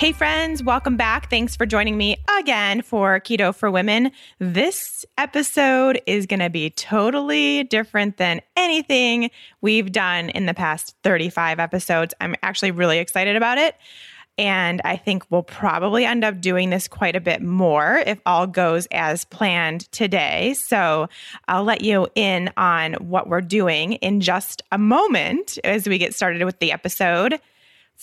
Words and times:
Hey, 0.00 0.12
friends, 0.12 0.62
welcome 0.62 0.96
back. 0.96 1.28
Thanks 1.28 1.54
for 1.54 1.66
joining 1.66 1.98
me 1.98 2.16
again 2.38 2.80
for 2.80 3.20
Keto 3.20 3.54
for 3.54 3.70
Women. 3.70 4.12
This 4.38 5.04
episode 5.18 6.00
is 6.06 6.24
going 6.24 6.40
to 6.40 6.48
be 6.48 6.70
totally 6.70 7.64
different 7.64 8.16
than 8.16 8.40
anything 8.56 9.30
we've 9.60 9.92
done 9.92 10.30
in 10.30 10.46
the 10.46 10.54
past 10.54 10.96
35 11.04 11.58
episodes. 11.58 12.14
I'm 12.18 12.34
actually 12.42 12.70
really 12.70 12.96
excited 12.96 13.36
about 13.36 13.58
it. 13.58 13.76
And 14.38 14.80
I 14.86 14.96
think 14.96 15.26
we'll 15.28 15.42
probably 15.42 16.06
end 16.06 16.24
up 16.24 16.40
doing 16.40 16.70
this 16.70 16.88
quite 16.88 17.14
a 17.14 17.20
bit 17.20 17.42
more 17.42 18.02
if 18.06 18.18
all 18.24 18.46
goes 18.46 18.86
as 18.92 19.26
planned 19.26 19.92
today. 19.92 20.54
So 20.54 21.10
I'll 21.46 21.64
let 21.64 21.82
you 21.82 22.08
in 22.14 22.50
on 22.56 22.94
what 22.94 23.28
we're 23.28 23.42
doing 23.42 23.92
in 23.94 24.22
just 24.22 24.62
a 24.72 24.78
moment 24.78 25.58
as 25.62 25.86
we 25.86 25.98
get 25.98 26.14
started 26.14 26.42
with 26.44 26.58
the 26.58 26.72
episode. 26.72 27.38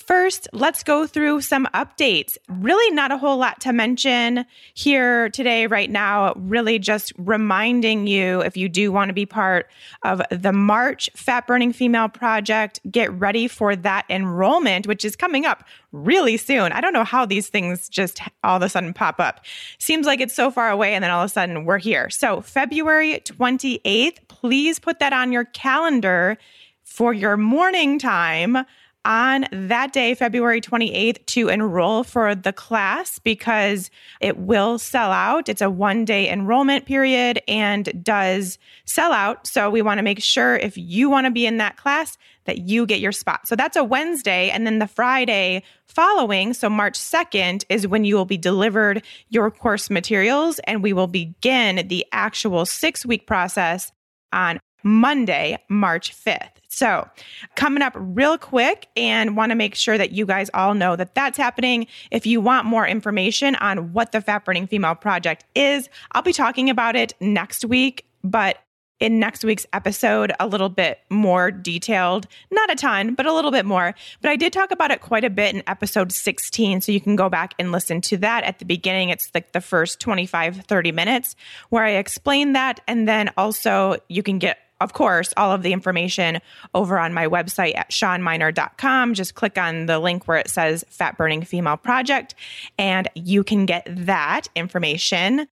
First, 0.06 0.48
let's 0.54 0.84
go 0.84 1.08
through 1.08 1.42
some 1.42 1.68
updates. 1.74 2.38
Really, 2.48 2.94
not 2.94 3.12
a 3.12 3.18
whole 3.18 3.38
lot 3.38 3.60
to 3.62 3.74
mention 3.74 4.46
here 4.76 5.30
today, 5.32 5.66
right 5.66 5.90
now. 5.90 6.34
Really, 6.36 6.78
just 6.78 7.12
reminding 7.18 8.06
you 8.06 8.42
if 8.42 8.56
you 8.56 8.70
do 8.70 8.92
want 8.92 9.10
to 9.10 9.14
be 9.14 9.26
part 9.26 9.72
of 10.04 10.22
the 10.30 10.54
March 10.54 11.10
Fat 11.16 11.48
Burning 11.48 11.74
Female 11.74 12.10
Project, 12.10 12.80
get 12.92 13.12
ready 13.12 13.48
for 13.48 13.76
that 13.76 14.06
enrollment, 14.08 14.86
which 14.86 15.04
is 15.04 15.16
coming 15.16 15.48
up 15.48 15.64
really 15.92 16.38
soon. 16.38 16.72
I 16.74 16.80
don't 16.80 16.94
know 16.94 17.04
how 17.04 17.26
these 17.26 17.50
things 17.50 17.90
just 17.90 18.22
all 18.44 18.58
of 18.58 18.62
a 18.62 18.70
sudden 18.70 18.94
pop 18.94 19.20
up. 19.20 19.44
Seems 19.80 20.06
like 20.06 20.22
it's 20.22 20.36
so 20.36 20.52
far 20.52 20.70
away, 20.70 20.94
and 20.94 21.04
then 21.04 21.10
all 21.10 21.24
of 21.24 21.32
a 21.32 21.34
sudden 21.34 21.66
we're 21.66 21.80
here. 21.80 22.12
So, 22.12 22.42
February 22.42 23.20
28th, 23.26 24.20
please 24.28 24.78
put 24.78 25.00
that 25.00 25.12
on 25.12 25.32
your 25.32 25.46
calendar 25.46 26.38
for 26.84 27.14
your 27.14 27.36
morning 27.36 27.98
time 27.98 28.60
on 29.08 29.46
that 29.54 29.94
day, 29.94 30.14
February 30.14 30.60
28th, 30.60 31.26
to 31.28 31.48
enroll 31.48 32.04
for 32.04 32.36
the 32.36 32.52
class 32.52 33.20
because 33.20 33.90
it 34.20 34.38
will 34.38 34.78
sell 34.78 35.14
out. 35.14 35.48
It's 35.48 35.62
a 35.62 35.70
one 35.70 36.04
day 36.04 36.30
enrollment 36.30 36.86
period 36.86 37.42
and 37.48 38.04
does 38.04 38.60
sell 38.84 39.14
out. 39.14 39.48
So 39.48 39.70
we 39.70 39.82
want 39.82 40.00
to 40.00 40.04
make 40.04 40.22
sure 40.22 40.58
if 40.58 40.78
you 40.78 41.10
want 41.10 41.24
to 41.24 41.32
be 41.32 41.46
in 41.46 41.56
that 41.58 41.78
class, 41.78 42.18
that 42.44 42.60
you 42.60 42.86
get 42.86 43.00
your 43.00 43.14
spot. 43.14 43.48
So 43.48 43.56
that's 43.56 43.78
a 43.78 43.84
Wednesday. 43.84 44.50
And 44.50 44.66
then 44.66 44.80
the 44.80 44.88
Friday 44.88 45.64
following, 45.86 46.54
so 46.54 46.70
March 46.70 47.00
2nd, 47.00 47.64
is 47.70 47.88
when 47.88 48.04
you 48.04 48.16
will 48.16 48.26
be 48.26 48.38
delivered 48.38 49.04
your 49.30 49.50
course 49.52 49.90
materials 49.90 50.60
and 50.66 50.84
we 50.84 50.92
will 50.92 51.08
begin 51.08 51.88
the 51.88 52.06
actual 52.12 52.66
six 52.66 53.06
week 53.06 53.26
process 53.26 53.92
on 54.34 54.60
Monday, 54.88 55.58
March 55.68 56.16
5th. 56.16 56.50
So, 56.70 57.10
coming 57.56 57.84
up 57.84 57.94
real 57.96 58.38
quick, 58.38 58.88
and 58.96 59.36
want 59.36 59.52
to 59.52 59.56
make 59.56 59.76
sure 59.76 59.98
that 59.98 60.12
you 60.12 60.26
guys 60.26 60.50
all 60.54 60.74
know 60.74 60.96
that 60.96 61.16
that's 61.16 61.38
happening. 61.38 61.88
If 62.12 62.26
you 62.26 62.40
want 62.40 62.66
more 62.66 62.88
information 62.88 63.56
on 63.56 63.94
what 63.94 64.12
the 64.12 64.22
Fat 64.22 64.46
Burning 64.46 64.68
Female 64.68 64.96
Project 64.96 65.44
is, 65.56 65.90
I'll 66.12 66.22
be 66.22 66.34
talking 66.34 66.70
about 66.70 66.96
it 66.96 67.14
next 67.20 67.66
week. 67.66 68.06
But 68.24 68.58
in 69.00 69.20
next 69.20 69.44
week's 69.44 69.66
episode, 69.74 70.32
a 70.40 70.48
little 70.48 70.70
bit 70.70 71.00
more 71.10 71.52
detailed, 71.52 72.28
not 72.52 72.72
a 72.72 72.76
ton, 72.76 73.14
but 73.14 73.26
a 73.26 73.34
little 73.34 73.52
bit 73.52 73.66
more. 73.66 73.94
But 74.22 74.32
I 74.32 74.36
did 74.36 74.54
talk 74.54 74.72
about 74.72 74.92
it 74.92 75.02
quite 75.02 75.24
a 75.24 75.30
bit 75.30 75.54
in 75.54 75.64
episode 75.68 76.12
16. 76.12 76.82
So 76.82 76.92
you 76.92 77.02
can 77.02 77.16
go 77.16 77.30
back 77.30 77.54
and 77.60 77.72
listen 77.72 78.02
to 78.02 78.18
that 78.18 78.44
at 78.44 78.60
the 78.60 78.66
beginning. 78.66 79.10
It's 79.10 79.30
like 79.34 79.52
the 79.52 79.62
first 79.62 80.00
25, 80.00 80.66
30 80.66 80.92
minutes 80.92 81.36
where 81.70 81.84
I 81.84 81.92
explain 81.92 82.54
that. 82.54 82.80
And 82.88 83.08
then 83.08 83.32
also 83.38 83.98
you 84.10 84.24
can 84.24 84.40
get 84.40 84.58
of 84.80 84.94
course, 84.94 85.34
all 85.38 85.52
of 85.52 85.64
the 85.64 85.74
information 85.74 86.40
over 86.74 87.00
on 87.00 87.14
my 87.14 87.28
website 87.28 87.76
at 87.76 87.90
shawnmynar.com. 87.90 89.14
Just 89.14 89.36
click 89.36 89.58
on 89.58 89.88
the 89.88 90.00
link 90.00 90.28
where 90.28 90.38
it 90.38 90.50
says 90.50 90.86
Fat 90.90 91.18
Burning 91.18 91.44
Female 91.44 91.78
Project, 91.78 92.36
and 92.78 93.08
you 93.16 93.44
can 93.44 93.66
get 93.66 93.88
that 93.90 94.48
information. 94.56 95.48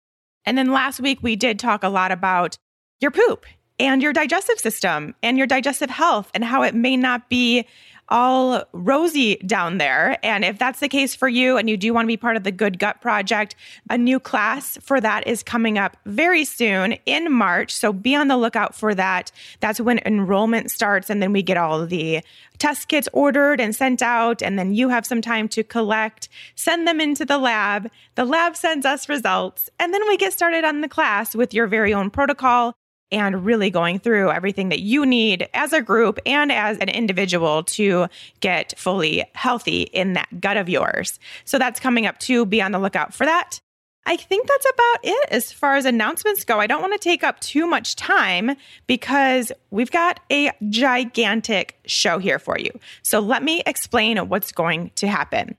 And 0.45 0.59
then 0.59 0.73
last 0.73 1.01
week, 1.01 1.23
we 1.23 1.37
did 1.37 1.59
talk 1.59 1.85
a 1.85 1.89
lot 1.89 2.11
about 2.11 2.59
your 3.01 3.11
poop 3.11 3.47
and 3.79 4.03
your 4.03 4.13
digestive 4.13 4.59
system 4.59 5.15
and 5.23 5.39
your 5.39 5.47
digestive 5.47 5.91
health 5.91 6.31
and 6.35 6.45
how 6.45 6.63
it 6.63 6.75
may 6.75 6.97
not 6.97 7.29
be 7.29 7.67
all 8.13 8.63
rosy 8.73 9.37
down 9.37 9.79
there. 9.79 10.19
And 10.23 10.45
if 10.45 10.59
that's 10.59 10.81
the 10.81 10.89
case 10.89 11.15
for 11.15 11.29
you 11.29 11.57
and 11.57 11.69
you 11.69 11.79
do 11.79 11.95
want 11.95 12.05
to 12.05 12.09
be 12.09 12.19
part 12.19 12.37
of 12.37 12.45
the 12.45 12.53
Good 12.53 12.79
Gut 12.79 13.01
Project, 13.01 13.57
a 13.89 13.97
new 13.97 14.21
class 14.21 14.79
for 14.83 15.01
that 15.01 15.27
is 15.27 15.43
coming 15.43 15.79
up 15.79 15.97
very 16.05 16.45
soon 16.45 16.93
in 17.07 17.33
March. 17.33 17.75
So 17.75 17.91
be 17.91 18.15
on 18.15 18.29
the 18.29 18.37
lookout 18.37 18.75
for 18.75 18.95
that. 18.95 19.33
That's 19.61 19.81
when 19.81 19.99
enrollment 20.05 20.71
starts. 20.71 21.09
And 21.09 21.23
then 21.23 21.33
we 21.33 21.43
get 21.43 21.57
all 21.57 21.87
the 21.87 22.21
test 22.59 22.89
kits 22.89 23.09
ordered 23.15 23.61
and 23.63 23.75
sent 23.75 24.03
out. 24.03 24.43
And 24.43 24.59
then 24.59 24.75
you 24.75 24.91
have 24.91 25.07
some 25.07 25.23
time 25.23 25.49
to 25.49 25.65
collect, 25.65 26.29
send 26.55 26.87
them 26.87 27.01
into 27.01 27.25
the 27.25 27.39
lab. 27.39 27.91
The 28.15 28.27
lab 28.27 28.57
sends 28.57 28.85
us 28.85 29.09
results. 29.09 29.71
And 29.81 29.95
then 29.95 30.07
we 30.07 30.19
get 30.19 30.35
started 30.35 30.67
on 30.67 30.83
the 30.83 30.89
class 30.89 31.35
with 31.35 31.55
your 31.55 31.67
very 31.67 31.95
own 31.95 32.11
protocol 32.11 32.77
and 33.13 33.45
really 33.45 33.71
going 33.71 33.99
through 33.99 34.31
everything 34.31 34.71
that 34.71 34.81
you 34.81 35.07
need 35.07 35.49
as 35.55 35.73
a 35.73 35.83
group 35.83 36.19
and 36.27 36.51
as 36.51 36.79
an 36.79 36.89
individual 36.89 37.63
to 37.65 38.07
get 38.41 38.77
fully 38.79 39.25
healthy 39.35 39.83
in 39.83 40.15
that 40.15 40.41
gut 40.41 40.57
of 40.57 40.69
yours. 40.69 41.21
So 41.45 41.59
that's 41.59 41.79
coming 41.79 42.07
up 42.07 42.19
too. 42.19 42.47
Be 42.47 42.63
on 42.63 42.73
the 42.73 42.79
lookout 42.79 43.15
for 43.15 43.27
that. 43.27 43.61
I 44.05 44.17
think 44.17 44.49
that's 44.49 44.67
about 44.67 44.99
it 45.05 45.29
as 45.31 45.53
far 45.53 45.77
as 45.77 45.85
announcements 45.85 46.45
go. 46.45 46.59
I 46.59 46.67
don't 46.67 46.81
want 46.81 46.93
to 46.93 46.99
take 46.99 47.23
up 47.23 47.39
too 47.39 47.69
much 47.69 47.95
time 47.95 48.57
because 48.89 49.53
we've 49.71 49.93
got 49.93 50.19
a 50.31 50.51
gigantic 50.69 51.79
show 51.87 52.19
here 52.19 52.41
for 52.41 52.59
you. 52.59 52.71
So 53.03 53.21
let 53.21 53.45
me 53.45 53.63
explain 53.65 54.19
what's 54.29 54.51
going 54.51 54.91
to 54.97 55.07
happen. 55.07 55.57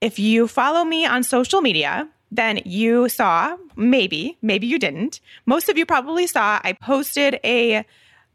If 0.00 0.18
you 0.18 0.46
follow 0.46 0.84
me 0.84 1.06
on 1.06 1.24
social 1.24 1.60
media, 1.60 2.08
then 2.32 2.60
you 2.64 3.10
saw, 3.10 3.56
maybe, 3.76 4.38
maybe 4.40 4.66
you 4.66 4.78
didn't. 4.78 5.20
Most 5.44 5.68
of 5.68 5.76
you 5.76 5.84
probably 5.84 6.26
saw, 6.26 6.60
I 6.64 6.72
posted 6.72 7.38
a 7.44 7.84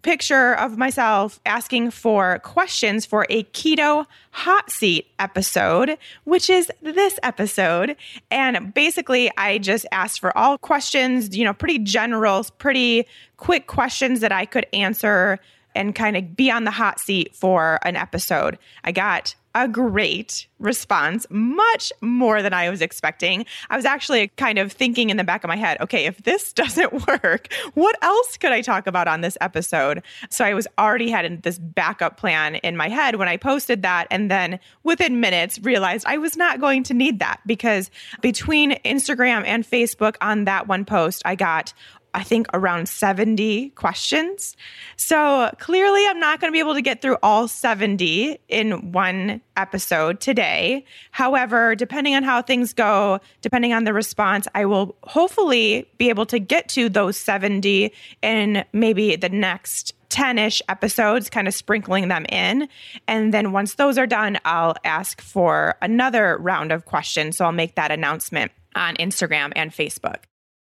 picture 0.03 0.53
of 0.53 0.77
myself 0.77 1.39
asking 1.47 1.89
for 1.89 2.37
questions 2.39 3.07
for 3.07 3.25
a 3.31 3.43
keto 3.45 4.05
hot 4.29 4.69
seat 4.69 5.07
episode, 5.17 5.97
which 6.25 6.47
is 6.47 6.71
this 6.81 7.19
episode. 7.23 7.95
And 8.29 8.71
basically, 8.71 9.31
I 9.35 9.57
just 9.57 9.87
asked 9.91 10.19
for 10.19 10.37
all 10.37 10.59
questions, 10.59 11.35
you 11.35 11.43
know, 11.43 11.53
pretty 11.53 11.79
general, 11.79 12.45
pretty 12.59 13.07
quick 13.37 13.65
questions 13.65 14.19
that 14.19 14.31
I 14.31 14.45
could 14.45 14.67
answer 14.73 15.39
and 15.73 15.95
kind 15.95 16.15
of 16.15 16.35
be 16.35 16.51
on 16.51 16.65
the 16.65 16.71
hot 16.71 16.99
seat 16.99 17.35
for 17.35 17.79
an 17.81 17.95
episode. 17.95 18.59
I 18.83 18.91
got 18.91 19.35
a 19.57 19.67
great 19.67 20.47
response, 20.59 21.25
much 21.29 21.91
more 22.01 22.43
than 22.43 22.53
I 22.53 22.69
was 22.69 22.81
expecting. 22.81 23.45
I 23.71 23.75
was 23.75 23.85
actually 23.85 24.27
kind 24.29 24.59
of 24.59 24.71
thinking 24.71 25.09
in 25.09 25.17
the 25.17 25.23
back 25.23 25.43
of 25.43 25.47
my 25.47 25.55
head, 25.55 25.77
okay, 25.81 26.05
if 26.05 26.23
this 26.23 26.53
doesn't 26.57 27.07
work, 27.07 27.51
what 27.73 27.95
else 28.03 28.37
could 28.37 28.51
I 28.51 28.61
talk 28.61 28.85
about 28.85 29.07
on 29.07 29.21
this 29.21 29.37
episode? 29.41 30.03
So 30.29 30.45
I 30.45 30.53
was 30.53 30.67
already 30.77 31.09
had 31.09 31.41
this 31.41 31.57
backup 31.57 32.17
plan 32.17 32.55
in 32.55 32.77
my 32.77 32.87
head 32.87 33.15
when 33.15 33.27
I 33.27 33.37
posted 33.37 33.81
that. 33.81 34.07
And 34.11 34.29
then 34.29 34.59
within 34.83 35.19
minutes 35.19 35.59
realized 35.59 36.05
I 36.05 36.17
was 36.17 36.37
not 36.37 36.59
going 36.59 36.83
to 36.83 36.93
need 36.93 37.19
that 37.19 37.41
because 37.45 37.89
between 38.21 38.73
Instagram 38.83 39.43
and 39.45 39.63
Facebook 39.63 40.15
on 40.21 40.45
that 40.45 40.67
one 40.67 40.85
post, 40.85 41.23
I 41.25 41.35
got 41.35 41.73
I 42.13 42.23
think 42.23 42.47
around 42.53 42.89
70 42.89 43.69
questions. 43.71 44.55
So 44.95 45.51
clearly, 45.59 46.05
I'm 46.07 46.19
not 46.19 46.39
going 46.39 46.51
to 46.51 46.53
be 46.53 46.59
able 46.59 46.73
to 46.73 46.81
get 46.81 47.01
through 47.01 47.17
all 47.21 47.47
70 47.47 48.39
in 48.47 48.91
one 48.91 49.41
episode 49.55 50.19
today. 50.19 50.85
However, 51.11 51.75
depending 51.75 52.15
on 52.15 52.23
how 52.23 52.41
things 52.41 52.73
go, 52.73 53.19
depending 53.41 53.73
on 53.73 53.83
the 53.83 53.93
response, 53.93 54.47
I 54.55 54.65
will 54.65 54.95
hopefully 55.03 55.87
be 55.97 56.09
able 56.09 56.25
to 56.27 56.39
get 56.39 56.69
to 56.69 56.89
those 56.89 57.17
70 57.17 57.91
in 58.21 58.65
maybe 58.73 59.15
the 59.15 59.29
next 59.29 59.93
10 60.09 60.37
ish 60.37 60.61
episodes, 60.69 61.29
kind 61.29 61.47
of 61.47 61.53
sprinkling 61.53 62.07
them 62.07 62.25
in. 62.29 62.67
And 63.07 63.33
then 63.33 63.51
once 63.51 63.75
those 63.75 63.97
are 63.97 64.07
done, 64.07 64.37
I'll 64.45 64.75
ask 64.83 65.21
for 65.21 65.75
another 65.81 66.37
round 66.37 66.71
of 66.71 66.85
questions. 66.85 67.37
So 67.37 67.45
I'll 67.45 67.51
make 67.51 67.75
that 67.75 67.91
announcement 67.91 68.51
on 68.75 68.95
Instagram 68.95 69.51
and 69.55 69.71
Facebook. 69.71 70.23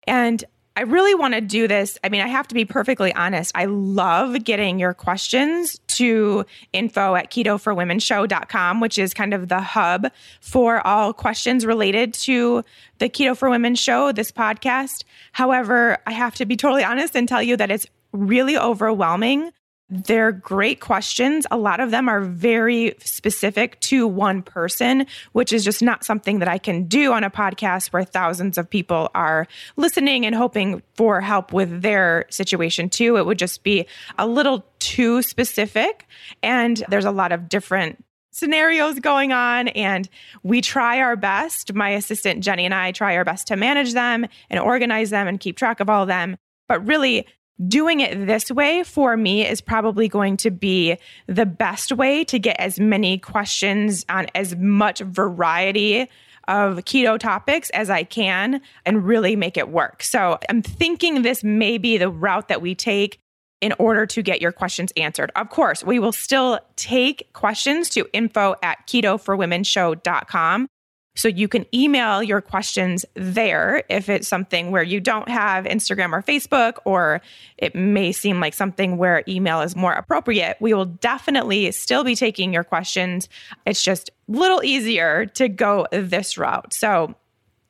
And 0.05 0.43
I 0.75 0.83
really 0.83 1.13
want 1.13 1.33
to 1.33 1.41
do 1.41 1.67
this. 1.67 1.97
I 2.01 2.09
mean, 2.09 2.21
I 2.21 2.27
have 2.27 2.47
to 2.47 2.55
be 2.55 2.63
perfectly 2.63 3.13
honest. 3.13 3.51
I 3.55 3.65
love 3.65 4.41
getting 4.43 4.79
your 4.79 4.93
questions 4.93 5.79
to 5.87 6.45
info 6.71 7.15
at 7.15 7.29
ketoforwomenshow.com, 7.29 8.79
which 8.79 8.97
is 8.97 9.13
kind 9.13 9.33
of 9.33 9.49
the 9.49 9.59
hub 9.59 10.07
for 10.39 10.85
all 10.87 11.13
questions 11.13 11.65
related 11.65 12.13
to 12.13 12.63
the 12.99 13.09
Keto 13.09 13.35
for 13.35 13.49
Women 13.49 13.75
show, 13.75 14.13
this 14.13 14.31
podcast. 14.31 15.03
However, 15.33 15.97
I 16.07 16.13
have 16.13 16.35
to 16.35 16.45
be 16.45 16.55
totally 16.55 16.85
honest 16.85 17.17
and 17.17 17.27
tell 17.27 17.43
you 17.43 17.57
that 17.57 17.69
it's 17.69 17.85
really 18.13 18.57
overwhelming 18.57 19.51
they're 19.91 20.31
great 20.31 20.79
questions. 20.79 21.45
A 21.51 21.57
lot 21.57 21.81
of 21.81 21.91
them 21.91 22.07
are 22.07 22.21
very 22.21 22.95
specific 22.99 23.77
to 23.81 24.07
one 24.07 24.41
person, 24.41 25.05
which 25.33 25.51
is 25.51 25.65
just 25.65 25.83
not 25.83 26.05
something 26.05 26.39
that 26.39 26.47
I 26.47 26.57
can 26.57 26.85
do 26.85 27.11
on 27.11 27.25
a 27.25 27.29
podcast 27.29 27.87
where 27.87 28.05
thousands 28.05 28.57
of 28.57 28.69
people 28.69 29.11
are 29.13 29.47
listening 29.75 30.25
and 30.25 30.33
hoping 30.33 30.81
for 30.95 31.19
help 31.19 31.51
with 31.51 31.81
their 31.81 32.25
situation 32.29 32.89
too. 32.89 33.17
It 33.17 33.25
would 33.25 33.37
just 33.37 33.63
be 33.63 33.85
a 34.17 34.25
little 34.25 34.65
too 34.79 35.21
specific. 35.21 36.07
And 36.41 36.81
there's 36.87 37.05
a 37.05 37.11
lot 37.11 37.33
of 37.33 37.49
different 37.49 38.03
scenarios 38.33 38.97
going 38.99 39.33
on 39.33 39.67
and 39.67 40.07
we 40.41 40.61
try 40.61 41.01
our 41.01 41.17
best 41.17 41.73
my 41.73 41.89
assistant 41.89 42.41
jenny 42.41 42.63
and 42.63 42.73
i 42.73 42.89
try 42.93 43.17
our 43.17 43.25
best 43.25 43.47
to 43.47 43.57
manage 43.57 43.91
them 43.91 44.25
and 44.49 44.57
organize 44.57 45.09
them 45.09 45.27
and 45.27 45.41
keep 45.41 45.57
track 45.57 45.81
of 45.81 45.89
all 45.89 46.03
of 46.03 46.07
them 46.07 46.37
but 46.69 46.87
really 46.87 47.27
doing 47.67 47.99
it 47.99 48.25
this 48.25 48.49
way 48.49 48.83
for 48.83 49.15
me 49.15 49.47
is 49.47 49.61
probably 49.61 50.07
going 50.07 50.37
to 50.37 50.51
be 50.51 50.97
the 51.27 51.45
best 51.45 51.91
way 51.91 52.23
to 52.25 52.39
get 52.39 52.59
as 52.59 52.79
many 52.79 53.17
questions 53.17 54.05
on 54.09 54.27
as 54.35 54.55
much 54.55 54.99
variety 54.99 56.09
of 56.47 56.77
keto 56.79 57.19
topics 57.19 57.69
as 57.71 57.89
I 57.89 58.03
can 58.03 58.61
and 58.85 59.05
really 59.05 59.35
make 59.35 59.57
it 59.57 59.69
work. 59.69 60.03
So 60.03 60.39
I'm 60.49 60.61
thinking 60.61 61.21
this 61.21 61.43
may 61.43 61.77
be 61.77 61.97
the 61.97 62.09
route 62.09 62.47
that 62.47 62.61
we 62.61 62.75
take 62.75 63.19
in 63.61 63.73
order 63.77 64.05
to 64.07 64.23
get 64.23 64.41
your 64.41 64.51
questions 64.51 64.91
answered. 64.97 65.31
Of 65.35 65.49
course, 65.49 65.83
we 65.83 65.99
will 65.99 66.11
still 66.11 66.59
take 66.75 67.31
questions 67.33 67.89
to 67.89 68.07
info 68.11 68.55
at 68.63 68.87
ketoforwomenshow.com. 68.87 70.67
So 71.15 71.27
you 71.27 71.47
can 71.47 71.65
email 71.75 72.23
your 72.23 72.39
questions 72.39 73.05
there 73.15 73.83
if 73.89 74.07
it's 74.07 74.27
something 74.27 74.71
where 74.71 74.83
you 74.83 75.01
don't 75.01 75.27
have 75.27 75.65
Instagram 75.65 76.13
or 76.13 76.21
Facebook, 76.21 76.77
or 76.85 77.21
it 77.57 77.75
may 77.75 78.13
seem 78.13 78.39
like 78.39 78.53
something 78.53 78.97
where 78.97 79.23
email 79.27 79.61
is 79.61 79.75
more 79.75 79.91
appropriate. 79.91 80.57
We 80.61 80.73
will 80.73 80.85
definitely 80.85 81.71
still 81.71 82.03
be 82.03 82.15
taking 82.15 82.53
your 82.53 82.63
questions. 82.63 83.27
It's 83.65 83.83
just 83.83 84.09
a 84.09 84.31
little 84.31 84.63
easier 84.63 85.25
to 85.25 85.49
go 85.49 85.85
this 85.91 86.37
route. 86.37 86.73
So 86.73 87.13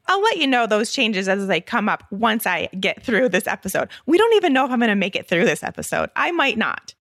I'll 0.05 0.21
let 0.21 0.37
you 0.37 0.47
know 0.47 0.67
those 0.67 0.91
changes 0.91 1.27
as 1.27 1.47
they 1.47 1.61
come 1.61 1.89
up 1.89 2.03
once 2.11 2.45
I 2.45 2.67
get 2.79 3.03
through 3.03 3.29
this 3.29 3.47
episode. 3.47 3.89
We 4.05 4.17
don't 4.17 4.35
even 4.35 4.53
know 4.53 4.65
if 4.65 4.71
I'm 4.71 4.79
going 4.79 4.89
to 4.89 4.95
make 4.95 5.15
it 5.15 5.27
through 5.27 5.45
this 5.45 5.63
episode. 5.63 6.09
I 6.15 6.31
might 6.31 6.57
not. 6.57 6.93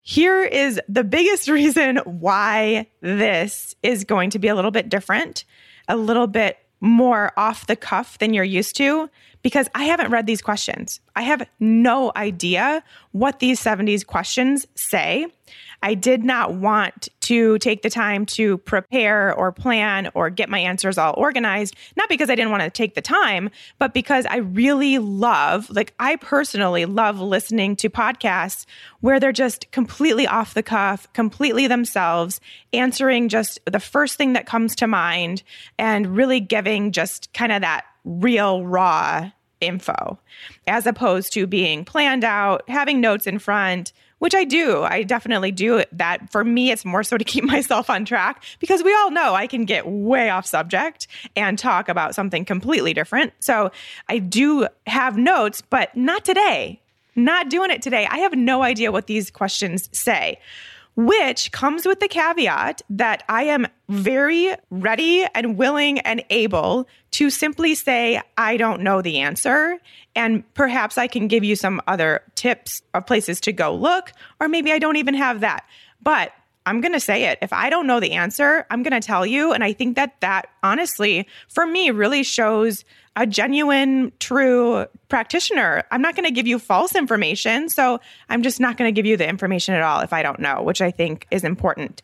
Here 0.00 0.42
is 0.42 0.80
the 0.88 1.04
biggest 1.04 1.48
reason 1.48 1.96
why 2.04 2.86
this 3.00 3.74
is 3.82 4.04
going 4.04 4.30
to 4.30 4.38
be 4.38 4.48
a 4.48 4.54
little 4.54 4.70
bit 4.70 4.88
different 4.88 5.44
a 5.88 5.96
little 5.96 6.26
bit 6.26 6.58
more 6.80 7.32
off 7.36 7.66
the 7.66 7.76
cuff 7.76 8.18
than 8.18 8.34
you're 8.34 8.44
used 8.44 8.76
to 8.76 9.08
because 9.42 9.68
I 9.74 9.84
haven't 9.84 10.10
read 10.10 10.26
these 10.26 10.42
questions. 10.42 11.00
I 11.16 11.22
have 11.22 11.46
no 11.60 12.12
idea 12.14 12.82
what 13.12 13.40
these 13.40 13.60
70s 13.60 14.06
questions 14.06 14.66
say. 14.74 15.26
I 15.84 15.92
did 15.92 16.24
not 16.24 16.54
want 16.54 17.10
to 17.20 17.58
take 17.58 17.82
the 17.82 17.90
time 17.90 18.24
to 18.24 18.56
prepare 18.56 19.34
or 19.34 19.52
plan 19.52 20.10
or 20.14 20.30
get 20.30 20.48
my 20.48 20.58
answers 20.58 20.96
all 20.96 21.12
organized, 21.18 21.76
not 21.94 22.08
because 22.08 22.30
I 22.30 22.34
didn't 22.34 22.52
want 22.52 22.62
to 22.62 22.70
take 22.70 22.94
the 22.94 23.02
time, 23.02 23.50
but 23.78 23.92
because 23.92 24.24
I 24.24 24.38
really 24.38 24.96
love, 24.96 25.68
like, 25.68 25.92
I 26.00 26.16
personally 26.16 26.86
love 26.86 27.20
listening 27.20 27.76
to 27.76 27.90
podcasts 27.90 28.64
where 29.00 29.20
they're 29.20 29.30
just 29.30 29.70
completely 29.72 30.26
off 30.26 30.54
the 30.54 30.62
cuff, 30.62 31.06
completely 31.12 31.66
themselves, 31.66 32.40
answering 32.72 33.28
just 33.28 33.60
the 33.66 33.78
first 33.78 34.16
thing 34.16 34.32
that 34.32 34.46
comes 34.46 34.74
to 34.76 34.86
mind 34.86 35.42
and 35.78 36.16
really 36.16 36.40
giving 36.40 36.92
just 36.92 37.30
kind 37.34 37.52
of 37.52 37.60
that 37.60 37.84
real, 38.06 38.64
raw 38.64 39.30
info 39.60 40.18
as 40.66 40.86
opposed 40.86 41.34
to 41.34 41.46
being 41.46 41.84
planned 41.84 42.24
out, 42.24 42.62
having 42.68 43.02
notes 43.02 43.26
in 43.26 43.38
front, 43.38 43.92
which 44.18 44.34
I 44.34 44.44
do. 44.44 44.82
I 44.82 45.02
definitely 45.02 45.52
do 45.52 45.84
that. 45.92 46.30
For 46.30 46.44
me, 46.44 46.70
it's 46.70 46.84
more 46.84 47.02
so 47.02 47.18
to 47.18 47.24
keep 47.24 47.44
myself 47.54 47.90
on 47.90 48.04
track 48.04 48.42
because 48.58 48.82
we 48.82 48.94
all 48.94 49.10
know 49.10 49.34
I 49.34 49.46
can 49.46 49.64
get 49.64 49.86
way 49.86 50.30
off 50.30 50.46
subject 50.46 51.06
and 51.36 51.58
talk 51.58 51.88
about 51.88 52.14
something 52.14 52.44
completely 52.44 52.94
different. 52.94 53.32
So 53.40 53.70
I 54.08 54.18
do 54.18 54.68
have 54.86 55.16
notes, 55.16 55.62
but 55.62 55.94
not 55.96 56.24
today. 56.24 56.80
Not 57.16 57.48
doing 57.48 57.70
it 57.70 57.80
today. 57.80 58.06
I 58.10 58.18
have 58.18 58.34
no 58.34 58.62
idea 58.62 58.90
what 58.90 59.06
these 59.06 59.30
questions 59.30 59.88
say 59.92 60.38
which 60.96 61.50
comes 61.52 61.86
with 61.86 62.00
the 62.00 62.08
caveat 62.08 62.82
that 62.90 63.24
I 63.28 63.44
am 63.44 63.66
very 63.88 64.54
ready 64.70 65.26
and 65.34 65.56
willing 65.56 65.98
and 66.00 66.24
able 66.30 66.86
to 67.12 67.30
simply 67.30 67.74
say, 67.74 68.20
I 68.38 68.56
don't 68.56 68.82
know 68.82 69.02
the 69.02 69.18
answer. 69.18 69.78
And 70.14 70.44
perhaps 70.54 70.96
I 70.96 71.06
can 71.06 71.26
give 71.28 71.44
you 71.44 71.56
some 71.56 71.80
other 71.86 72.22
tips 72.34 72.82
of 72.94 73.06
places 73.06 73.40
to 73.42 73.52
go 73.52 73.74
look, 73.74 74.12
or 74.40 74.48
maybe 74.48 74.72
I 74.72 74.78
don't 74.78 74.96
even 74.96 75.14
have 75.14 75.40
that. 75.40 75.64
But 76.02 76.32
I'm 76.66 76.80
going 76.80 76.92
to 76.92 77.00
say 77.00 77.24
it. 77.24 77.38
If 77.42 77.52
I 77.52 77.68
don't 77.68 77.86
know 77.86 78.00
the 78.00 78.12
answer, 78.12 78.66
I'm 78.70 78.82
going 78.82 78.98
to 78.98 79.06
tell 79.06 79.26
you. 79.26 79.52
And 79.52 79.62
I 79.62 79.72
think 79.72 79.96
that 79.96 80.20
that 80.20 80.48
honestly, 80.62 81.28
for 81.48 81.66
me, 81.66 81.90
really 81.90 82.22
shows 82.22 82.84
a 83.16 83.26
genuine, 83.26 84.12
true 84.18 84.86
practitioner. 85.08 85.84
I'm 85.90 86.02
not 86.02 86.16
going 86.16 86.24
to 86.24 86.32
give 86.32 86.46
you 86.46 86.58
false 86.58 86.94
information. 86.94 87.68
So 87.68 88.00
I'm 88.28 88.42
just 88.42 88.60
not 88.60 88.76
going 88.76 88.88
to 88.88 88.92
give 88.92 89.06
you 89.06 89.16
the 89.16 89.28
information 89.28 89.74
at 89.74 89.82
all 89.82 90.00
if 90.00 90.12
I 90.12 90.22
don't 90.22 90.40
know, 90.40 90.62
which 90.62 90.80
I 90.80 90.90
think 90.90 91.26
is 91.30 91.44
important. 91.44 92.02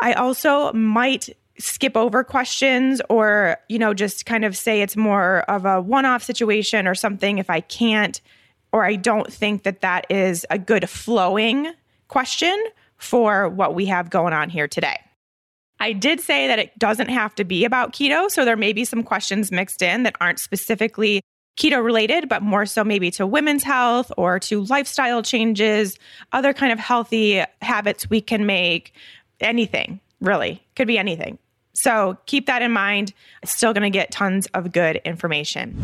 I 0.00 0.14
also 0.14 0.72
might 0.72 1.28
skip 1.58 1.96
over 1.96 2.24
questions 2.24 3.02
or, 3.10 3.58
you 3.68 3.78
know, 3.78 3.92
just 3.92 4.24
kind 4.24 4.44
of 4.44 4.56
say 4.56 4.80
it's 4.80 4.96
more 4.96 5.40
of 5.42 5.66
a 5.66 5.80
one 5.80 6.06
off 6.06 6.22
situation 6.22 6.88
or 6.88 6.94
something 6.94 7.38
if 7.38 7.50
I 7.50 7.60
can't 7.60 8.20
or 8.72 8.84
I 8.84 8.96
don't 8.96 9.30
think 9.32 9.64
that 9.64 9.80
that 9.80 10.06
is 10.08 10.46
a 10.48 10.58
good 10.58 10.88
flowing 10.88 11.72
question 12.08 12.56
for 13.00 13.48
what 13.48 13.74
we 13.74 13.86
have 13.86 14.10
going 14.10 14.32
on 14.32 14.50
here 14.50 14.68
today. 14.68 14.98
I 15.80 15.92
did 15.92 16.20
say 16.20 16.46
that 16.46 16.58
it 16.58 16.78
doesn't 16.78 17.08
have 17.08 17.34
to 17.36 17.44
be 17.44 17.64
about 17.64 17.92
keto. 17.92 18.30
So 18.30 18.44
there 18.44 18.56
may 18.56 18.72
be 18.72 18.84
some 18.84 19.02
questions 19.02 19.50
mixed 19.50 19.80
in 19.80 20.02
that 20.02 20.14
aren't 20.20 20.38
specifically 20.38 21.22
keto 21.58 21.82
related, 21.82 22.28
but 22.28 22.42
more 22.42 22.66
so 22.66 22.84
maybe 22.84 23.10
to 23.12 23.26
women's 23.26 23.64
health 23.64 24.12
or 24.16 24.38
to 24.40 24.64
lifestyle 24.64 25.22
changes, 25.22 25.98
other 26.32 26.52
kind 26.52 26.72
of 26.72 26.78
healthy 26.78 27.42
habits 27.62 28.08
we 28.08 28.20
can 28.20 28.46
make, 28.46 28.92
anything 29.40 30.00
really, 30.20 30.62
could 30.76 30.86
be 30.86 30.98
anything. 30.98 31.38
So 31.72 32.18
keep 32.26 32.46
that 32.46 32.60
in 32.62 32.72
mind. 32.72 33.14
It's 33.42 33.52
Still 33.52 33.72
going 33.72 33.90
to 33.90 33.90
get 33.90 34.10
tons 34.10 34.46
of 34.52 34.72
good 34.72 34.96
information. 35.04 35.76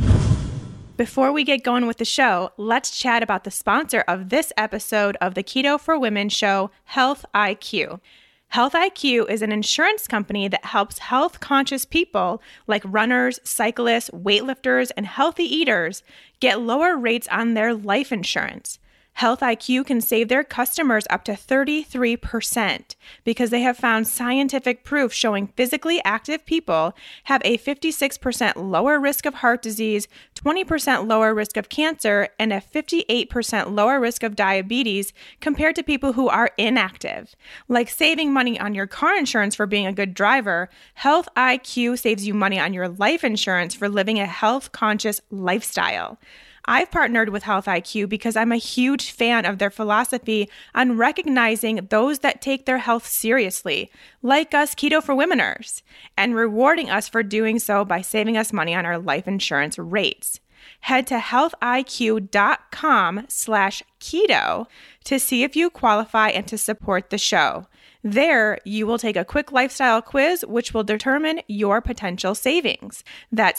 Before 0.97 1.31
we 1.31 1.45
get 1.45 1.62
going 1.62 1.87
with 1.87 1.99
the 1.99 2.07
show, 2.07 2.53
let's 2.57 2.99
chat 2.99 3.23
about 3.23 3.45
the 3.45 3.50
sponsor 3.50 4.03
of 4.09 4.31
this 4.31 4.50
episode 4.57 5.15
of 5.21 5.35
the 5.35 5.43
Keto 5.43 5.79
for 5.79 5.99
Women 5.99 6.31
show, 6.31 6.71
Health 6.85 7.26
IQ. 7.35 8.00
Health 8.49 8.73
IQ 8.73 9.29
is 9.29 9.43
an 9.43 9.53
insurance 9.53 10.09
company 10.09 10.49
that 10.49 10.65
helps 10.65 11.00
health 11.00 11.38
conscious 11.38 11.85
people 11.85 12.41
like 12.67 12.83
runners, 12.87 13.38
cyclists, 13.45 14.09
weightlifters, 14.09 14.91
and 14.97 15.05
healthy 15.05 15.45
eaters 15.45 16.03
get 16.41 16.62
lower 16.62 16.97
rates 16.97 17.29
on 17.31 17.53
their 17.53 17.75
life 17.75 18.11
insurance. 18.11 18.79
Health 19.17 19.41
IQ 19.41 19.87
can 19.87 20.03
save 20.03 20.29
their 20.29 20.45
customers 20.45 21.07
up 21.09 21.25
to 21.25 21.33
33% 21.33 22.97
because 23.25 23.49
they 23.49 23.63
have 23.63 23.79
found 23.79 24.07
scientific 24.07 24.85
proof 24.85 25.11
showing 25.11 25.47
physically 25.57 26.03
active 26.05 26.45
people 26.45 26.95
have 27.25 27.41
a 27.43 27.57
56% 27.57 28.53
lower 28.57 29.01
risk 29.01 29.25
of 29.25 29.37
heart 29.37 29.63
disease, 29.63 30.07
20% 30.35 31.09
lower 31.09 31.33
risk 31.33 31.57
of 31.57 31.71
cancer, 31.71 32.29
and 32.39 32.53
a 32.53 32.61
58% 32.61 33.75
lower 33.75 33.99
risk 33.99 34.23
of 34.23 34.37
diabetes 34.37 35.15
compared 35.41 35.77
to 35.77 35.83
people 35.83 36.13
who 36.13 36.29
are 36.29 36.51
inactive. 36.59 37.35
Like 37.69 37.89
saving 37.89 38.35
money 38.35 38.61
on 38.61 38.75
your 38.75 38.87
car 38.87 39.17
insurance 39.17 39.55
for 39.55 39.65
being 39.65 39.87
a 39.87 39.95
good 39.95 40.13
driver, 40.13 40.69
Health 40.93 41.27
IQ 41.35 41.99
saves 42.01 42.27
you 42.27 42.35
money 42.35 42.61
on 42.61 42.75
your 42.75 42.89
life 42.89 43.25
insurance 43.25 43.75
for 43.75 43.89
living 43.89 44.21
a 44.21 44.27
health 44.27 44.73
conscious 44.73 45.23
lifestyle. 45.31 46.19
I've 46.67 46.91
partnered 46.91 47.29
with 47.29 47.45
Health 47.45 47.67
IQ 47.67 48.09
because 48.09 48.37
I'm 48.37 48.53
a 48.53 48.57
huge 48.57 49.11
fan 49.11 49.47
of 49.47 49.59
their 49.59 49.71
philosophy 49.71 50.51
on 50.75 50.97
recognizing 50.97 51.87
those 51.91 52.21
that 52.21 52.43
take 52.43 52.67
their 52.67 52.79
health 52.79 53.07
seriously, 53.07 53.91
like 54.23 54.55
us 54.55 54.75
Keto 54.75 55.03
for 55.03 55.15
Womeners, 55.15 55.83
and 56.17 56.35
rewarding 56.35 56.91
us 56.91 57.09
for 57.09 57.23
doing 57.23 57.59
so 57.59 57.85
by 57.85 58.01
saving 58.01 58.37
us 58.37 58.53
money 58.53 58.75
on 58.75 58.85
our 58.85 58.99
life 58.99 59.29
insurance 59.29 59.79
rates. 59.79 60.41
Head 60.81 61.07
to 61.09 61.19
healthiq.com 61.19 63.25
slash 63.29 63.83
keto 64.01 64.67
to 65.05 65.19
see 65.19 65.43
if 65.43 65.57
you 65.57 65.71
qualify 65.71 66.29
and 66.29 66.47
to 66.49 66.59
support 66.59 67.11
the 67.11 67.19
show. 67.19 67.67
There, 68.03 68.59
you 68.65 68.87
will 68.87 68.99
take 68.99 69.17
a 69.17 69.25
quick 69.25 69.51
lifestyle 69.51 70.01
quiz, 70.01 70.45
which 70.47 70.73
will 70.73 70.85
determine 70.85 71.41
your 71.49 71.81
potential 71.81 72.37
savings. 72.37 73.03
That's 73.33 73.59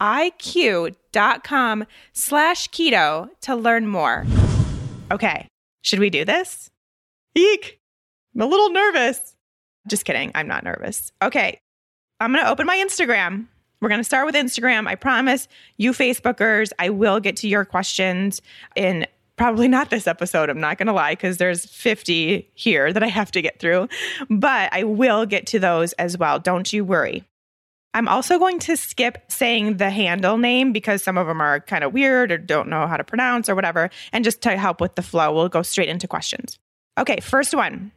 healthiq.com 0.00 1.86
slash 2.12 2.68
keto 2.68 3.28
to 3.42 3.56
learn 3.56 3.86
more. 3.86 4.26
Okay, 5.10 5.48
should 5.82 5.98
we 5.98 6.10
do 6.10 6.24
this? 6.24 6.70
Eek! 7.34 7.80
I'm 8.34 8.42
a 8.42 8.46
little 8.46 8.70
nervous. 8.70 9.34
Just 9.88 10.04
kidding, 10.04 10.32
I'm 10.34 10.48
not 10.48 10.64
nervous. 10.64 11.12
Okay, 11.22 11.60
I'm 12.20 12.34
gonna 12.34 12.48
open 12.48 12.66
my 12.66 12.76
Instagram. 12.76 13.46
We're 13.80 13.90
to 13.90 14.04
start 14.04 14.26
with 14.26 14.34
Instagram. 14.34 14.88
I 14.88 14.94
promise 14.94 15.48
you, 15.76 15.92
Facebookers, 15.92 16.72
I 16.78 16.88
will 16.88 17.20
get 17.20 17.36
to 17.36 17.48
your 17.48 17.64
questions 17.64 18.40
in 18.74 19.06
probably 19.36 19.68
not 19.68 19.90
this 19.90 20.06
episode. 20.06 20.48
I'm 20.48 20.60
not 20.60 20.78
going 20.78 20.86
to 20.86 20.92
lie 20.92 21.12
because 21.12 21.36
there's 21.36 21.66
50 21.66 22.50
here 22.54 22.92
that 22.92 23.02
I 23.02 23.08
have 23.08 23.30
to 23.32 23.42
get 23.42 23.60
through, 23.60 23.88
but 24.30 24.72
I 24.72 24.84
will 24.84 25.26
get 25.26 25.46
to 25.48 25.58
those 25.58 25.92
as 25.94 26.16
well. 26.16 26.38
Don't 26.38 26.72
you 26.72 26.84
worry. 26.84 27.24
I'm 27.96 28.08
also 28.08 28.38
going 28.38 28.58
to 28.58 28.76
skip 28.76 29.24
saying 29.28 29.78
the 29.78 29.88
handle 29.88 30.36
name 30.36 30.74
because 30.74 31.02
some 31.02 31.16
of 31.16 31.26
them 31.26 31.40
are 31.40 31.60
kind 31.60 31.82
of 31.82 31.94
weird 31.94 32.30
or 32.30 32.36
don't 32.36 32.68
know 32.68 32.86
how 32.86 32.98
to 32.98 33.04
pronounce 33.04 33.48
or 33.48 33.54
whatever. 33.54 33.88
And 34.12 34.22
just 34.22 34.42
to 34.42 34.58
help 34.58 34.82
with 34.82 34.96
the 34.96 35.02
flow, 35.02 35.32
we'll 35.32 35.48
go 35.48 35.62
straight 35.62 35.88
into 35.88 36.06
questions. 36.06 36.58
Okay, 36.98 37.20
first 37.20 37.54
one. 37.54 37.92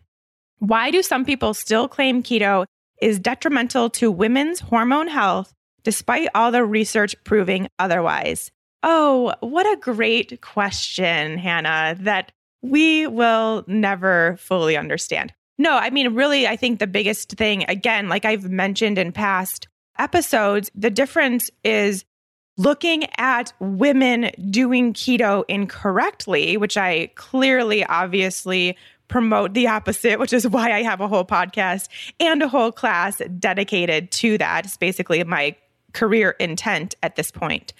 Why 0.59 0.89
do 0.89 1.03
some 1.03 1.25
people 1.25 1.53
still 1.53 1.89
claim 1.89 2.23
keto 2.23 2.65
is 3.01 3.19
detrimental 3.19 3.89
to 3.89 4.09
women's 4.09 4.61
hormone 4.61 5.09
health 5.09 5.53
despite 5.83 6.29
all 6.33 6.53
the 6.53 6.63
research 6.63 7.13
proving 7.25 7.67
otherwise? 7.77 8.51
Oh, 8.83 9.33
what 9.41 9.65
a 9.65 9.81
great 9.81 10.39
question, 10.39 11.37
Hannah, 11.37 11.97
that 11.99 12.31
we 12.61 13.05
will 13.05 13.65
never 13.67 14.37
fully 14.39 14.77
understand. 14.77 15.33
No, 15.57 15.75
I 15.75 15.89
mean, 15.89 16.15
really, 16.15 16.47
I 16.47 16.55
think 16.55 16.79
the 16.79 16.87
biggest 16.87 17.31
thing, 17.33 17.65
again, 17.67 18.07
like 18.07 18.23
I've 18.23 18.49
mentioned 18.49 18.97
in 18.97 19.11
past 19.11 19.67
episodes, 19.99 20.71
the 20.73 20.89
difference 20.89 21.51
is 21.63 22.05
looking 22.57 23.05
at 23.17 23.53
women 23.59 24.31
doing 24.49 24.93
keto 24.93 25.43
incorrectly, 25.47 26.57
which 26.57 26.77
I 26.77 27.07
clearly, 27.15 27.85
obviously, 27.85 28.77
promote 29.07 29.53
the 29.53 29.67
opposite, 29.67 30.19
which 30.19 30.33
is 30.33 30.47
why 30.47 30.71
I 30.71 30.83
have 30.83 31.01
a 31.01 31.07
whole 31.07 31.25
podcast 31.25 31.87
and 32.19 32.41
a 32.41 32.47
whole 32.47 32.71
class 32.71 33.21
dedicated 33.39 34.11
to 34.11 34.37
that. 34.37 34.65
It's 34.65 34.77
basically 34.77 35.23
my 35.23 35.55
career 35.93 36.31
intent 36.39 36.95
at 37.03 37.15
this 37.15 37.31
point 37.31 37.73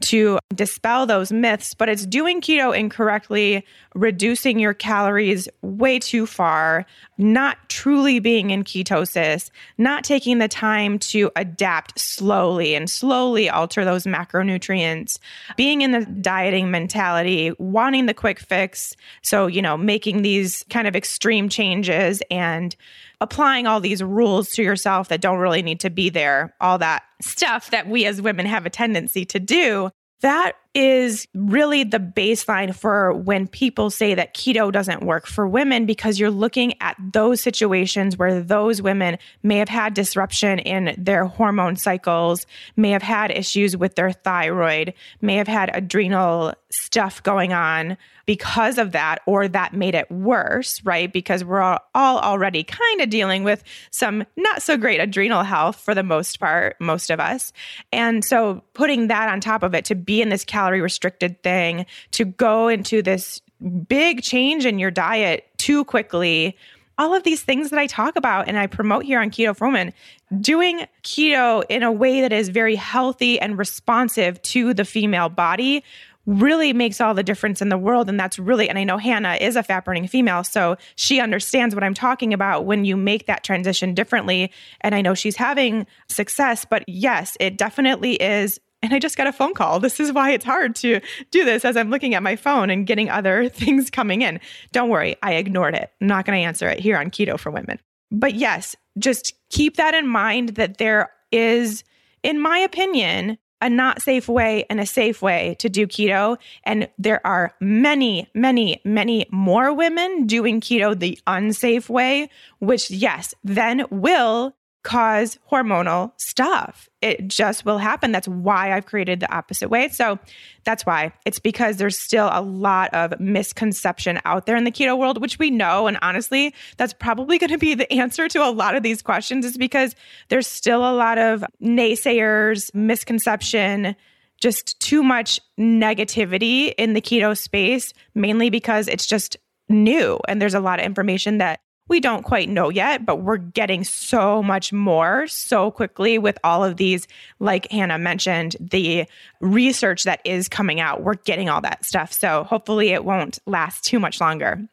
to 0.00 0.38
dispel 0.54 1.06
those 1.06 1.32
myths, 1.32 1.74
but 1.74 1.88
it's 1.88 2.06
doing 2.06 2.40
keto 2.40 2.76
incorrectly, 2.76 3.64
reducing 3.94 4.58
your 4.58 4.74
calories 4.74 5.48
way 5.62 5.98
too 5.98 6.26
far, 6.26 6.84
not 7.16 7.56
truly 7.68 8.18
being 8.18 8.50
in 8.50 8.64
ketosis, 8.64 9.50
not 9.78 10.04
taking 10.04 10.38
the 10.38 10.48
time 10.48 10.98
to 10.98 11.30
adapt 11.36 11.98
slowly 11.98 12.74
and 12.74 12.90
slowly 12.90 13.48
alter 13.48 13.84
those 13.84 14.04
macronutrients, 14.04 15.18
being 15.56 15.82
in 15.82 15.92
the 15.92 16.04
dieting 16.06 16.70
mentality, 16.70 17.52
wanting 17.58 18.06
the 18.06 18.14
quick 18.14 18.40
fix. 18.40 18.96
So, 19.22 19.46
you 19.46 19.62
know, 19.62 19.76
making 19.76 20.22
these 20.22 20.64
kind 20.70 20.88
of 20.88 20.96
extreme 20.96 21.48
changes 21.48 22.22
and 22.30 22.74
applying 23.24 23.66
all 23.66 23.80
these 23.80 24.02
rules 24.02 24.50
to 24.50 24.62
yourself 24.62 25.08
that 25.08 25.22
don't 25.22 25.38
really 25.38 25.62
need 25.62 25.80
to 25.80 25.90
be 25.90 26.10
there, 26.10 26.54
all 26.60 26.76
that 26.78 27.02
stuff 27.22 27.70
that 27.70 27.88
we 27.88 28.04
as 28.04 28.20
women 28.20 28.44
have 28.44 28.66
a 28.66 28.70
tendency 28.70 29.24
to 29.24 29.40
do. 29.40 29.90
That 30.20 30.52
is 30.74 31.28
really 31.34 31.84
the 31.84 32.00
baseline 32.00 32.74
for 32.74 33.12
when 33.12 33.46
people 33.46 33.90
say 33.90 34.14
that 34.14 34.34
keto 34.34 34.72
doesn't 34.72 35.02
work 35.02 35.26
for 35.26 35.46
women 35.46 35.86
because 35.86 36.18
you're 36.18 36.30
looking 36.30 36.74
at 36.80 36.96
those 37.12 37.40
situations 37.40 38.18
where 38.18 38.42
those 38.42 38.82
women 38.82 39.16
may 39.42 39.58
have 39.58 39.68
had 39.68 39.94
disruption 39.94 40.58
in 40.58 40.94
their 40.98 41.26
hormone 41.26 41.76
cycles, 41.76 42.44
may 42.76 42.90
have 42.90 43.02
had 43.02 43.30
issues 43.30 43.76
with 43.76 43.94
their 43.94 44.10
thyroid, 44.10 44.94
may 45.20 45.36
have 45.36 45.48
had 45.48 45.70
adrenal 45.74 46.52
stuff 46.70 47.22
going 47.22 47.52
on, 47.52 47.96
because 48.26 48.78
of 48.78 48.92
that, 48.92 49.20
or 49.26 49.48
that 49.48 49.74
made 49.74 49.94
it 49.94 50.10
worse, 50.10 50.82
right? 50.84 51.12
Because 51.12 51.44
we're 51.44 51.60
all, 51.60 51.80
already 51.94 52.64
kind 52.64 53.00
of 53.00 53.10
dealing 53.10 53.44
with 53.44 53.62
some 53.90 54.24
not 54.36 54.62
so 54.62 54.76
great 54.76 55.00
adrenal 55.00 55.42
health 55.42 55.76
for 55.76 55.94
the 55.94 56.02
most 56.02 56.40
part, 56.40 56.76
most 56.80 57.10
of 57.10 57.20
us. 57.20 57.52
And 57.92 58.24
so 58.24 58.62
putting 58.72 59.08
that 59.08 59.28
on 59.28 59.40
top 59.40 59.62
of 59.62 59.74
it 59.74 59.84
to 59.86 59.94
be 59.94 60.22
in 60.22 60.30
this 60.30 60.44
calorie 60.44 60.63
restricted 60.70 61.42
thing, 61.42 61.86
to 62.12 62.24
go 62.24 62.68
into 62.68 63.02
this 63.02 63.40
big 63.88 64.22
change 64.22 64.66
in 64.66 64.78
your 64.78 64.90
diet 64.90 65.48
too 65.56 65.84
quickly 65.84 66.56
all 66.98 67.14
of 67.14 67.22
these 67.24 67.42
things 67.42 67.70
that 67.70 67.78
I 67.78 67.86
talk 67.86 68.16
about 68.16 68.48
and 68.48 68.58
I 68.58 68.66
promote 68.66 69.04
here 69.04 69.20
on 69.20 69.30
Keto 69.30 69.56
for 69.56 69.66
Women, 69.66 69.92
doing 70.40 70.86
keto 71.02 71.64
in 71.68 71.82
a 71.82 71.92
way 71.92 72.20
that 72.20 72.32
is 72.32 72.48
very 72.48 72.76
healthy 72.76 73.38
and 73.40 73.58
responsive 73.58 74.40
to 74.42 74.74
the 74.74 74.84
female 74.84 75.28
body 75.28 75.82
really 76.26 76.72
makes 76.72 77.00
all 77.00 77.12
the 77.12 77.22
difference 77.22 77.60
in 77.60 77.68
the 77.68 77.76
world. 77.76 78.08
And 78.08 78.18
that's 78.18 78.38
really, 78.38 78.68
and 78.68 78.78
I 78.78 78.84
know 78.84 78.96
Hannah 78.96 79.36
is 79.40 79.56
a 79.56 79.62
fat 79.62 79.84
burning 79.84 80.06
female, 80.06 80.42
so 80.42 80.76
she 80.96 81.20
understands 81.20 81.74
what 81.74 81.84
I'm 81.84 81.94
talking 81.94 82.32
about 82.32 82.64
when 82.64 82.84
you 82.84 82.96
make 82.96 83.26
that 83.26 83.44
transition 83.44 83.92
differently. 83.92 84.50
And 84.80 84.94
I 84.94 85.02
know 85.02 85.14
she's 85.14 85.36
having 85.36 85.86
success, 86.08 86.64
but 86.64 86.84
yes, 86.86 87.36
it 87.40 87.58
definitely 87.58 88.14
is. 88.14 88.58
And 88.84 88.92
I 88.92 88.98
just 88.98 89.16
got 89.16 89.26
a 89.26 89.32
phone 89.32 89.54
call. 89.54 89.80
This 89.80 89.98
is 89.98 90.12
why 90.12 90.32
it's 90.32 90.44
hard 90.44 90.76
to 90.76 91.00
do 91.30 91.42
this 91.46 91.64
as 91.64 91.74
I'm 91.74 91.88
looking 91.88 92.14
at 92.14 92.22
my 92.22 92.36
phone 92.36 92.68
and 92.68 92.86
getting 92.86 93.08
other 93.08 93.48
things 93.48 93.88
coming 93.88 94.20
in. 94.20 94.38
Don't 94.72 94.90
worry, 94.90 95.16
I 95.22 95.36
ignored 95.36 95.74
it. 95.74 95.90
I'm 96.02 96.06
not 96.06 96.26
going 96.26 96.38
to 96.38 96.44
answer 96.44 96.68
it 96.68 96.80
here 96.80 96.98
on 96.98 97.10
Keto 97.10 97.40
for 97.40 97.50
Women. 97.50 97.80
But 98.10 98.34
yes, 98.34 98.76
just 98.98 99.32
keep 99.48 99.78
that 99.78 99.94
in 99.94 100.06
mind 100.06 100.50
that 100.50 100.76
there 100.76 101.10
is, 101.32 101.82
in 102.22 102.38
my 102.38 102.58
opinion, 102.58 103.38
a 103.62 103.70
not 103.70 104.02
safe 104.02 104.28
way 104.28 104.66
and 104.68 104.78
a 104.78 104.86
safe 104.86 105.22
way 105.22 105.56
to 105.60 105.70
do 105.70 105.86
keto. 105.86 106.36
And 106.64 106.86
there 106.98 107.26
are 107.26 107.54
many, 107.62 108.28
many, 108.34 108.82
many 108.84 109.24
more 109.30 109.72
women 109.72 110.26
doing 110.26 110.60
keto 110.60 110.98
the 110.98 111.18
unsafe 111.26 111.88
way, 111.88 112.28
which, 112.58 112.90
yes, 112.90 113.34
then 113.42 113.86
will 113.90 114.54
cause 114.84 115.38
hormonal 115.50 116.12
stuff. 116.18 116.88
It 117.00 117.26
just 117.26 117.64
will 117.64 117.78
happen. 117.78 118.12
That's 118.12 118.28
why 118.28 118.72
I've 118.72 118.86
created 118.86 119.18
the 119.18 119.34
opposite 119.34 119.68
way. 119.68 119.88
So 119.88 120.18
that's 120.64 120.86
why 120.86 121.12
it's 121.24 121.38
because 121.38 121.78
there's 121.78 121.98
still 121.98 122.28
a 122.30 122.40
lot 122.40 122.92
of 122.94 123.18
misconception 123.18 124.20
out 124.24 124.46
there 124.46 124.56
in 124.56 124.64
the 124.64 124.70
keto 124.70 124.96
world, 124.96 125.20
which 125.20 125.38
we 125.38 125.50
know. 125.50 125.86
And 125.86 125.98
honestly, 126.02 126.54
that's 126.76 126.92
probably 126.92 127.38
going 127.38 127.50
to 127.50 127.58
be 127.58 127.74
the 127.74 127.90
answer 128.00 128.28
to 128.28 128.46
a 128.46 128.52
lot 128.52 128.76
of 128.76 128.82
these 128.82 129.02
questions, 129.02 129.44
is 129.44 129.56
because 129.58 129.96
there's 130.28 130.46
still 130.46 130.80
a 130.80 130.92
lot 130.94 131.18
of 131.18 131.44
naysayers, 131.62 132.72
misconception, 132.74 133.96
just 134.40 134.78
too 134.80 135.02
much 135.02 135.40
negativity 135.58 136.74
in 136.76 136.92
the 136.92 137.00
keto 137.00 137.36
space, 137.36 137.92
mainly 138.14 138.50
because 138.50 138.86
it's 138.86 139.06
just 139.06 139.36
new 139.68 140.18
and 140.28 140.42
there's 140.42 140.54
a 140.54 140.60
lot 140.60 140.78
of 140.78 140.84
information 140.84 141.38
that 141.38 141.60
we 141.88 142.00
don't 142.00 142.22
quite 142.22 142.48
know 142.48 142.70
yet, 142.70 143.04
but 143.04 143.16
we're 143.16 143.36
getting 143.36 143.84
so 143.84 144.42
much 144.42 144.72
more 144.72 145.26
so 145.26 145.70
quickly 145.70 146.18
with 146.18 146.38
all 146.42 146.64
of 146.64 146.76
these, 146.76 147.06
like 147.40 147.70
Hannah 147.70 147.98
mentioned, 147.98 148.56
the 148.60 149.06
research 149.40 150.04
that 150.04 150.20
is 150.24 150.48
coming 150.48 150.80
out. 150.80 151.02
We're 151.02 151.14
getting 151.14 151.48
all 151.48 151.60
that 151.60 151.84
stuff. 151.84 152.12
So 152.12 152.44
hopefully 152.44 152.90
it 152.90 153.04
won't 153.04 153.38
last 153.46 153.84
too 153.84 154.00
much 154.00 154.20
longer. 154.20 154.66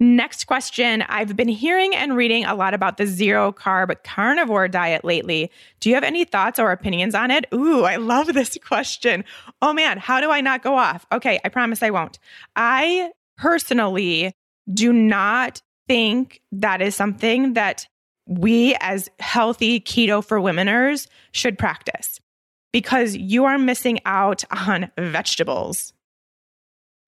Next 0.00 0.46
question. 0.46 1.02
I've 1.02 1.36
been 1.36 1.48
hearing 1.48 1.94
and 1.94 2.16
reading 2.16 2.44
a 2.44 2.54
lot 2.54 2.74
about 2.74 2.96
the 2.96 3.06
zero 3.06 3.52
carb 3.52 3.94
carnivore 4.04 4.68
diet 4.68 5.04
lately. 5.04 5.50
Do 5.80 5.88
you 5.88 5.94
have 5.94 6.04
any 6.04 6.24
thoughts 6.24 6.58
or 6.58 6.72
opinions 6.72 7.14
on 7.14 7.30
it? 7.30 7.46
Ooh, 7.52 7.84
I 7.84 7.96
love 7.96 8.32
this 8.32 8.56
question. 8.66 9.24
Oh 9.60 9.72
man, 9.72 9.98
how 9.98 10.20
do 10.20 10.30
I 10.30 10.40
not 10.40 10.62
go 10.62 10.76
off? 10.76 11.06
Okay, 11.12 11.38
I 11.44 11.48
promise 11.48 11.82
I 11.82 11.90
won't. 11.90 12.18
I 12.56 13.10
personally 13.36 14.32
do 14.72 14.92
not 14.92 15.62
think 15.88 16.40
that 16.52 16.80
is 16.80 16.94
something 16.94 17.54
that 17.54 17.86
we 18.26 18.76
as 18.80 19.08
healthy 19.18 19.80
keto 19.80 20.24
for 20.24 20.38
womeners 20.38 21.08
should 21.32 21.58
practice 21.58 22.20
because 22.72 23.16
you 23.16 23.46
are 23.46 23.58
missing 23.58 23.98
out 24.04 24.44
on 24.50 24.90
vegetables. 24.98 25.92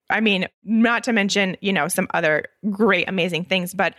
I 0.08 0.20
mean, 0.20 0.48
not 0.64 1.04
to 1.04 1.12
mention, 1.12 1.56
you 1.60 1.72
know, 1.72 1.86
some 1.86 2.08
other 2.14 2.46
great, 2.70 3.08
amazing 3.08 3.44
things, 3.44 3.74
but 3.74 3.94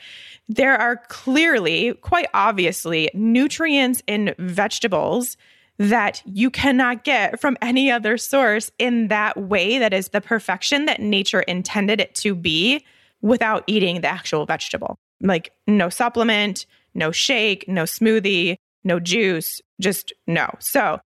there 0.50 0.75
are 0.75 0.97
clearly, 1.07 1.93
quite 2.01 2.27
obviously, 2.33 3.09
nutrients 3.13 4.03
in 4.07 4.35
vegetables 4.38 5.38
that 5.77 6.21
you 6.25 6.50
cannot 6.50 7.03
get 7.03 7.39
from 7.39 7.57
any 7.61 7.89
other 7.89 8.17
source 8.17 8.71
in 8.77 9.07
that 9.07 9.38
way 9.38 9.79
that 9.79 9.93
is 9.93 10.09
the 10.09 10.21
perfection 10.21 10.85
that 10.85 11.00
nature 11.00 11.41
intended 11.41 12.01
it 12.01 12.13
to 12.15 12.35
be 12.35 12.83
without 13.22 13.63
eating 13.68 14.01
the 14.01 14.08
actual 14.08 14.46
vegetable. 14.46 14.98
Like 15.22 15.51
no 15.68 15.90
supplement, 15.90 16.66
no 16.94 17.12
shake, 17.12 17.68
no 17.68 17.84
smoothie, 17.84 18.56
no 18.84 19.00
juice, 19.00 19.62
just 19.80 20.13
no. 20.28 20.50
So 20.60 21.00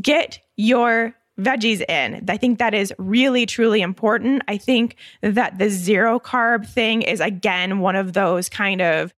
get 0.00 0.38
your 0.56 1.14
veggies 1.38 1.82
in. 1.88 2.24
I 2.28 2.36
think 2.36 2.58
that 2.58 2.74
is 2.74 2.94
really, 2.98 3.46
truly 3.46 3.82
important. 3.82 4.42
I 4.48 4.56
think 4.56 4.96
that 5.22 5.58
the 5.58 5.68
zero 5.68 6.18
carb 6.18 6.66
thing 6.66 7.02
is, 7.02 7.20
again, 7.20 7.80
one 7.80 7.96
of 7.96 8.14
those 8.14 8.48
kind 8.48 8.80
of 8.80 9.12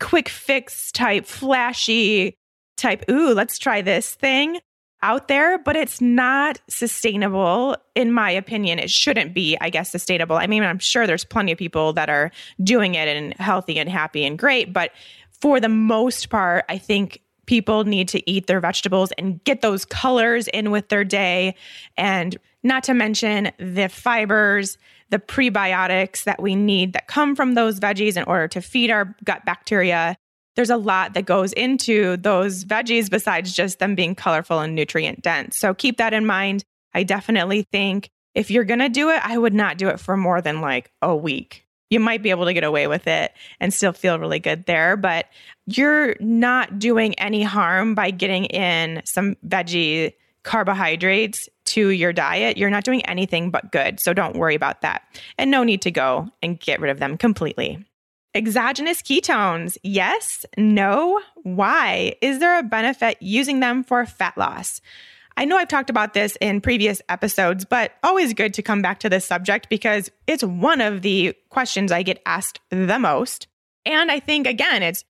quick 0.00 0.28
fix 0.28 0.92
type, 0.92 1.26
flashy 1.26 2.36
type, 2.76 3.04
ooh, 3.10 3.32
let's 3.34 3.58
try 3.58 3.82
this 3.82 4.14
thing 4.14 4.60
out 5.04 5.28
there, 5.28 5.58
but 5.58 5.76
it's 5.76 6.00
not 6.00 6.58
sustainable, 6.68 7.76
in 7.94 8.10
my 8.10 8.30
opinion. 8.30 8.78
It 8.78 8.90
shouldn't 8.90 9.34
be, 9.34 9.56
I 9.60 9.68
guess, 9.70 9.90
sustainable. 9.90 10.36
I 10.36 10.46
mean, 10.46 10.64
I'm 10.64 10.78
sure 10.78 11.06
there's 11.06 11.24
plenty 11.24 11.52
of 11.52 11.58
people 11.58 11.92
that 11.92 12.08
are 12.08 12.32
doing 12.62 12.94
it 12.94 13.06
and 13.06 13.34
healthy 13.34 13.78
and 13.78 13.88
happy 13.88 14.24
and 14.24 14.38
great, 14.38 14.72
but 14.72 14.90
for 15.30 15.60
the 15.60 15.68
most 15.68 16.30
part, 16.30 16.64
I 16.70 16.78
think 16.78 17.20
people 17.46 17.84
need 17.84 18.08
to 18.08 18.30
eat 18.30 18.46
their 18.46 18.60
vegetables 18.60 19.12
and 19.12 19.44
get 19.44 19.60
those 19.60 19.84
colors 19.84 20.48
in 20.48 20.70
with 20.70 20.88
their 20.88 21.04
day. 21.04 21.54
And 21.98 22.36
not 22.62 22.82
to 22.84 22.94
mention 22.94 23.50
the 23.58 23.88
fibers, 23.88 24.78
the 25.10 25.18
prebiotics 25.18 26.24
that 26.24 26.40
we 26.40 26.54
need 26.54 26.94
that 26.94 27.08
come 27.08 27.36
from 27.36 27.52
those 27.52 27.78
veggies 27.78 28.16
in 28.16 28.24
order 28.24 28.48
to 28.48 28.62
feed 28.62 28.90
our 28.90 29.14
gut 29.22 29.44
bacteria. 29.44 30.16
There's 30.56 30.70
a 30.70 30.76
lot 30.76 31.14
that 31.14 31.26
goes 31.26 31.52
into 31.52 32.16
those 32.16 32.64
veggies 32.64 33.10
besides 33.10 33.52
just 33.52 33.78
them 33.78 33.94
being 33.94 34.14
colorful 34.14 34.60
and 34.60 34.74
nutrient 34.74 35.22
dense. 35.22 35.58
So 35.58 35.74
keep 35.74 35.96
that 35.98 36.12
in 36.12 36.26
mind. 36.26 36.64
I 36.92 37.02
definitely 37.02 37.62
think 37.72 38.10
if 38.34 38.50
you're 38.50 38.64
going 38.64 38.80
to 38.80 38.88
do 38.88 39.10
it, 39.10 39.20
I 39.24 39.36
would 39.36 39.54
not 39.54 39.78
do 39.78 39.88
it 39.88 40.00
for 40.00 40.16
more 40.16 40.40
than 40.40 40.60
like 40.60 40.92
a 41.02 41.14
week 41.14 41.64
you 41.94 42.00
might 42.00 42.22
be 42.22 42.30
able 42.30 42.46
to 42.46 42.52
get 42.52 42.64
away 42.64 42.86
with 42.86 43.06
it 43.06 43.32
and 43.60 43.72
still 43.72 43.92
feel 43.92 44.18
really 44.18 44.40
good 44.40 44.66
there. 44.66 44.96
But 44.96 45.26
you're 45.66 46.16
not 46.18 46.78
doing 46.78 47.14
any 47.18 47.42
harm 47.42 47.94
by 47.94 48.10
getting 48.10 48.46
in 48.46 49.00
some 49.04 49.36
veggie 49.46 50.14
carbohydrates 50.42 51.48
to 51.66 51.88
your 51.88 52.12
diet. 52.12 52.58
You're 52.58 52.68
not 52.68 52.84
doing 52.84 53.04
anything 53.06 53.50
but 53.50 53.72
good. 53.72 54.00
So 54.00 54.12
don't 54.12 54.36
worry 54.36 54.54
about 54.54 54.82
that. 54.82 55.02
And 55.38 55.50
no 55.50 55.62
need 55.64 55.82
to 55.82 55.90
go 55.90 56.28
and 56.42 56.58
get 56.58 56.80
rid 56.80 56.90
of 56.90 56.98
them 56.98 57.16
completely. 57.16 57.84
Exogenous 58.34 59.00
ketones. 59.00 59.78
Yes, 59.82 60.44
no, 60.56 61.20
why? 61.42 62.16
Is 62.20 62.40
there 62.40 62.58
a 62.58 62.64
benefit 62.64 63.16
using 63.20 63.60
them 63.60 63.84
for 63.84 64.04
fat 64.06 64.36
loss? 64.36 64.80
I 65.36 65.44
know 65.44 65.56
I've 65.56 65.68
talked 65.68 65.90
about 65.90 66.14
this 66.14 66.36
in 66.40 66.60
previous 66.60 67.02
episodes, 67.08 67.64
but 67.64 67.92
always 68.02 68.34
good 68.34 68.54
to 68.54 68.62
come 68.62 68.82
back 68.82 69.00
to 69.00 69.08
this 69.08 69.24
subject 69.24 69.68
because 69.68 70.10
it's 70.26 70.44
one 70.44 70.80
of 70.80 71.02
the 71.02 71.34
questions 71.48 71.90
I 71.90 72.02
get 72.02 72.22
asked 72.26 72.60
the 72.70 72.98
most. 72.98 73.48
And 73.86 74.10
I 74.10 74.20
think, 74.20 74.46
again, 74.46 74.82
it's 74.82 75.04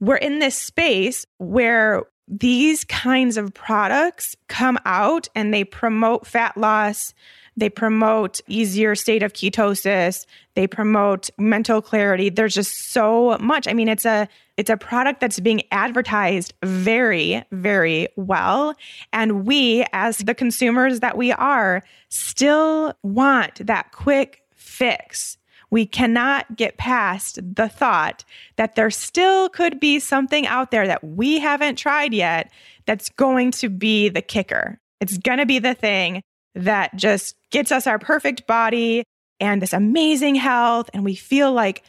we're 0.00 0.16
in 0.16 0.38
this 0.38 0.56
space 0.56 1.26
where 1.38 2.04
these 2.26 2.84
kinds 2.84 3.36
of 3.36 3.52
products 3.52 4.36
come 4.48 4.78
out 4.84 5.28
and 5.34 5.52
they 5.52 5.64
promote 5.64 6.26
fat 6.26 6.56
loss, 6.56 7.12
they 7.60 7.70
promote 7.70 8.40
easier 8.48 8.94
state 8.94 9.22
of 9.22 9.34
ketosis, 9.34 10.26
they 10.54 10.66
promote 10.66 11.30
mental 11.38 11.80
clarity. 11.80 12.30
There's 12.30 12.54
just 12.54 12.72
so 12.90 13.36
much. 13.38 13.68
I 13.68 13.74
mean, 13.74 13.88
it's 13.88 14.04
a 14.04 14.28
it's 14.56 14.70
a 14.70 14.76
product 14.76 15.20
that's 15.20 15.40
being 15.40 15.62
advertised 15.70 16.52
very, 16.62 17.44
very 17.52 18.08
well. 18.16 18.74
And 19.12 19.46
we, 19.46 19.84
as 19.92 20.18
the 20.18 20.34
consumers 20.34 21.00
that 21.00 21.16
we 21.16 21.32
are, 21.32 21.82
still 22.08 22.94
want 23.02 23.66
that 23.66 23.92
quick 23.92 24.42
fix. 24.54 25.38
We 25.70 25.86
cannot 25.86 26.56
get 26.56 26.78
past 26.78 27.38
the 27.42 27.68
thought 27.68 28.24
that 28.56 28.74
there 28.74 28.90
still 28.90 29.48
could 29.48 29.78
be 29.78 30.00
something 30.00 30.46
out 30.46 30.72
there 30.72 30.86
that 30.86 31.04
we 31.04 31.38
haven't 31.38 31.76
tried 31.76 32.12
yet 32.12 32.50
that's 32.86 33.08
going 33.10 33.52
to 33.52 33.68
be 33.68 34.08
the 34.08 34.22
kicker. 34.22 34.80
It's 35.00 35.16
going 35.16 35.38
to 35.38 35.46
be 35.46 35.58
the 35.58 35.74
thing 35.74 36.22
that 36.54 36.94
just 36.96 37.36
gets 37.50 37.72
us 37.72 37.86
our 37.86 37.98
perfect 37.98 38.46
body 38.46 39.04
and 39.38 39.62
this 39.62 39.72
amazing 39.72 40.34
health, 40.34 40.90
and 40.92 41.04
we 41.04 41.14
feel 41.14 41.52
like 41.52 41.82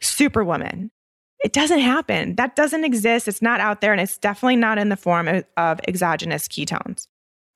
superwoman. 0.00 0.90
It 1.44 1.52
doesn't 1.52 1.78
happen. 1.78 2.34
That 2.34 2.56
doesn't 2.56 2.84
exist. 2.84 3.28
It's 3.28 3.40
not 3.40 3.60
out 3.60 3.80
there, 3.80 3.92
and 3.92 4.00
it's 4.00 4.18
definitely 4.18 4.56
not 4.56 4.78
in 4.78 4.88
the 4.88 4.96
form 4.96 5.28
of, 5.56 5.80
exogenous 5.86 6.48
ketones. 6.48 7.06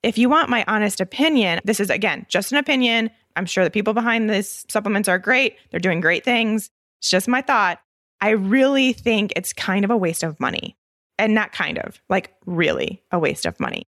If 0.03 0.19
you 0.19 0.29
want 0.29 0.49
my 0.49 0.65
honest 0.67 1.01
opinion, 1.01 1.61
this 1.65 1.81
is 1.81 1.91
again 1.91 2.27
just 2.29 2.53
an 2.53 2.59
opinion. 2.59 3.11
I'm 3.37 3.47
sure 3.47 3.65
the 3.65 3.71
people 3.71 3.95
behind 3.95 4.31
this 4.31 4.65
supplements 4.69 5.09
are 5.09 5.19
great. 5.19 5.57
They're 5.71 5.81
doing 5.81 6.01
great 6.01 6.25
things. 6.25 6.71
It's 7.01 7.11
just 7.11 7.29
my 7.29 7.43
thought. 7.43 7.81
I 8.21 8.31
really 8.31 8.93
think 8.93 9.33
it's 9.37 9.53
kind 9.53 9.85
of 9.85 9.91
a 9.91 9.97
waste 9.97 10.23
of 10.23 10.39
money. 10.41 10.77
And 11.19 11.35
not 11.35 11.53
kind 11.53 11.79
of, 11.79 12.01
like 12.09 12.33
really 12.47 13.03
a 13.13 13.19
waste 13.19 13.47
of 13.47 13.61
money 13.61 13.85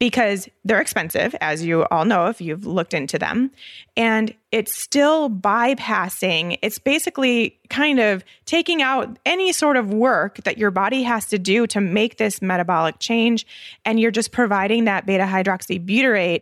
because 0.00 0.48
they're 0.64 0.80
expensive, 0.80 1.36
as 1.42 1.62
you 1.62 1.84
all 1.90 2.06
know 2.06 2.26
if 2.26 2.40
you've 2.40 2.64
looked 2.66 2.94
into 2.94 3.18
them. 3.18 3.50
And 3.98 4.34
it's 4.50 4.74
still 4.74 5.28
bypassing, 5.28 6.58
it's 6.62 6.78
basically 6.78 7.60
kind 7.68 8.00
of 8.00 8.24
taking 8.46 8.82
out 8.82 9.18
any 9.26 9.52
sort 9.52 9.76
of 9.76 9.92
work 9.92 10.38
that 10.44 10.56
your 10.58 10.70
body 10.70 11.02
has 11.02 11.26
to 11.26 11.38
do 11.38 11.66
to 11.68 11.82
make 11.82 12.16
this 12.16 12.40
metabolic 12.40 12.98
change. 12.98 13.46
And 13.84 14.00
you're 14.00 14.10
just 14.10 14.32
providing 14.32 14.86
that 14.86 15.04
beta 15.04 15.24
hydroxybutyrate 15.24 16.40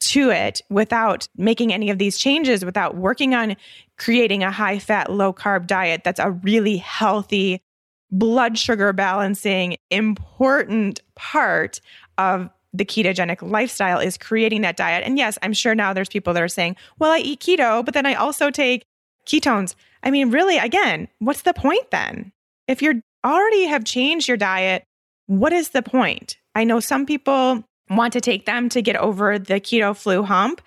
to 0.00 0.30
it 0.30 0.60
without 0.68 1.28
making 1.34 1.72
any 1.72 1.88
of 1.88 1.98
these 1.98 2.18
changes, 2.18 2.62
without 2.62 2.94
working 2.94 3.34
on 3.34 3.56
creating 3.96 4.42
a 4.42 4.50
high 4.50 4.78
fat, 4.78 5.10
low 5.10 5.32
carb 5.32 5.66
diet 5.66 6.02
that's 6.04 6.20
a 6.20 6.30
really 6.30 6.76
healthy, 6.76 7.62
blood 8.10 8.58
sugar 8.58 8.92
balancing, 8.92 9.78
important 9.90 11.00
part 11.16 11.80
of 12.18 12.50
the 12.72 12.84
ketogenic 12.84 13.42
lifestyle 13.42 13.98
is 13.98 14.18
creating 14.18 14.62
that 14.62 14.76
diet. 14.76 15.04
And 15.04 15.16
yes, 15.16 15.38
I'm 15.42 15.52
sure 15.52 15.74
now 15.74 15.92
there's 15.92 16.08
people 16.08 16.34
that 16.34 16.42
are 16.42 16.48
saying, 16.48 16.76
well, 16.98 17.10
I 17.10 17.18
eat 17.18 17.40
keto, 17.40 17.84
but 17.84 17.94
then 17.94 18.06
I 18.06 18.14
also 18.14 18.50
take 18.50 18.84
ketones. 19.26 19.74
I 20.02 20.10
mean, 20.10 20.30
really, 20.30 20.58
again, 20.58 21.08
what's 21.18 21.42
the 21.42 21.54
point 21.54 21.90
then? 21.90 22.32
If 22.66 22.82
you 22.82 23.02
already 23.24 23.64
have 23.64 23.84
changed 23.84 24.28
your 24.28 24.36
diet, 24.36 24.84
what 25.26 25.52
is 25.52 25.70
the 25.70 25.82
point? 25.82 26.36
I 26.54 26.64
know 26.64 26.80
some 26.80 27.06
people 27.06 27.64
want 27.90 28.12
to 28.12 28.20
take 28.20 28.46
them 28.46 28.68
to 28.70 28.82
get 28.82 28.96
over 28.96 29.38
the 29.38 29.60
keto 29.60 29.96
flu 29.96 30.22
hump. 30.22 30.60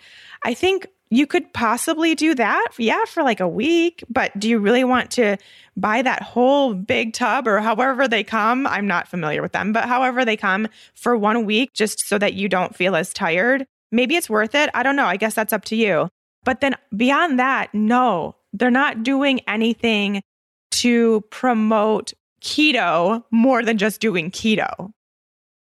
I 0.43 0.53
think 0.53 0.87
you 1.09 1.27
could 1.27 1.53
possibly 1.53 2.15
do 2.15 2.33
that, 2.35 2.69
yeah, 2.79 3.05
for 3.05 3.21
like 3.21 3.39
a 3.39 3.47
week. 3.47 4.03
But 4.09 4.37
do 4.39 4.49
you 4.49 4.59
really 4.59 4.83
want 4.83 5.11
to 5.11 5.37
buy 5.77 6.01
that 6.01 6.21
whole 6.21 6.73
big 6.73 7.13
tub 7.13 7.47
or 7.47 7.60
however 7.60 8.07
they 8.07 8.23
come? 8.23 8.67
I'm 8.67 8.88
not 8.88 9.07
familiar 9.07 9.41
with 9.41 9.51
them, 9.51 9.73
but 9.73 9.86
however 9.86 10.25
they 10.25 10.38
come 10.38 10.67
for 10.93 11.15
one 11.17 11.45
week 11.45 11.73
just 11.73 12.07
so 12.07 12.17
that 12.17 12.34
you 12.34 12.49
don't 12.49 12.75
feel 12.75 12.95
as 12.95 13.13
tired. 13.13 13.65
Maybe 13.91 14.15
it's 14.15 14.29
worth 14.29 14.55
it. 14.55 14.69
I 14.73 14.84
don't 14.84 14.95
know. 14.95 15.05
I 15.05 15.17
guess 15.17 15.36
that's 15.36 15.53
up 15.53 15.65
to 15.65 15.75
you. 15.75 16.10
But 16.43 16.62
then 16.62 16.75
beyond 16.95 17.39
that, 17.39 17.73
no, 17.73 18.36
they're 18.53 18.71
not 18.71 19.03
doing 19.03 19.41
anything 19.47 20.21
to 20.71 21.21
promote 21.29 22.13
keto 22.41 23.23
more 23.31 23.63
than 23.63 23.77
just 23.77 24.01
doing 24.01 24.31
keto. 24.31 24.91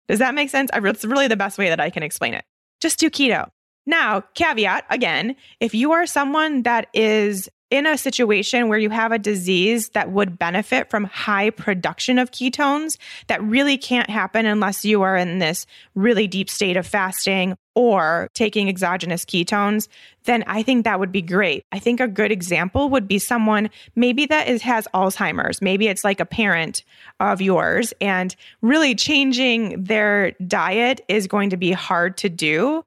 Does 0.08 0.18
that 0.18 0.34
make 0.34 0.50
sense? 0.50 0.70
It's 0.74 1.04
really 1.04 1.28
the 1.28 1.36
best 1.36 1.56
way 1.58 1.68
that 1.68 1.80
I 1.80 1.90
can 1.90 2.02
explain 2.02 2.34
it. 2.34 2.44
Just 2.80 2.98
do 2.98 3.08
keto. 3.08 3.48
Now, 3.86 4.22
caveat 4.34 4.84
again, 4.90 5.36
if 5.60 5.74
you 5.74 5.92
are 5.92 6.06
someone 6.06 6.62
that 6.62 6.88
is 6.94 7.48
in 7.74 7.86
a 7.86 7.98
situation 7.98 8.68
where 8.68 8.78
you 8.78 8.88
have 8.88 9.10
a 9.10 9.18
disease 9.18 9.88
that 9.94 10.12
would 10.12 10.38
benefit 10.38 10.88
from 10.90 11.02
high 11.06 11.50
production 11.50 12.20
of 12.20 12.30
ketones, 12.30 12.96
that 13.26 13.42
really 13.42 13.76
can't 13.76 14.08
happen 14.08 14.46
unless 14.46 14.84
you 14.84 15.02
are 15.02 15.16
in 15.16 15.40
this 15.40 15.66
really 15.96 16.28
deep 16.28 16.48
state 16.48 16.76
of 16.76 16.86
fasting 16.86 17.56
or 17.74 18.28
taking 18.32 18.68
exogenous 18.68 19.24
ketones, 19.24 19.88
then 20.22 20.44
I 20.46 20.62
think 20.62 20.84
that 20.84 21.00
would 21.00 21.10
be 21.10 21.20
great. 21.20 21.64
I 21.72 21.80
think 21.80 21.98
a 21.98 22.06
good 22.06 22.30
example 22.30 22.90
would 22.90 23.08
be 23.08 23.18
someone 23.18 23.70
maybe 23.96 24.26
that 24.26 24.46
is, 24.46 24.62
has 24.62 24.86
Alzheimer's. 24.94 25.60
Maybe 25.60 25.88
it's 25.88 26.04
like 26.04 26.20
a 26.20 26.24
parent 26.24 26.84
of 27.18 27.42
yours, 27.42 27.92
and 28.00 28.36
really 28.62 28.94
changing 28.94 29.82
their 29.82 30.30
diet 30.46 31.00
is 31.08 31.26
going 31.26 31.50
to 31.50 31.56
be 31.56 31.72
hard 31.72 32.16
to 32.18 32.28
do 32.28 32.84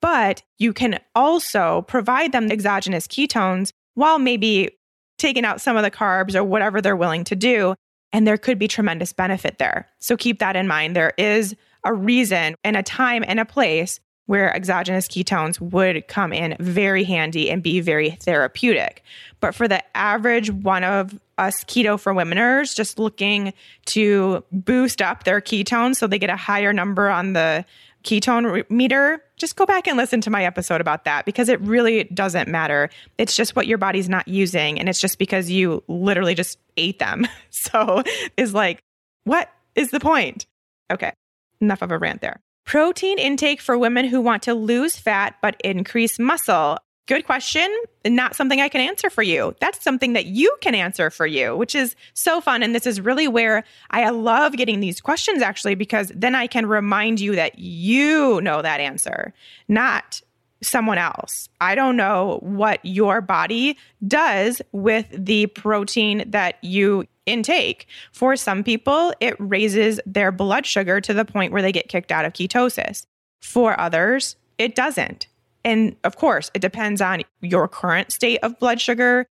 but 0.00 0.42
you 0.58 0.72
can 0.72 0.98
also 1.14 1.82
provide 1.82 2.32
them 2.32 2.50
exogenous 2.50 3.06
ketones 3.06 3.72
while 3.94 4.18
maybe 4.18 4.70
taking 5.18 5.44
out 5.44 5.60
some 5.60 5.76
of 5.76 5.82
the 5.82 5.90
carbs 5.90 6.34
or 6.34 6.44
whatever 6.44 6.80
they're 6.80 6.96
willing 6.96 7.24
to 7.24 7.36
do. 7.36 7.74
And 8.12 8.26
there 8.26 8.36
could 8.36 8.58
be 8.58 8.68
tremendous 8.68 9.12
benefit 9.12 9.58
there. 9.58 9.88
So 9.98 10.16
keep 10.16 10.38
that 10.40 10.56
in 10.56 10.68
mind. 10.68 10.94
There 10.94 11.14
is 11.16 11.56
a 11.84 11.94
reason 11.94 12.54
and 12.62 12.76
a 12.76 12.82
time 12.82 13.24
and 13.26 13.40
a 13.40 13.44
place 13.44 14.00
where 14.26 14.54
exogenous 14.54 15.08
ketones 15.08 15.60
would 15.60 16.06
come 16.08 16.32
in 16.32 16.56
very 16.60 17.04
handy 17.04 17.50
and 17.50 17.62
be 17.62 17.80
very 17.80 18.10
therapeutic. 18.10 19.02
But 19.40 19.54
for 19.54 19.66
the 19.66 19.82
average 19.96 20.50
one 20.50 20.84
of 20.84 21.18
us 21.38 21.64
keto 21.64 21.98
for 21.98 22.14
womeners 22.14 22.74
just 22.74 22.98
looking 22.98 23.52
to 23.86 24.44
boost 24.52 25.02
up 25.02 25.24
their 25.24 25.40
ketones 25.40 25.96
so 25.96 26.06
they 26.06 26.18
get 26.18 26.30
a 26.30 26.36
higher 26.36 26.72
number 26.72 27.08
on 27.08 27.32
the 27.32 27.64
ketone 28.04 28.68
meter, 28.70 29.22
just 29.42 29.56
go 29.56 29.66
back 29.66 29.88
and 29.88 29.96
listen 29.96 30.20
to 30.20 30.30
my 30.30 30.44
episode 30.44 30.80
about 30.80 31.04
that 31.04 31.26
because 31.26 31.48
it 31.48 31.60
really 31.60 32.04
doesn't 32.04 32.48
matter. 32.48 32.88
It's 33.18 33.34
just 33.34 33.56
what 33.56 33.66
your 33.66 33.76
body's 33.76 34.08
not 34.08 34.28
using. 34.28 34.78
And 34.78 34.88
it's 34.88 35.00
just 35.00 35.18
because 35.18 35.50
you 35.50 35.82
literally 35.88 36.34
just 36.34 36.58
ate 36.76 36.98
them. 36.98 37.26
So 37.50 38.02
is 38.36 38.54
like, 38.54 38.82
what 39.24 39.48
is 39.74 39.90
the 39.90 40.00
point? 40.00 40.46
Okay, 40.90 41.12
enough 41.60 41.82
of 41.82 41.90
a 41.90 41.98
rant 41.98 42.20
there. 42.20 42.40
Protein 42.64 43.18
intake 43.18 43.60
for 43.60 43.78
women 43.78 44.04
who 44.06 44.20
want 44.20 44.42
to 44.44 44.54
lose 44.54 44.96
fat 44.96 45.36
but 45.42 45.60
increase 45.62 46.18
muscle. 46.18 46.78
Good 47.06 47.26
question. 47.26 47.68
Not 48.06 48.36
something 48.36 48.60
I 48.60 48.68
can 48.68 48.80
answer 48.80 49.10
for 49.10 49.22
you. 49.22 49.56
That's 49.60 49.82
something 49.82 50.12
that 50.12 50.26
you 50.26 50.56
can 50.60 50.74
answer 50.74 51.10
for 51.10 51.26
you, 51.26 51.56
which 51.56 51.74
is 51.74 51.96
so 52.14 52.40
fun. 52.40 52.62
And 52.62 52.74
this 52.74 52.86
is 52.86 53.00
really 53.00 53.26
where 53.26 53.64
I 53.90 54.08
love 54.10 54.56
getting 54.56 54.78
these 54.80 55.00
questions 55.00 55.42
actually, 55.42 55.74
because 55.74 56.12
then 56.14 56.36
I 56.36 56.46
can 56.46 56.66
remind 56.66 57.18
you 57.18 57.34
that 57.34 57.58
you 57.58 58.40
know 58.40 58.62
that 58.62 58.78
answer, 58.78 59.34
not 59.66 60.22
someone 60.62 60.98
else. 60.98 61.48
I 61.60 61.74
don't 61.74 61.96
know 61.96 62.38
what 62.40 62.78
your 62.84 63.20
body 63.20 63.76
does 64.06 64.62
with 64.70 65.06
the 65.12 65.48
protein 65.48 66.30
that 66.30 66.62
you 66.62 67.04
intake. 67.26 67.88
For 68.12 68.36
some 68.36 68.62
people, 68.62 69.12
it 69.18 69.34
raises 69.40 70.00
their 70.06 70.30
blood 70.30 70.66
sugar 70.66 71.00
to 71.00 71.12
the 71.12 71.24
point 71.24 71.52
where 71.52 71.62
they 71.62 71.72
get 71.72 71.88
kicked 71.88 72.12
out 72.12 72.24
of 72.24 72.32
ketosis. 72.32 73.06
For 73.40 73.78
others, 73.78 74.36
it 74.56 74.76
doesn't. 74.76 75.26
And 75.64 75.96
of 76.04 76.16
course, 76.16 76.50
it 76.54 76.60
depends 76.60 77.00
on 77.00 77.22
your 77.40 77.68
current 77.68 78.12
state 78.12 78.38
of 78.42 78.58
blood 78.58 78.80
sugar, 78.80 79.26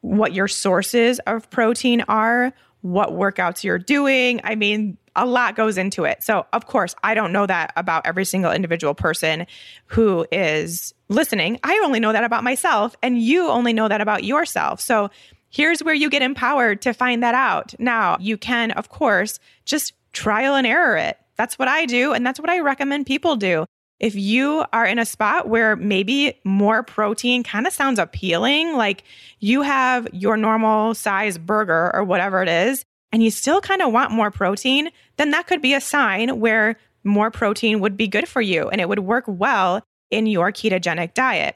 what 0.00 0.32
your 0.32 0.48
sources 0.48 1.18
of 1.20 1.48
protein 1.50 2.02
are, 2.08 2.52
what 2.82 3.10
workouts 3.10 3.64
you're 3.64 3.78
doing. 3.78 4.40
I 4.44 4.54
mean, 4.54 4.98
a 5.14 5.26
lot 5.26 5.56
goes 5.56 5.78
into 5.78 6.04
it. 6.04 6.22
So, 6.22 6.46
of 6.52 6.66
course, 6.66 6.94
I 7.02 7.14
don't 7.14 7.32
know 7.32 7.46
that 7.46 7.72
about 7.76 8.06
every 8.06 8.24
single 8.24 8.52
individual 8.52 8.94
person 8.94 9.46
who 9.86 10.26
is 10.32 10.94
listening. 11.08 11.58
I 11.62 11.80
only 11.84 12.00
know 12.00 12.12
that 12.12 12.24
about 12.24 12.44
myself, 12.44 12.96
and 13.02 13.20
you 13.20 13.48
only 13.48 13.72
know 13.72 13.88
that 13.88 14.00
about 14.00 14.24
yourself. 14.24 14.80
So, 14.80 15.10
here's 15.50 15.84
where 15.84 15.94
you 15.94 16.08
get 16.08 16.22
empowered 16.22 16.80
to 16.82 16.94
find 16.94 17.22
that 17.22 17.34
out. 17.34 17.74
Now, 17.78 18.16
you 18.20 18.38
can, 18.38 18.70
of 18.72 18.88
course, 18.88 19.38
just 19.64 19.92
trial 20.12 20.54
and 20.54 20.66
error 20.66 20.96
it. 20.96 21.18
That's 21.36 21.58
what 21.58 21.68
I 21.68 21.86
do, 21.86 22.12
and 22.12 22.26
that's 22.26 22.40
what 22.40 22.50
I 22.50 22.60
recommend 22.60 23.06
people 23.06 23.36
do. 23.36 23.66
If 24.02 24.16
you 24.16 24.64
are 24.72 24.84
in 24.84 24.98
a 24.98 25.06
spot 25.06 25.48
where 25.48 25.76
maybe 25.76 26.34
more 26.42 26.82
protein 26.82 27.44
kind 27.44 27.68
of 27.68 27.72
sounds 27.72 28.00
appealing, 28.00 28.76
like 28.76 29.04
you 29.38 29.62
have 29.62 30.08
your 30.12 30.36
normal 30.36 30.94
size 30.94 31.38
burger 31.38 31.94
or 31.94 32.02
whatever 32.02 32.42
it 32.42 32.48
is, 32.48 32.84
and 33.12 33.22
you 33.22 33.30
still 33.30 33.60
kind 33.60 33.80
of 33.80 33.92
want 33.92 34.10
more 34.10 34.32
protein, 34.32 34.90
then 35.18 35.30
that 35.30 35.46
could 35.46 35.62
be 35.62 35.72
a 35.72 35.80
sign 35.80 36.40
where 36.40 36.76
more 37.04 37.30
protein 37.30 37.78
would 37.78 37.96
be 37.96 38.08
good 38.08 38.26
for 38.26 38.42
you 38.42 38.68
and 38.68 38.80
it 38.80 38.88
would 38.88 38.98
work 38.98 39.24
well 39.28 39.84
in 40.10 40.26
your 40.26 40.50
ketogenic 40.50 41.14
diet. 41.14 41.54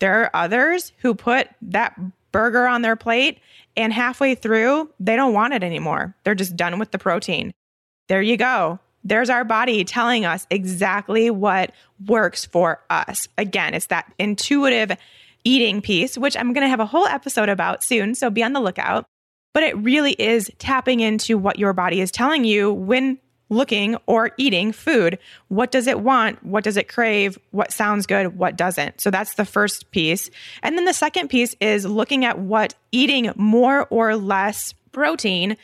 There 0.00 0.22
are 0.22 0.30
others 0.34 0.92
who 0.98 1.14
put 1.14 1.48
that 1.62 1.98
burger 2.30 2.66
on 2.66 2.82
their 2.82 2.96
plate 2.96 3.40
and 3.74 3.92
halfway 3.92 4.34
through, 4.34 4.90
they 5.00 5.16
don't 5.16 5.32
want 5.32 5.54
it 5.54 5.64
anymore. 5.64 6.14
They're 6.24 6.34
just 6.34 6.56
done 6.56 6.78
with 6.78 6.90
the 6.90 6.98
protein. 6.98 7.52
There 8.08 8.20
you 8.20 8.36
go 8.36 8.80
there's 9.04 9.30
our 9.30 9.44
body 9.44 9.84
telling 9.84 10.24
us 10.24 10.46
exactly 10.50 11.30
what 11.30 11.72
works 12.06 12.44
for 12.44 12.80
us. 12.90 13.28
Again, 13.38 13.74
it's 13.74 13.86
that 13.86 14.12
intuitive 14.18 14.92
eating 15.44 15.80
piece, 15.80 16.18
which 16.18 16.36
I'm 16.36 16.52
going 16.52 16.64
to 16.64 16.68
have 16.68 16.80
a 16.80 16.86
whole 16.86 17.06
episode 17.06 17.48
about 17.48 17.82
soon. 17.82 18.14
So 18.14 18.30
be 18.30 18.42
on 18.42 18.52
the 18.52 18.60
lookout. 18.60 19.06
But 19.52 19.64
it 19.64 19.76
really 19.78 20.12
is 20.12 20.50
tapping 20.58 21.00
into 21.00 21.36
what 21.36 21.58
your 21.58 21.72
body 21.72 22.00
is 22.00 22.12
telling 22.12 22.44
you 22.44 22.72
when 22.72 23.18
looking 23.48 23.96
or 24.06 24.30
eating 24.36 24.70
food. 24.70 25.18
What 25.48 25.72
does 25.72 25.88
it 25.88 26.00
want? 26.00 26.44
What 26.44 26.62
does 26.62 26.76
it 26.76 26.88
crave? 26.88 27.36
What 27.50 27.72
sounds 27.72 28.06
good? 28.06 28.38
What 28.38 28.56
doesn't? 28.56 29.00
So 29.00 29.10
that's 29.10 29.34
the 29.34 29.44
first 29.44 29.90
piece. 29.90 30.30
And 30.62 30.78
then 30.78 30.84
the 30.84 30.92
second 30.94 31.28
piece 31.28 31.56
is 31.60 31.84
looking 31.84 32.24
at 32.24 32.38
what 32.38 32.74
eating 32.92 33.32
more 33.34 33.86
or 33.90 34.14
less 34.14 34.72
protein 34.92 35.56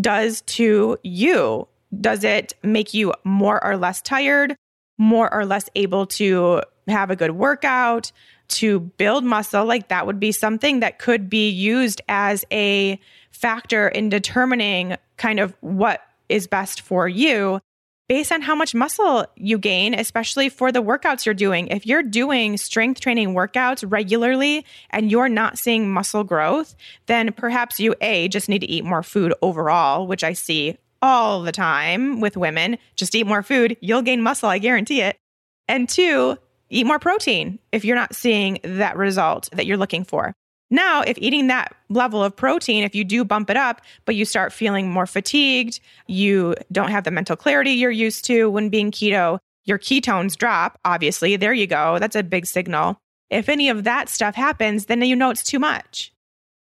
does 0.00 0.40
to 0.42 0.98
you 1.02 1.68
does 2.00 2.24
it 2.24 2.54
make 2.62 2.94
you 2.94 3.12
more 3.24 3.62
or 3.64 3.76
less 3.76 4.02
tired, 4.02 4.56
more 4.98 5.32
or 5.32 5.44
less 5.44 5.68
able 5.74 6.06
to 6.06 6.62
have 6.88 7.10
a 7.10 7.16
good 7.16 7.32
workout, 7.32 8.12
to 8.48 8.80
build 8.80 9.24
muscle? 9.24 9.64
Like 9.64 9.88
that 9.88 10.06
would 10.06 10.20
be 10.20 10.32
something 10.32 10.80
that 10.80 10.98
could 10.98 11.28
be 11.28 11.50
used 11.50 12.02
as 12.08 12.44
a 12.52 13.00
factor 13.30 13.88
in 13.88 14.08
determining 14.08 14.96
kind 15.16 15.40
of 15.40 15.56
what 15.60 16.02
is 16.28 16.46
best 16.46 16.80
for 16.80 17.08
you 17.08 17.60
based 18.08 18.32
on 18.32 18.42
how 18.42 18.54
much 18.54 18.74
muscle 18.74 19.26
you 19.36 19.58
gain, 19.58 19.94
especially 19.94 20.48
for 20.48 20.70
the 20.70 20.82
workouts 20.82 21.24
you're 21.24 21.34
doing. 21.34 21.68
If 21.68 21.86
you're 21.86 22.02
doing 22.02 22.58
strength 22.58 23.00
training 23.00 23.34
workouts 23.34 23.84
regularly 23.90 24.66
and 24.90 25.10
you're 25.10 25.28
not 25.28 25.58
seeing 25.58 25.90
muscle 25.90 26.22
growth, 26.22 26.76
then 27.06 27.32
perhaps 27.32 27.80
you 27.80 27.94
A, 28.00 28.28
just 28.28 28.48
need 28.48 28.60
to 28.60 28.70
eat 28.70 28.84
more 28.84 29.02
food 29.02 29.32
overall, 29.40 30.06
which 30.06 30.22
I 30.22 30.34
see 30.34 30.76
all 31.04 31.42
the 31.42 31.52
time 31.52 32.18
with 32.18 32.34
women. 32.34 32.78
Just 32.96 33.14
eat 33.14 33.26
more 33.26 33.42
food, 33.42 33.76
you'll 33.80 34.00
gain 34.00 34.22
muscle, 34.22 34.48
I 34.48 34.58
guarantee 34.58 35.02
it. 35.02 35.18
And 35.68 35.86
two, 35.86 36.38
eat 36.70 36.86
more 36.86 36.98
protein 36.98 37.58
if 37.72 37.84
you're 37.84 37.94
not 37.94 38.14
seeing 38.14 38.58
that 38.64 38.96
result 38.96 39.50
that 39.52 39.66
you're 39.66 39.76
looking 39.76 40.04
for. 40.04 40.32
Now, 40.70 41.02
if 41.02 41.18
eating 41.18 41.48
that 41.48 41.74
level 41.90 42.24
of 42.24 42.34
protein, 42.34 42.84
if 42.84 42.94
you 42.94 43.04
do 43.04 43.22
bump 43.22 43.50
it 43.50 43.56
up, 43.56 43.82
but 44.06 44.14
you 44.14 44.24
start 44.24 44.50
feeling 44.50 44.90
more 44.90 45.06
fatigued, 45.06 45.78
you 46.06 46.54
don't 46.72 46.90
have 46.90 47.04
the 47.04 47.10
mental 47.10 47.36
clarity 47.36 47.72
you're 47.72 47.90
used 47.90 48.24
to 48.24 48.48
when 48.48 48.70
being 48.70 48.90
keto, 48.90 49.38
your 49.66 49.78
ketones 49.78 50.36
drop, 50.36 50.80
obviously, 50.86 51.36
there 51.36 51.52
you 51.52 51.66
go. 51.66 51.98
That's 51.98 52.16
a 52.16 52.22
big 52.22 52.46
signal. 52.46 52.96
If 53.28 53.50
any 53.50 53.68
of 53.68 53.84
that 53.84 54.08
stuff 54.08 54.34
happens, 54.34 54.86
then 54.86 55.02
you 55.02 55.14
know 55.14 55.28
it's 55.28 55.44
too 55.44 55.58
much. 55.58 56.13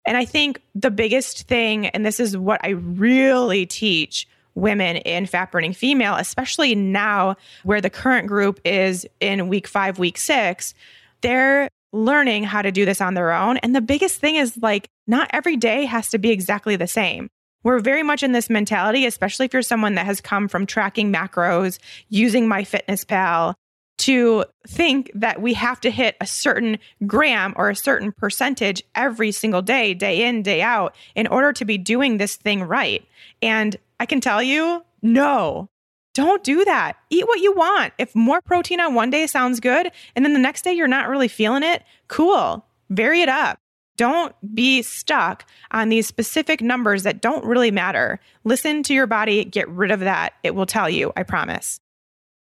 And 0.07 0.17
I 0.17 0.25
think 0.25 0.61
the 0.75 0.91
biggest 0.91 1.47
thing, 1.47 1.87
and 1.89 2.05
this 2.05 2.19
is 2.19 2.37
what 2.37 2.61
I 2.65 2.71
really 2.71 3.67
teach 3.67 4.27
women 4.55 4.97
in 4.97 5.27
fat 5.27 5.51
burning 5.51 5.73
female, 5.73 6.17
especially 6.17 6.75
now 6.75 7.37
where 7.63 7.81
the 7.81 7.91
current 7.91 8.27
group 8.27 8.61
is 8.65 9.07
in 9.21 9.49
week 9.49 9.67
five, 9.67 9.99
week 9.99 10.19
six, 10.19 10.75
they're 11.23 11.69
learning 11.93 12.45
how 12.45 12.63
to 12.63 12.73
do 12.73 12.85
this 12.85 13.01
on 13.01 13.15
their 13.15 13.33
own. 13.33 13.59
And 13.59 13.75
the 13.75 13.81
biggest 13.81 14.19
thing 14.19 14.37
is 14.37 14.57
like, 14.61 14.89
not 15.07 15.31
every 15.33 15.57
day 15.57 15.85
has 15.85 16.09
to 16.11 16.19
be 16.19 16.31
exactly 16.31 16.77
the 16.77 16.87
same. 16.87 17.29
We're 17.65 17.81
very 17.81 18.03
much 18.03 18.23
in 18.23 18.33
this 18.33 18.51
mentality, 18.51 19.07
especially 19.07 19.47
if 19.47 19.53
you're 19.53 19.63
someone 19.63 19.95
that 19.95 20.07
has 20.07 20.21
come 20.21 20.49
from 20.49 20.67
tracking 20.67 21.13
macros, 21.13 21.79
using 22.09 22.49
MyFitnessPal, 22.49 23.55
to 23.99 24.45
think 24.67 25.11
that 25.15 25.41
we 25.41 25.55
have 25.55 25.81
to 25.81 25.91
hit 25.91 26.17
a 26.21 26.27
certain 26.27 26.79
gram 27.07 27.53
or 27.57 27.71
a 27.71 27.77
certain 27.77 28.11
percentage 28.13 28.83
every 28.95 29.31
single 29.31 29.63
day, 29.63 29.95
day 29.95 30.27
in, 30.27 30.43
day 30.43 30.61
out, 30.63 30.97
in 31.15 31.27
order 31.27 31.53
to 31.53 31.65
be 31.65 31.79
doing 31.79 32.17
this 32.17 32.37
thing 32.37 32.63
right. 32.63 33.07
And 33.41 33.77
I 34.01 34.07
can 34.07 34.21
tell 34.21 34.43
you, 34.43 34.85
no, 35.03 35.69
don't 36.15 36.43
do 36.43 36.65
that. 36.65 36.97
Eat 37.11 37.27
what 37.27 37.41
you 37.41 37.53
want. 37.53 37.93
If 37.99 38.15
more 38.15 38.41
protein 38.43 38.81
on 38.81 38.95
one 38.95 39.11
day 39.11 39.27
sounds 39.27 39.61
good, 39.61 39.91
and 40.17 40.25
then 40.25 40.33
the 40.33 40.39
next 40.39 40.63
day 40.63 40.73
you're 40.73 40.89
not 40.89 41.09
really 41.09 41.29
feeling 41.29 41.63
it, 41.63 41.83
cool, 42.09 42.65
vary 42.91 43.23
it 43.23 43.29
up. 43.29 43.59
Don't 43.97 44.35
be 44.55 44.83
stuck 44.83 45.45
on 45.71 45.91
these 45.91 46.07
specific 46.07 46.61
numbers 46.61 47.03
that 47.03 47.21
don't 47.21 47.45
really 47.45 47.71
matter. 47.71 48.19
Listen 48.45 48.83
to 48.85 48.95
your 48.95 49.07
body, 49.07 49.45
get 49.45 49.69
rid 49.69 49.91
of 49.91 50.01
that. 50.01 50.33
It 50.43 50.55
will 50.55 50.67
tell 50.67 50.89
you, 50.89 51.13
I 51.17 51.23
promise. 51.23 51.79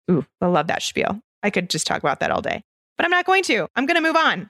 Ooh, 0.10 0.26
I 0.42 0.48
love 0.48 0.68
that 0.68 0.82
spiel. 0.82 1.22
I 1.44 1.50
could 1.50 1.70
just 1.70 1.88
talk 1.88 2.00
about 2.00 2.20
that 2.20 2.32
all 2.32 2.42
day, 2.42 2.64
but 2.98 3.06
I'm 3.06 3.12
not 3.12 3.26
going 3.26 3.44
to. 3.44 3.68
I'm 3.76 3.86
going 3.86 3.96
to 3.96 4.02
move 4.02 4.16
on. 4.16 4.50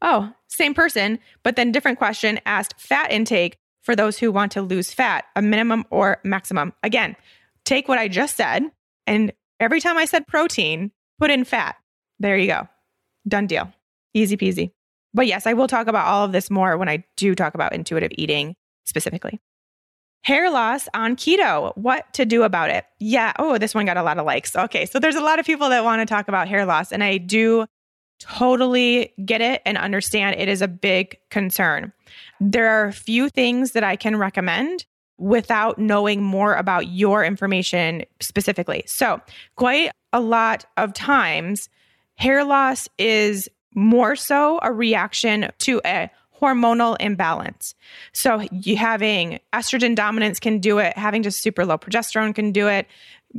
Oh, 0.00 0.32
same 0.48 0.74
person, 0.74 1.18
but 1.42 1.56
then 1.56 1.72
different 1.72 1.98
question 1.98 2.40
asked 2.46 2.80
fat 2.80 3.10
intake 3.10 3.58
for 3.82 3.96
those 3.96 4.18
who 4.18 4.30
want 4.30 4.52
to 4.52 4.62
lose 4.62 4.92
fat, 4.92 5.24
a 5.34 5.42
minimum 5.42 5.84
or 5.90 6.18
maximum. 6.24 6.72
Again, 6.82 7.16
take 7.64 7.88
what 7.88 7.98
I 7.98 8.08
just 8.08 8.36
said, 8.36 8.64
and 9.06 9.32
every 9.60 9.80
time 9.80 9.96
I 9.96 10.04
said 10.04 10.26
protein, 10.26 10.92
put 11.18 11.30
in 11.30 11.44
fat. 11.44 11.76
There 12.18 12.36
you 12.36 12.46
go. 12.46 12.68
Done 13.26 13.46
deal. 13.46 13.72
Easy 14.14 14.36
peasy. 14.36 14.72
But 15.14 15.26
yes, 15.26 15.46
I 15.46 15.54
will 15.54 15.68
talk 15.68 15.86
about 15.86 16.06
all 16.06 16.24
of 16.24 16.32
this 16.32 16.50
more 16.50 16.76
when 16.76 16.88
I 16.88 17.04
do 17.16 17.34
talk 17.34 17.54
about 17.54 17.72
intuitive 17.72 18.12
eating 18.16 18.54
specifically. 18.84 19.40
Hair 20.28 20.50
loss 20.50 20.88
on 20.92 21.16
keto. 21.16 21.74
What 21.74 22.12
to 22.12 22.26
do 22.26 22.42
about 22.42 22.68
it? 22.68 22.84
Yeah. 23.00 23.32
Oh, 23.38 23.56
this 23.56 23.74
one 23.74 23.86
got 23.86 23.96
a 23.96 24.02
lot 24.02 24.18
of 24.18 24.26
likes. 24.26 24.54
Okay. 24.54 24.84
So 24.84 24.98
there's 24.98 25.14
a 25.16 25.22
lot 25.22 25.38
of 25.38 25.46
people 25.46 25.70
that 25.70 25.84
want 25.84 26.02
to 26.02 26.06
talk 26.06 26.28
about 26.28 26.48
hair 26.48 26.66
loss, 26.66 26.92
and 26.92 27.02
I 27.02 27.16
do 27.16 27.64
totally 28.20 29.14
get 29.24 29.40
it 29.40 29.62
and 29.64 29.78
understand 29.78 30.38
it 30.38 30.48
is 30.48 30.60
a 30.60 30.68
big 30.68 31.16
concern. 31.30 31.94
There 32.40 32.68
are 32.68 32.84
a 32.84 32.92
few 32.92 33.30
things 33.30 33.72
that 33.72 33.84
I 33.84 33.96
can 33.96 34.16
recommend. 34.16 34.84
without 35.18 35.78
knowing 35.78 36.22
more 36.22 36.54
about 36.54 36.88
your 36.88 37.24
information 37.24 38.04
specifically. 38.20 38.84
So, 38.86 39.20
quite 39.56 39.90
a 40.12 40.20
lot 40.20 40.64
of 40.76 40.92
times, 40.92 41.68
hair 42.16 42.44
loss 42.44 42.86
is 42.98 43.48
more 43.74 44.14
so 44.14 44.60
a 44.62 44.72
reaction 44.72 45.50
to 45.58 45.80
a 45.84 46.10
hormonal 46.40 46.96
imbalance. 47.00 47.74
So, 48.12 48.46
you 48.50 48.76
having 48.76 49.40
estrogen 49.52 49.94
dominance 49.94 50.38
can 50.38 50.58
do 50.58 50.78
it, 50.78 50.96
having 50.96 51.22
just 51.22 51.42
super 51.42 51.64
low 51.64 51.78
progesterone 51.78 52.34
can 52.34 52.52
do 52.52 52.68
it, 52.68 52.86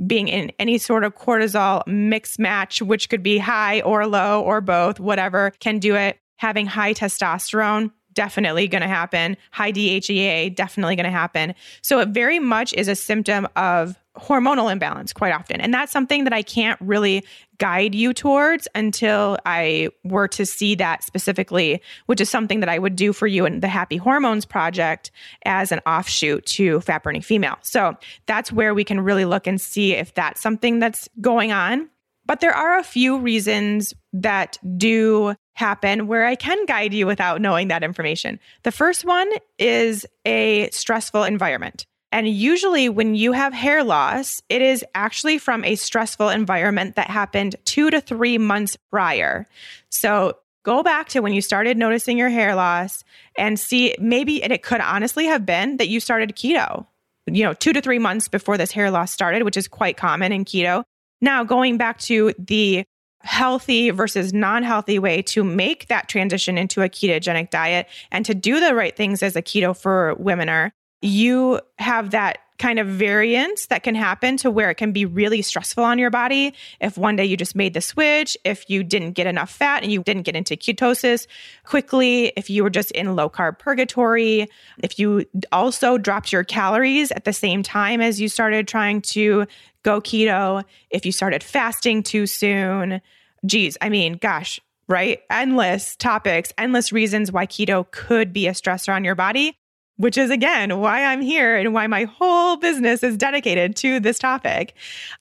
being 0.06 0.28
in 0.28 0.52
any 0.60 0.78
sort 0.78 1.04
of 1.04 1.16
cortisol 1.16 1.86
mix 1.88 2.38
match, 2.38 2.82
which 2.82 3.10
could 3.10 3.24
be 3.24 3.38
high 3.38 3.82
or 3.82 4.06
low 4.08 4.42
or 4.42 4.62
both, 4.62 5.00
whatever, 5.00 5.52
can 5.60 5.80
do 5.80 5.96
it. 5.96 6.20
Having 6.38 6.68
high 6.68 6.94
testosterone 6.94 7.92
definitely 8.20 8.68
going 8.68 8.82
to 8.82 8.88
happen. 8.90 9.38
High 9.52 9.72
DHEA, 9.72 10.54
definitely 10.54 10.98
going 10.98 11.06
to 11.06 11.10
happen. 11.10 11.56
So 11.82 12.02
it 12.02 12.10
very 12.10 12.38
much 12.38 12.74
is 12.74 12.90
a 12.90 12.96
symptom 12.96 13.48
of 13.56 13.98
hormonal 14.18 14.70
imbalance 14.70 15.14
quite 15.14 15.32
often. 15.32 15.62
And 15.62 15.74
that's 15.74 15.94
something 15.94 16.26
that 16.26 16.34
I 16.34 16.42
can't 16.42 16.78
really 16.82 17.24
guide 17.60 17.96
you 17.96 18.14
towards 18.14 18.68
until 18.76 19.38
I 19.46 19.88
were 20.04 20.28
to 20.28 20.46
see 20.46 20.76
that 20.76 21.02
specifically, 21.02 21.82
which 22.08 22.20
is 22.20 22.30
something 22.30 22.60
that 22.60 22.68
I 22.68 22.78
would 22.78 22.98
do 22.98 23.14
for 23.14 23.26
you 23.26 23.46
in 23.46 23.62
the 23.62 23.70
Happy 23.70 23.96
Hormones 23.96 24.44
Project 24.44 25.12
as 25.46 25.72
an 25.72 25.80
offshoot 25.86 26.46
to 26.48 26.82
Fat 26.82 27.04
Burning 27.04 27.22
Female. 27.22 27.56
So 27.62 27.96
that's 28.26 28.52
where 28.52 28.74
we 28.74 28.84
can 28.84 29.00
really 29.00 29.24
look 29.24 29.48
and 29.48 29.62
see 29.62 29.94
if 29.94 30.14
that's 30.14 30.42
something 30.42 30.80
that's 30.80 31.08
going 31.22 31.54
on. 31.54 31.90
But 32.26 32.42
there 32.42 32.54
are 32.54 32.78
a 32.78 32.84
few 32.84 33.18
reasons 33.18 33.94
that 34.12 34.58
do 34.78 35.36
happen 35.60 36.08
where 36.08 36.26
I 36.26 36.36
can 36.36 36.66
guide 36.66 36.94
you 36.94 37.06
without 37.06 37.42
knowing 37.42 37.68
that 37.68 37.84
information. 37.84 38.40
The 38.64 38.72
first 38.72 39.06
one 39.06 39.30
is 39.60 40.06
a 40.26 40.70
stressful 40.72 41.24
environment. 41.24 41.86
And 42.12 42.28
usually, 42.28 42.90
when 42.90 43.14
you 43.14 43.34
have 43.34 43.54
hair 43.54 43.84
loss, 43.84 44.42
it 44.50 44.64
is 44.64 44.84
actually 44.96 45.38
from 45.38 45.64
a 45.64 45.76
stressful 45.76 46.30
environment 46.30 46.96
that 46.96 47.08
happened 47.08 47.56
two 47.66 47.92
to 47.92 48.02
three 48.02 48.40
months 48.40 48.78
prior. 48.90 49.46
So, 49.90 50.38
go 50.64 50.82
back 50.82 51.10
to 51.10 51.20
when 51.20 51.34
you 51.34 51.42
started 51.42 51.78
noticing 51.78 52.18
your 52.18 52.30
hair 52.30 52.56
loss 52.56 53.04
and 53.38 53.60
see 53.60 53.96
maybe, 54.00 54.42
and 54.42 54.52
it 54.52 54.64
could 54.64 54.82
honestly 54.82 55.26
have 55.26 55.46
been 55.46 55.78
that 55.78 55.88
you 55.88 56.00
started 56.00 56.36
keto, 56.36 56.88
you 57.28 57.44
know, 57.44 57.54
two 57.54 57.74
to 57.74 57.82
three 57.82 58.00
months 58.00 58.28
before 58.28 58.58
this 58.58 58.72
hair 58.72 58.90
loss 58.90 59.12
started, 59.12 59.44
which 59.44 59.58
is 59.58 59.68
quite 59.68 59.96
common 59.96 60.32
in 60.32 60.46
keto. 60.46 60.84
Now, 61.22 61.44
going 61.44 61.78
back 61.78 62.00
to 62.00 62.34
the 62.40 62.86
healthy 63.22 63.90
versus 63.90 64.34
non 64.34 64.64
healthy 64.64 65.00
way 65.00 65.22
to 65.22 65.44
make 65.44 65.88
that 65.88 66.08
transition 66.08 66.58
into 66.58 66.82
a 66.82 66.90
ketogenic 66.90 67.50
diet 67.50 67.88
and 68.12 68.26
to 68.26 68.34
do 68.34 68.60
the 68.60 68.74
right 68.74 68.96
things 68.96 69.22
as 69.22 69.36
a 69.36 69.42
keto 69.42 69.76
for 69.76 70.16
women 70.16 70.50
are, 70.50 70.72
you 71.02 71.60
have 71.78 72.12
that 72.12 72.40
kind 72.60 72.78
of 72.78 72.88
variance 72.88 73.66
that 73.68 73.84
can 73.84 73.96
happen 73.96 74.38
to 74.38 74.52
where 74.52 74.70
it 74.70 74.76
can 74.76 74.92
be 74.92 75.06
really 75.06 75.42
stressful 75.42 75.84
on 75.84 75.98
your 75.98 76.10
body. 76.10 76.54
If 76.80 76.98
one 76.98 77.16
day 77.16 77.26
you 77.26 77.36
just 77.38 77.56
made 77.56 77.74
the 77.74 77.82
switch, 77.82 78.38
if 78.44 78.70
you 78.70 78.84
didn't 78.84 79.14
get 79.14 79.26
enough 79.26 79.50
fat 79.50 79.82
and 79.82 79.92
you 79.92 80.04
didn't 80.04 80.24
get 80.24 80.36
into 80.36 80.56
ketosis 80.56 81.26
quickly, 81.64 82.34
if 82.36 82.50
you 82.50 82.64
were 82.64 82.70
just 82.70 82.92
in 82.92 83.16
low 83.16 83.30
carb 83.30 83.58
purgatory, 83.58 84.48
if 84.84 85.00
you 85.00 85.26
also 85.52 85.98
dropped 85.98 86.32
your 86.32 86.44
calories 86.44 87.12
at 87.12 87.24
the 87.24 87.34
same 87.34 87.64
time 87.64 88.02
as 88.02 88.22
you 88.22 88.30
started 88.30 88.68
trying 88.68 89.02
to 89.02 89.48
go 89.84 90.02
keto, 90.02 90.64
if 90.90 91.06
you 91.06 91.12
started 91.12 91.42
fasting 91.42 92.04
too 92.04 92.28
soon. 92.28 93.02
Geez, 93.46 93.78
I 93.82 93.90
mean, 93.90 94.14
gosh, 94.14 94.60
right? 94.90 95.22
Endless 95.30 95.96
topics, 95.96 96.52
endless 96.58 96.92
reasons 96.92 97.32
why 97.32 97.46
keto 97.46 97.90
could 97.92 98.34
be 98.34 98.48
a 98.48 98.52
stressor 98.52 98.94
on 98.94 99.06
your 99.06 99.16
body, 99.16 99.58
which 100.00 100.18
is 100.18 100.32
again 100.32 100.80
why 100.80 101.04
I'm 101.04 101.22
here 101.22 101.58
and 101.58 101.74
why 101.74 101.86
my 101.86 102.06
whole 102.06 102.56
business 102.56 103.04
is 103.04 103.18
dedicated 103.18 103.76
to 103.78 104.00
this 104.00 104.18
topic. 104.18 104.74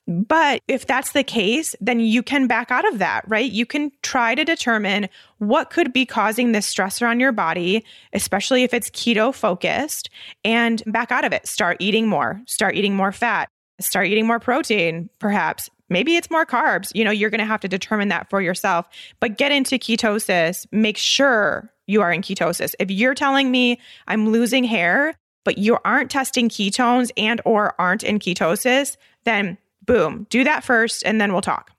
But 0.07 0.61
if 0.69 0.87
that's 0.87 1.11
the 1.11 1.23
case, 1.23 1.75
then 1.81 1.99
you 1.99 2.23
can 2.23 2.47
back 2.47 2.71
out 2.71 2.87
of 2.87 2.97
that, 2.99 3.25
right? 3.27 3.51
You 3.51 3.65
can 3.65 3.91
try 4.03 4.35
to 4.35 4.45
determine 4.45 5.09
what 5.39 5.69
could 5.69 5.91
be 5.91 6.05
causing 6.05 6.53
this 6.53 6.73
stressor 6.73 7.09
on 7.09 7.19
your 7.19 7.33
body, 7.33 7.83
especially 8.13 8.63
if 8.63 8.73
it's 8.73 8.89
keto 8.89 9.35
focused, 9.35 10.09
and 10.45 10.81
back 10.85 11.11
out 11.11 11.25
of 11.25 11.33
it. 11.33 11.45
Start 11.45 11.75
eating 11.81 12.07
more, 12.07 12.41
start 12.47 12.75
eating 12.75 12.95
more 12.95 13.11
fat, 13.11 13.49
start 13.81 14.07
eating 14.07 14.25
more 14.25 14.39
protein, 14.39 15.09
perhaps. 15.19 15.69
Maybe 15.89 16.15
it's 16.15 16.29
more 16.29 16.45
carbs. 16.45 16.91
You 16.95 17.03
know, 17.03 17.11
you're 17.11 17.31
going 17.31 17.39
to 17.39 17.45
have 17.45 17.61
to 17.61 17.67
determine 17.67 18.07
that 18.09 18.29
for 18.29 18.41
yourself. 18.41 18.87
But 19.19 19.37
get 19.37 19.51
into 19.51 19.75
ketosis. 19.75 20.67
Make 20.71 20.97
sure 20.97 21.69
you 21.89 22.01
are 22.01 22.11
in 22.11 22.21
ketosis. 22.21 22.75
If 22.79 22.91
you're 22.91 23.15
telling 23.15 23.49
me 23.51 23.79
I'm 24.07 24.29
losing 24.29 24.63
hair, 24.63 25.15
but 25.43 25.57
you 25.57 25.77
aren't 25.83 26.11
testing 26.11 26.47
ketones 26.47 27.11
and 27.17 27.41
or 27.45 27.73
aren't 27.79 28.03
in 28.03 28.19
ketosis, 28.19 28.95
then 29.23 29.57
boom, 29.85 30.27
do 30.29 30.43
that 30.43 30.63
first 30.63 31.03
and 31.05 31.19
then 31.19 31.31
we'll 31.31 31.41
talk. 31.41 31.71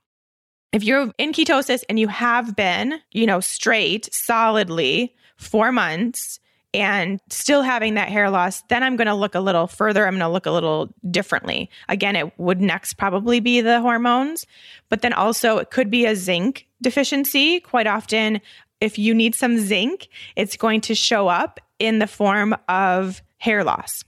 If 0.73 0.83
you're 0.83 1.11
in 1.17 1.31
ketosis 1.31 1.83
and 1.89 1.99
you 1.99 2.07
have 2.07 2.55
been, 2.55 2.99
you 3.11 3.25
know, 3.25 3.39
straight 3.39 4.13
solidly 4.13 5.15
4 5.37 5.71
months, 5.71 6.39
and 6.73 7.19
still 7.29 7.63
having 7.63 7.95
that 7.95 8.07
hair 8.07 8.29
loss, 8.29 8.61
then 8.69 8.81
I'm 8.81 8.95
going 8.95 9.07
to 9.07 9.13
look 9.13 9.35
a 9.35 9.41
little 9.41 9.67
further. 9.67 10.07
I'm 10.07 10.13
going 10.13 10.21
to 10.21 10.29
look 10.29 10.45
a 10.45 10.51
little 10.51 10.93
differently. 11.09 11.69
Again, 11.89 12.15
it 12.15 12.31
would 12.39 12.61
next 12.61 12.93
probably 12.93 13.41
be 13.41 13.59
the 13.59 13.81
hormones, 13.81 14.45
but 14.87 15.01
then 15.01 15.11
also 15.11 15.57
it 15.57 15.69
could 15.69 15.91
be 15.91 16.05
a 16.05 16.15
zinc 16.15 16.67
deficiency. 16.81 17.59
Quite 17.59 17.87
often, 17.87 18.39
if 18.81 18.97
you 18.97 19.13
need 19.13 19.35
some 19.35 19.59
zinc, 19.59 20.09
it's 20.35 20.57
going 20.57 20.81
to 20.81 20.95
show 20.95 21.27
up 21.27 21.59
in 21.79 21.99
the 21.99 22.07
form 22.07 22.55
of 22.67 23.21
hair 23.37 23.63
loss. 23.63 24.03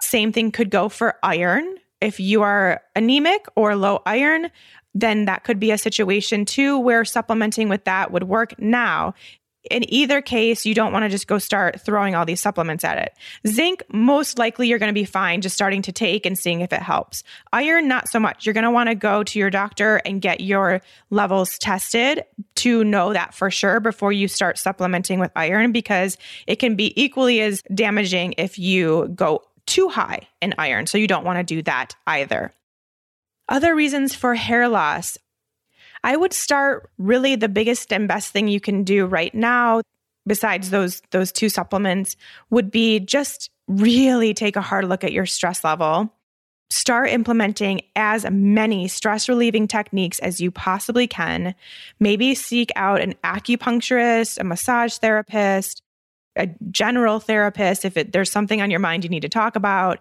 Same 0.00 0.32
thing 0.32 0.50
could 0.50 0.70
go 0.70 0.88
for 0.88 1.16
iron. 1.22 1.76
If 2.00 2.20
you 2.20 2.42
are 2.42 2.82
anemic 2.94 3.46
or 3.56 3.74
low 3.74 4.02
iron, 4.06 4.50
then 4.94 5.26
that 5.26 5.44
could 5.44 5.58
be 5.58 5.70
a 5.70 5.78
situation 5.78 6.44
too 6.44 6.78
where 6.78 7.04
supplementing 7.04 7.68
with 7.68 7.84
that 7.84 8.12
would 8.12 8.24
work. 8.24 8.58
Now, 8.58 9.14
in 9.70 9.90
either 9.92 10.20
case, 10.20 10.66
you 10.66 10.74
don't 10.74 10.92
want 10.92 11.04
to 11.04 11.08
just 11.08 11.26
go 11.26 11.38
start 11.38 11.80
throwing 11.80 12.14
all 12.14 12.24
these 12.24 12.40
supplements 12.40 12.84
at 12.84 12.98
it. 12.98 13.14
Zinc, 13.46 13.82
most 13.92 14.38
likely 14.38 14.68
you're 14.68 14.78
going 14.78 14.90
to 14.90 14.94
be 14.94 15.04
fine 15.04 15.40
just 15.40 15.54
starting 15.54 15.82
to 15.82 15.92
take 15.92 16.26
and 16.26 16.38
seeing 16.38 16.60
if 16.60 16.72
it 16.72 16.82
helps. 16.82 17.22
Iron, 17.52 17.88
not 17.88 18.08
so 18.08 18.18
much. 18.18 18.46
You're 18.46 18.54
going 18.54 18.64
to 18.64 18.70
want 18.70 18.88
to 18.88 18.94
go 18.94 19.22
to 19.22 19.38
your 19.38 19.50
doctor 19.50 19.96
and 20.04 20.20
get 20.20 20.40
your 20.40 20.80
levels 21.10 21.58
tested 21.58 22.24
to 22.56 22.84
know 22.84 23.12
that 23.12 23.34
for 23.34 23.50
sure 23.50 23.80
before 23.80 24.12
you 24.12 24.28
start 24.28 24.58
supplementing 24.58 25.18
with 25.18 25.30
iron 25.36 25.72
because 25.72 26.16
it 26.46 26.56
can 26.56 26.74
be 26.74 26.92
equally 27.00 27.40
as 27.40 27.62
damaging 27.74 28.34
if 28.38 28.58
you 28.58 29.08
go 29.14 29.42
too 29.66 29.88
high 29.88 30.28
in 30.40 30.54
iron. 30.58 30.86
So 30.86 30.98
you 30.98 31.06
don't 31.06 31.24
want 31.24 31.38
to 31.38 31.42
do 31.42 31.62
that 31.62 31.94
either. 32.06 32.52
Other 33.48 33.74
reasons 33.74 34.14
for 34.14 34.34
hair 34.34 34.68
loss 34.68 35.18
I 36.06 36.16
would 36.16 36.32
start 36.32 36.88
really 36.98 37.34
the 37.34 37.48
biggest 37.48 37.92
and 37.92 38.06
best 38.06 38.30
thing 38.32 38.46
you 38.46 38.60
can 38.60 38.84
do 38.84 39.06
right 39.06 39.34
now 39.34 39.82
besides 40.24 40.70
those 40.70 41.02
those 41.10 41.32
two 41.32 41.48
supplements 41.48 42.16
would 42.48 42.70
be 42.70 43.00
just 43.00 43.50
really 43.66 44.32
take 44.32 44.54
a 44.54 44.62
hard 44.62 44.84
look 44.84 45.02
at 45.02 45.12
your 45.12 45.26
stress 45.26 45.64
level. 45.64 46.12
Start 46.70 47.10
implementing 47.10 47.80
as 47.96 48.24
many 48.30 48.86
stress 48.86 49.28
relieving 49.28 49.66
techniques 49.66 50.20
as 50.20 50.40
you 50.40 50.52
possibly 50.52 51.08
can. 51.08 51.56
Maybe 51.98 52.36
seek 52.36 52.70
out 52.76 53.00
an 53.00 53.14
acupuncturist, 53.24 54.38
a 54.38 54.44
massage 54.44 54.98
therapist, 54.98 55.82
a 56.36 56.48
general 56.70 57.18
therapist 57.18 57.84
if 57.84 57.96
it, 57.96 58.12
there's 58.12 58.30
something 58.30 58.62
on 58.62 58.70
your 58.70 58.80
mind 58.80 59.02
you 59.02 59.10
need 59.10 59.20
to 59.20 59.28
talk 59.28 59.56
about 59.56 59.98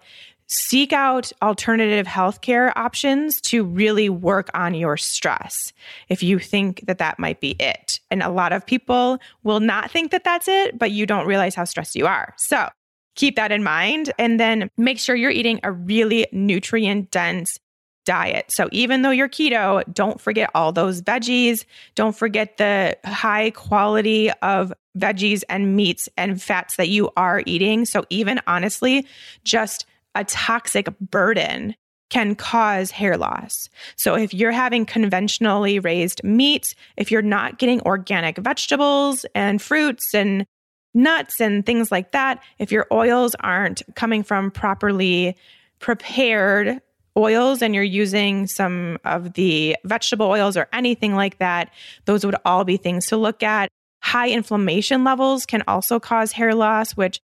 seek 0.48 0.94
out 0.94 1.32
alternative 1.42 2.06
healthcare 2.06 2.72
options 2.76 3.40
to 3.42 3.64
really 3.64 4.10
work 4.10 4.50
on 4.54 4.74
your 4.74 4.98
stress 4.98 5.74
if 6.10 6.22
you 6.22 6.40
think 6.40 6.86
that 6.86 7.00
that 7.00 7.18
might 7.18 7.42
be 7.42 7.56
it. 7.60 8.00
And 8.12 8.22
a 8.22 8.30
lot 8.30 8.54
of 8.54 8.66
people 8.66 9.20
will 9.44 9.60
not 9.60 9.90
think 9.90 10.12
that 10.12 10.24
that's 10.24 10.48
it, 10.48 10.78
but 10.78 10.92
you 10.92 11.06
don't 11.06 11.28
realize 11.28 11.56
how 11.56 11.64
stressed 11.64 11.96
you 11.96 12.06
are. 12.06 12.34
So 12.38 12.70
keep 13.16 13.36
that 13.38 13.52
in 13.52 13.64
mind 13.64 14.12
and 14.20 14.40
then 14.40 14.70
make 14.78 15.00
sure 15.00 15.16
you're 15.16 15.32
eating 15.32 15.60
a 15.64 15.72
really 15.72 16.28
nutrient 16.32 17.12
dense 17.12 17.58
diet. 18.06 18.46
So 18.50 18.70
even 18.72 19.02
though 19.02 19.10
you're 19.10 19.30
keto, 19.30 19.84
don't 19.92 20.22
forget 20.22 20.52
all 20.54 20.72
those 20.72 21.02
veggies. 21.02 21.66
Don't 21.96 22.16
forget 22.16 22.58
the 22.58 22.98
high 23.04 23.50
quality 23.50 24.30
of 24.44 24.72
veggies 24.96 25.44
and 25.50 25.76
meats 25.76 26.08
and 26.16 26.42
fats 26.42 26.76
that 26.76 26.90
you 26.90 27.10
are 27.18 27.42
eating. 27.46 27.86
So 27.86 28.06
even 28.10 28.40
honestly, 28.48 29.08
just 29.44 29.86
a 30.16 30.24
toxic 30.24 30.88
burden 31.00 31.76
can 32.10 32.36
cause 32.36 32.92
hair 32.92 33.18
loss. 33.18 33.68
So 33.96 34.16
if 34.16 34.34
you're 34.34 34.52
having 34.52 34.86
conventionally 34.86 35.80
raised 35.80 36.24
meat, 36.24 36.76
if 36.98 37.12
you're 37.12 37.22
not 37.22 37.58
getting 37.58 37.82
organic 37.82 38.38
vegetables 38.38 39.26
and 39.34 39.62
fruits 39.62 40.14
and 40.14 40.46
nuts 40.94 41.42
and 41.42 41.66
things 41.66 41.92
like 41.92 42.12
that, 42.12 42.42
if 42.60 42.72
your 42.72 42.88
oils 42.92 43.36
aren't 43.42 43.82
coming 43.96 44.24
from 44.24 44.52
properly 44.52 45.36
prepared 45.80 46.80
oils 47.18 47.62
and 47.62 47.74
you're 47.74 47.84
using 47.84 48.46
some 48.46 48.98
of 49.04 49.34
the 49.34 49.76
vegetable 49.84 50.28
oils 50.28 50.58
or 50.58 50.68
anything 50.74 51.16
like 51.16 51.40
that, 51.40 51.72
those 52.06 52.26
would 52.26 52.36
all 52.46 52.64
be 52.64 52.78
things 52.78 53.08
to 53.08 53.18
look 53.18 53.42
at. 53.42 53.70
High 54.02 54.30
inflammation 54.30 55.04
levels 55.04 55.46
can 55.46 55.64
also 55.68 56.00
cause 56.00 56.32
hair 56.32 56.54
loss, 56.54 56.92
which 56.92 57.20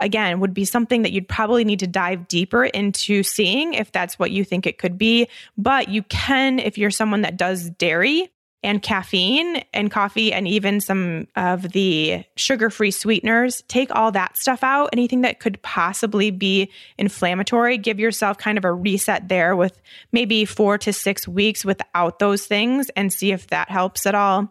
again, 0.00 0.40
would 0.40 0.54
be 0.54 0.64
something 0.64 1.02
that 1.02 1.12
you'd 1.12 1.28
probably 1.28 1.64
need 1.64 1.80
to 1.80 1.86
dive 1.86 2.28
deeper 2.28 2.64
into 2.64 3.22
seeing 3.22 3.74
if 3.74 3.92
that's 3.92 4.18
what 4.18 4.30
you 4.30 4.44
think 4.44 4.66
it 4.66 4.78
could 4.78 4.98
be. 4.98 5.28
But 5.56 5.88
you 5.88 6.02
can, 6.04 6.58
if 6.58 6.78
you're 6.78 6.90
someone 6.90 7.22
that 7.22 7.36
does 7.36 7.70
dairy, 7.70 8.30
and 8.64 8.80
caffeine 8.80 9.62
and 9.74 9.90
coffee 9.90 10.32
and 10.32 10.48
even 10.48 10.80
some 10.80 11.28
of 11.36 11.70
the 11.72 12.24
sugar 12.34 12.70
free 12.70 12.90
sweeteners. 12.90 13.62
Take 13.68 13.94
all 13.94 14.10
that 14.12 14.38
stuff 14.38 14.64
out, 14.64 14.88
anything 14.94 15.20
that 15.20 15.38
could 15.38 15.60
possibly 15.60 16.30
be 16.30 16.70
inflammatory. 16.96 17.76
Give 17.76 18.00
yourself 18.00 18.38
kind 18.38 18.56
of 18.56 18.64
a 18.64 18.72
reset 18.72 19.28
there 19.28 19.54
with 19.54 19.80
maybe 20.12 20.46
four 20.46 20.78
to 20.78 20.94
six 20.94 21.28
weeks 21.28 21.62
without 21.62 22.18
those 22.18 22.46
things 22.46 22.88
and 22.96 23.12
see 23.12 23.32
if 23.32 23.48
that 23.48 23.70
helps 23.70 24.06
at 24.06 24.14
all. 24.14 24.50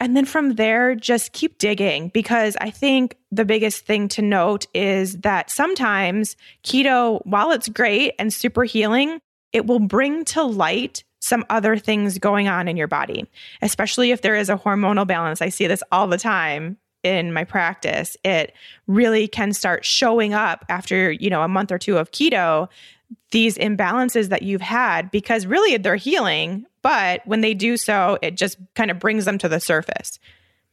And 0.00 0.16
then 0.16 0.24
from 0.24 0.54
there, 0.54 0.94
just 0.94 1.32
keep 1.32 1.58
digging 1.58 2.08
because 2.08 2.56
I 2.60 2.70
think 2.70 3.16
the 3.30 3.44
biggest 3.44 3.86
thing 3.86 4.08
to 4.08 4.22
note 4.22 4.66
is 4.74 5.18
that 5.18 5.50
sometimes 5.50 6.36
keto, 6.64 7.24
while 7.24 7.52
it's 7.52 7.68
great 7.68 8.14
and 8.18 8.32
super 8.32 8.64
healing, 8.64 9.20
it 9.52 9.66
will 9.66 9.78
bring 9.78 10.24
to 10.26 10.42
light 10.42 11.04
some 11.20 11.44
other 11.48 11.76
things 11.76 12.18
going 12.18 12.48
on 12.48 12.68
in 12.68 12.76
your 12.76 12.88
body, 12.88 13.24
especially 13.62 14.10
if 14.10 14.20
there 14.20 14.34
is 14.34 14.50
a 14.50 14.56
hormonal 14.56 15.06
balance. 15.06 15.40
I 15.40 15.48
see 15.48 15.66
this 15.66 15.82
all 15.90 16.06
the 16.06 16.18
time 16.18 16.76
in 17.02 17.32
my 17.32 17.44
practice. 17.44 18.16
It 18.24 18.52
really 18.86 19.28
can 19.28 19.52
start 19.52 19.84
showing 19.84 20.34
up 20.34 20.64
after, 20.68 21.12
you 21.12 21.30
know, 21.30 21.42
a 21.42 21.48
month 21.48 21.72
or 21.72 21.78
two 21.78 21.96
of 21.98 22.10
keto, 22.10 22.68
these 23.30 23.56
imbalances 23.56 24.28
that 24.28 24.42
you've 24.42 24.60
had 24.60 25.10
because 25.10 25.46
really 25.46 25.76
they're 25.76 25.96
healing, 25.96 26.66
but 26.84 27.26
when 27.26 27.40
they 27.40 27.54
do 27.54 27.78
so, 27.78 28.18
it 28.20 28.36
just 28.36 28.58
kind 28.74 28.90
of 28.90 28.98
brings 28.98 29.24
them 29.24 29.38
to 29.38 29.48
the 29.48 29.58
surface. 29.58 30.20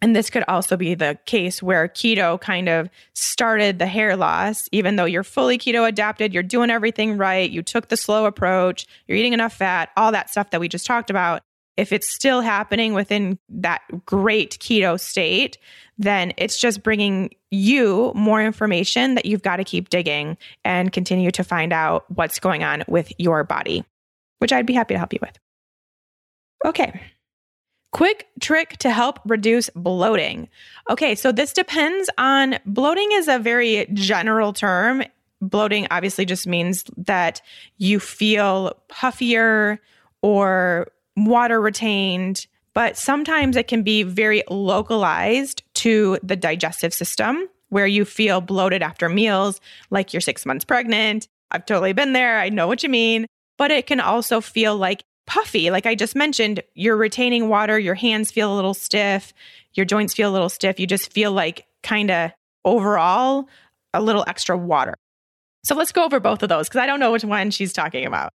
And 0.01 0.13
this 0.13 0.29
could 0.29 0.43
also 0.45 0.75
be 0.75 0.93
the 0.93 1.17
case 1.25 1.63
where 1.63 1.87
keto 1.87 2.41
kind 2.41 2.67
of 2.67 2.89
started 3.13 3.79
the 3.79 3.85
hair 3.85 4.17
loss, 4.17 4.67
even 4.73 4.97
though 4.97 5.05
you're 5.05 5.23
fully 5.23 5.57
keto 5.57 5.87
adapted, 5.87 6.33
you're 6.33 6.43
doing 6.43 6.69
everything 6.69 7.17
right, 7.17 7.49
you 7.49 7.63
took 7.63 7.87
the 7.87 7.95
slow 7.95 8.25
approach, 8.25 8.87
you're 9.07 9.17
eating 9.17 9.31
enough 9.31 9.53
fat, 9.53 9.89
all 9.95 10.11
that 10.11 10.29
stuff 10.29 10.49
that 10.49 10.59
we 10.59 10.67
just 10.67 10.85
talked 10.85 11.09
about. 11.09 11.43
If 11.77 11.93
it's 11.93 12.13
still 12.13 12.41
happening 12.41 12.93
within 12.93 13.39
that 13.47 13.81
great 14.05 14.59
keto 14.59 14.99
state, 14.99 15.57
then 15.97 16.33
it's 16.35 16.59
just 16.59 16.83
bringing 16.83 17.35
you 17.51 18.11
more 18.15 18.43
information 18.43 19.15
that 19.15 19.25
you've 19.25 19.43
got 19.43 19.57
to 19.57 19.63
keep 19.63 19.87
digging 19.87 20.37
and 20.65 20.91
continue 20.91 21.31
to 21.31 21.43
find 21.45 21.71
out 21.71 22.03
what's 22.09 22.37
going 22.39 22.65
on 22.65 22.83
with 22.89 23.13
your 23.17 23.45
body, 23.45 23.85
which 24.39 24.51
I'd 24.51 24.65
be 24.65 24.73
happy 24.73 24.93
to 24.95 24.97
help 24.97 25.13
you 25.13 25.19
with. 25.21 25.37
Okay. 26.65 27.01
Quick 27.91 28.27
trick 28.39 28.77
to 28.77 28.89
help 28.89 29.19
reduce 29.25 29.69
bloating. 29.75 30.47
Okay, 30.89 31.13
so 31.13 31.31
this 31.31 31.51
depends 31.51 32.09
on 32.17 32.57
bloating 32.65 33.09
is 33.11 33.27
a 33.27 33.37
very 33.37 33.87
general 33.93 34.53
term. 34.53 35.03
Bloating 35.41 35.87
obviously 35.91 36.25
just 36.25 36.47
means 36.47 36.85
that 36.95 37.41
you 37.77 37.99
feel 37.99 38.77
puffier 38.89 39.79
or 40.21 40.87
water 41.17 41.59
retained, 41.59 42.47
but 42.73 42.95
sometimes 42.95 43.57
it 43.57 43.67
can 43.67 43.83
be 43.83 44.03
very 44.03 44.43
localized 44.49 45.63
to 45.73 46.17
the 46.23 46.37
digestive 46.37 46.93
system 46.93 47.49
where 47.69 47.87
you 47.87 48.05
feel 48.05 48.39
bloated 48.39 48.81
after 48.81 49.09
meals, 49.09 49.59
like 49.89 50.13
you're 50.13 50.21
six 50.21 50.45
months 50.45 50.63
pregnant. 50.63 51.27
I've 51.51 51.65
totally 51.65 51.93
been 51.93 52.13
there. 52.13 52.39
I 52.39 52.49
know 52.49 52.67
what 52.67 52.83
you 52.83 52.89
mean. 52.89 53.25
But 53.57 53.71
it 53.71 53.85
can 53.85 53.99
also 53.99 54.41
feel 54.41 54.75
like 54.75 55.03
puffy. 55.31 55.71
Like 55.71 55.85
I 55.85 55.95
just 55.95 56.13
mentioned, 56.13 56.61
you're 56.75 56.97
retaining 56.97 57.47
water, 57.47 57.79
your 57.79 57.95
hands 57.95 58.31
feel 58.31 58.53
a 58.53 58.55
little 58.55 58.73
stiff, 58.73 59.33
your 59.73 59.85
joints 59.85 60.13
feel 60.13 60.29
a 60.29 60.33
little 60.33 60.49
stiff. 60.49 60.77
You 60.77 60.85
just 60.85 61.13
feel 61.13 61.31
like 61.31 61.65
kind 61.83 62.11
of 62.11 62.31
overall 62.65 63.47
a 63.93 64.01
little 64.01 64.25
extra 64.27 64.57
water. 64.57 64.93
So 65.63 65.73
let's 65.73 65.93
go 65.93 66.03
over 66.03 66.19
both 66.19 66.43
of 66.43 66.49
those 66.49 66.67
because 66.67 66.81
I 66.81 66.85
don't 66.85 66.99
know 66.99 67.13
which 67.13 67.23
one 67.23 67.49
she's 67.49 67.71
talking 67.71 68.05
about. 68.05 68.33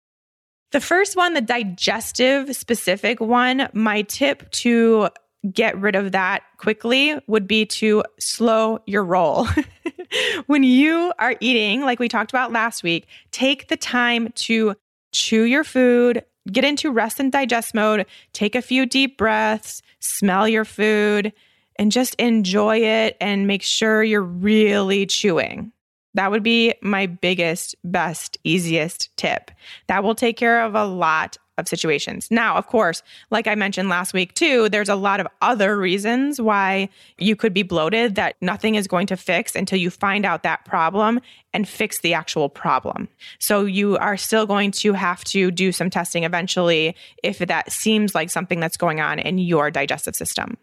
The 0.70 0.80
first 0.80 1.16
one, 1.16 1.34
the 1.34 1.40
digestive 1.40 2.54
specific 2.54 3.20
one, 3.20 3.68
my 3.72 4.02
tip 4.02 4.48
to 4.52 5.08
get 5.52 5.76
rid 5.80 5.96
of 5.96 6.12
that 6.12 6.44
quickly 6.58 7.18
would 7.26 7.48
be 7.48 7.66
to 7.66 8.04
slow 8.20 8.78
your 8.86 9.04
roll. 9.04 9.48
when 10.46 10.62
you 10.62 11.12
are 11.18 11.34
eating, 11.40 11.80
like 11.80 11.98
we 11.98 12.08
talked 12.08 12.30
about 12.30 12.52
last 12.52 12.84
week, 12.84 13.08
take 13.32 13.66
the 13.66 13.76
time 13.76 14.28
to 14.36 14.76
chew 15.12 15.42
your 15.42 15.64
food, 15.64 16.24
get 16.50 16.64
into 16.64 16.90
rest 16.90 17.20
and 17.20 17.32
digest 17.32 17.74
mode, 17.74 18.06
take 18.32 18.54
a 18.54 18.62
few 18.62 18.86
deep 18.86 19.18
breaths, 19.18 19.82
smell 20.00 20.46
your 20.48 20.64
food, 20.64 21.32
and 21.76 21.90
just 21.90 22.14
enjoy 22.16 22.78
it 22.78 23.16
and 23.20 23.46
make 23.46 23.62
sure 23.62 24.02
you're 24.02 24.22
really 24.22 25.06
chewing. 25.06 25.72
That 26.14 26.30
would 26.30 26.44
be 26.44 26.74
my 26.80 27.06
biggest, 27.06 27.74
best, 27.82 28.38
easiest 28.44 29.16
tip. 29.16 29.50
That 29.88 30.04
will 30.04 30.14
take 30.14 30.36
care 30.36 30.62
of 30.64 30.74
a 30.74 30.84
lot 30.84 31.36
of 31.56 31.68
situations. 31.68 32.28
Now, 32.30 32.56
of 32.56 32.66
course, 32.66 33.02
like 33.30 33.46
I 33.46 33.54
mentioned 33.54 33.88
last 33.88 34.12
week 34.12 34.34
too, 34.34 34.68
there's 34.68 34.88
a 34.88 34.96
lot 34.96 35.20
of 35.20 35.28
other 35.40 35.76
reasons 35.76 36.40
why 36.40 36.88
you 37.18 37.36
could 37.36 37.54
be 37.54 37.62
bloated 37.62 38.16
that 38.16 38.36
nothing 38.40 38.74
is 38.74 38.86
going 38.86 39.06
to 39.08 39.16
fix 39.16 39.54
until 39.54 39.78
you 39.78 39.90
find 39.90 40.24
out 40.24 40.42
that 40.42 40.64
problem 40.64 41.20
and 41.52 41.68
fix 41.68 42.00
the 42.00 42.14
actual 42.14 42.48
problem. 42.48 43.08
So 43.38 43.64
you 43.64 43.96
are 43.98 44.16
still 44.16 44.46
going 44.46 44.72
to 44.72 44.92
have 44.92 45.22
to 45.24 45.50
do 45.50 45.70
some 45.70 45.90
testing 45.90 46.24
eventually 46.24 46.96
if 47.22 47.38
that 47.38 47.70
seems 47.70 48.14
like 48.14 48.30
something 48.30 48.60
that's 48.60 48.76
going 48.76 49.00
on 49.00 49.18
in 49.18 49.38
your 49.38 49.70
digestive 49.70 50.16
system. 50.16 50.56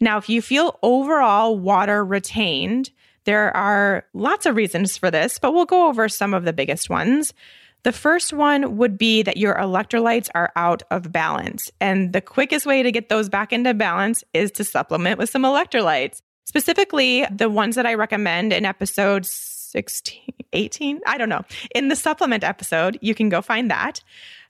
Now, 0.00 0.18
if 0.18 0.28
you 0.28 0.40
feel 0.40 0.78
overall 0.82 1.58
water 1.58 2.04
retained, 2.04 2.90
there 3.24 3.54
are 3.54 4.06
lots 4.14 4.46
of 4.46 4.56
reasons 4.56 4.96
for 4.96 5.10
this, 5.10 5.38
but 5.38 5.52
we'll 5.52 5.66
go 5.66 5.88
over 5.88 6.08
some 6.08 6.32
of 6.32 6.44
the 6.44 6.52
biggest 6.52 6.88
ones. 6.88 7.34
The 7.88 7.92
first 7.92 8.34
one 8.34 8.76
would 8.76 8.98
be 8.98 9.22
that 9.22 9.38
your 9.38 9.54
electrolytes 9.54 10.28
are 10.34 10.52
out 10.56 10.82
of 10.90 11.10
balance. 11.10 11.70
And 11.80 12.12
the 12.12 12.20
quickest 12.20 12.66
way 12.66 12.82
to 12.82 12.92
get 12.92 13.08
those 13.08 13.30
back 13.30 13.50
into 13.50 13.72
balance 13.72 14.22
is 14.34 14.50
to 14.50 14.64
supplement 14.64 15.18
with 15.18 15.30
some 15.30 15.42
electrolytes. 15.42 16.20
Specifically, 16.44 17.24
the 17.34 17.48
ones 17.48 17.76
that 17.76 17.86
I 17.86 17.94
recommend 17.94 18.52
in 18.52 18.66
episode 18.66 19.24
16, 19.24 20.20
18, 20.52 21.00
I 21.06 21.16
don't 21.16 21.30
know. 21.30 21.46
In 21.74 21.88
the 21.88 21.96
supplement 21.96 22.44
episode, 22.44 22.98
you 23.00 23.14
can 23.14 23.30
go 23.30 23.40
find 23.40 23.70
that. 23.70 24.02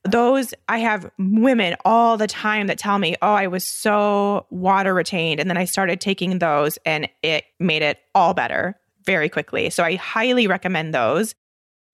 Those, 0.03 0.53
I 0.68 0.79
have 0.79 1.09
women 1.16 1.77
all 1.85 2.16
the 2.16 2.27
time 2.27 2.66
that 2.66 2.79
tell 2.79 2.98
me, 2.98 3.14
oh, 3.22 3.35
I 3.35 3.46
was 3.46 3.64
so 3.64 4.46
water 4.51 4.92
retained. 4.92 5.38
And 5.38 5.48
then 5.48 5.57
I 5.57 5.64
started 5.64 6.01
taking 6.01 6.40
those 6.40 6.77
and 6.85 7.09
it 7.22 7.44
made 7.61 7.83
it 7.83 8.01
all 8.16 8.35
better 8.35 8.81
very 9.05 9.29
quickly. 9.29 9.70
So 9.70 9.85
I 9.85 9.94
highly 9.94 10.48
recommend 10.48 10.92
those. 10.92 11.37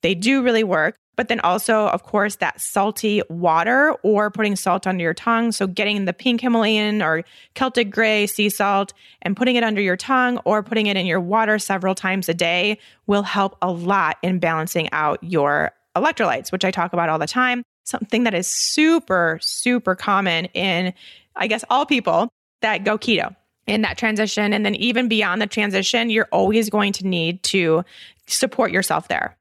They 0.00 0.14
do 0.14 0.42
really 0.42 0.64
work. 0.64 0.96
But 1.16 1.28
then 1.28 1.40
also, 1.40 1.86
of 1.88 2.02
course, 2.02 2.36
that 2.36 2.60
salty 2.60 3.22
water 3.28 3.92
or 4.02 4.30
putting 4.30 4.56
salt 4.56 4.86
under 4.86 5.02
your 5.02 5.14
tongue. 5.14 5.52
So 5.52 5.66
getting 5.66 6.04
the 6.04 6.12
pink 6.12 6.40
Himalayan 6.40 7.02
or 7.02 7.24
Celtic 7.54 7.90
gray 7.90 8.26
sea 8.26 8.48
salt 8.48 8.92
and 9.22 9.36
putting 9.36 9.56
it 9.56 9.64
under 9.64 9.80
your 9.80 9.96
tongue 9.96 10.38
or 10.44 10.62
putting 10.62 10.86
it 10.86 10.96
in 10.96 11.06
your 11.06 11.20
water 11.20 11.58
several 11.58 11.94
times 11.94 12.28
a 12.28 12.34
day 12.34 12.78
will 13.06 13.22
help 13.22 13.56
a 13.62 13.70
lot 13.70 14.18
in 14.22 14.38
balancing 14.38 14.90
out 14.92 15.22
your 15.22 15.72
electrolytes, 15.96 16.50
which 16.50 16.64
I 16.64 16.70
talk 16.70 16.92
about 16.92 17.08
all 17.08 17.18
the 17.18 17.26
time. 17.26 17.62
Something 17.84 18.24
that 18.24 18.34
is 18.34 18.46
super, 18.46 19.38
super 19.42 19.94
common 19.94 20.46
in, 20.46 20.94
I 21.36 21.46
guess, 21.46 21.64
all 21.70 21.86
people 21.86 22.28
that 22.62 22.84
go 22.84 22.98
keto 22.98 23.36
in 23.66 23.82
that 23.82 23.98
transition. 23.98 24.52
And 24.52 24.64
then 24.64 24.74
even 24.74 25.08
beyond 25.08 25.40
the 25.40 25.46
transition, 25.46 26.10
you're 26.10 26.28
always 26.32 26.70
going 26.70 26.92
to 26.94 27.06
need 27.06 27.42
to 27.44 27.84
support 28.26 28.72
yourself 28.72 29.08
there. 29.08 29.36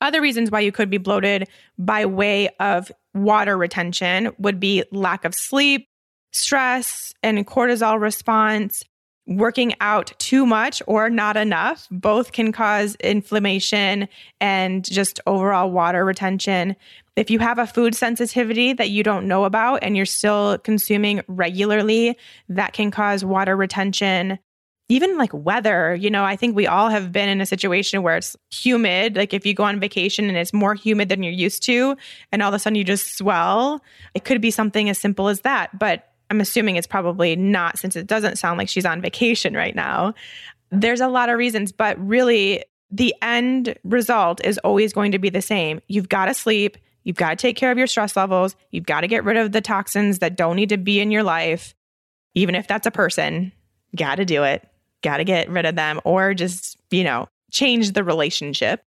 Other 0.00 0.20
reasons 0.20 0.50
why 0.50 0.60
you 0.60 0.72
could 0.72 0.90
be 0.90 0.98
bloated 0.98 1.48
by 1.78 2.04
way 2.06 2.48
of 2.60 2.92
water 3.14 3.56
retention 3.56 4.30
would 4.38 4.60
be 4.60 4.84
lack 4.90 5.24
of 5.24 5.34
sleep, 5.34 5.88
stress, 6.32 7.12
and 7.22 7.46
cortisol 7.46 8.00
response. 8.00 8.84
Working 9.26 9.72
out 9.80 10.12
too 10.18 10.44
much 10.44 10.82
or 10.86 11.08
not 11.08 11.38
enough, 11.38 11.88
both 11.90 12.32
can 12.32 12.52
cause 12.52 12.94
inflammation 12.96 14.06
and 14.38 14.84
just 14.84 15.18
overall 15.26 15.70
water 15.70 16.04
retention. 16.04 16.76
If 17.16 17.30
you 17.30 17.38
have 17.38 17.58
a 17.58 17.66
food 17.66 17.94
sensitivity 17.94 18.74
that 18.74 18.90
you 18.90 19.02
don't 19.02 19.26
know 19.26 19.44
about 19.44 19.82
and 19.82 19.96
you're 19.96 20.04
still 20.04 20.58
consuming 20.58 21.22
regularly, 21.26 22.18
that 22.50 22.74
can 22.74 22.90
cause 22.90 23.24
water 23.24 23.56
retention 23.56 24.38
even 24.88 25.16
like 25.16 25.32
weather, 25.32 25.94
you 25.94 26.10
know, 26.10 26.24
I 26.24 26.36
think 26.36 26.54
we 26.54 26.66
all 26.66 26.90
have 26.90 27.10
been 27.10 27.28
in 27.28 27.40
a 27.40 27.46
situation 27.46 28.02
where 28.02 28.18
it's 28.18 28.36
humid. 28.50 29.16
Like 29.16 29.32
if 29.32 29.46
you 29.46 29.54
go 29.54 29.64
on 29.64 29.80
vacation 29.80 30.28
and 30.28 30.36
it's 30.36 30.52
more 30.52 30.74
humid 30.74 31.08
than 31.08 31.22
you're 31.22 31.32
used 31.32 31.62
to, 31.64 31.96
and 32.30 32.42
all 32.42 32.48
of 32.48 32.54
a 32.54 32.58
sudden 32.58 32.76
you 32.76 32.84
just 32.84 33.16
swell, 33.16 33.82
it 34.14 34.24
could 34.24 34.42
be 34.42 34.50
something 34.50 34.90
as 34.90 34.98
simple 34.98 35.28
as 35.28 35.40
that. 35.40 35.78
But 35.78 36.10
I'm 36.28 36.40
assuming 36.40 36.76
it's 36.76 36.86
probably 36.86 37.34
not 37.34 37.78
since 37.78 37.96
it 37.96 38.06
doesn't 38.06 38.36
sound 38.36 38.58
like 38.58 38.68
she's 38.68 38.84
on 38.84 39.00
vacation 39.00 39.54
right 39.54 39.74
now. 39.74 40.14
There's 40.70 41.00
a 41.00 41.08
lot 41.08 41.30
of 41.30 41.38
reasons, 41.38 41.72
but 41.72 41.98
really 41.98 42.64
the 42.90 43.14
end 43.22 43.76
result 43.84 44.44
is 44.44 44.58
always 44.58 44.92
going 44.92 45.12
to 45.12 45.18
be 45.18 45.30
the 45.30 45.42
same. 45.42 45.80
You've 45.88 46.10
got 46.10 46.26
to 46.26 46.34
sleep. 46.34 46.76
You've 47.04 47.16
got 47.16 47.30
to 47.30 47.36
take 47.36 47.56
care 47.56 47.70
of 47.70 47.78
your 47.78 47.86
stress 47.86 48.16
levels. 48.16 48.54
You've 48.70 48.86
got 48.86 49.00
to 49.00 49.08
get 49.08 49.24
rid 49.24 49.38
of 49.38 49.52
the 49.52 49.60
toxins 49.60 50.18
that 50.18 50.36
don't 50.36 50.56
need 50.56 50.70
to 50.70 50.76
be 50.76 51.00
in 51.00 51.10
your 51.10 51.22
life. 51.22 51.74
Even 52.34 52.54
if 52.54 52.66
that's 52.66 52.86
a 52.86 52.90
person, 52.90 53.52
got 53.94 54.16
to 54.16 54.24
do 54.24 54.42
it 54.42 54.68
got 55.04 55.18
to 55.18 55.24
get 55.24 55.48
rid 55.48 55.66
of 55.66 55.76
them 55.76 56.00
or 56.04 56.34
just, 56.34 56.76
you 56.90 57.04
know, 57.04 57.28
change 57.52 57.92
the 57.92 58.02
relationship. 58.02 58.82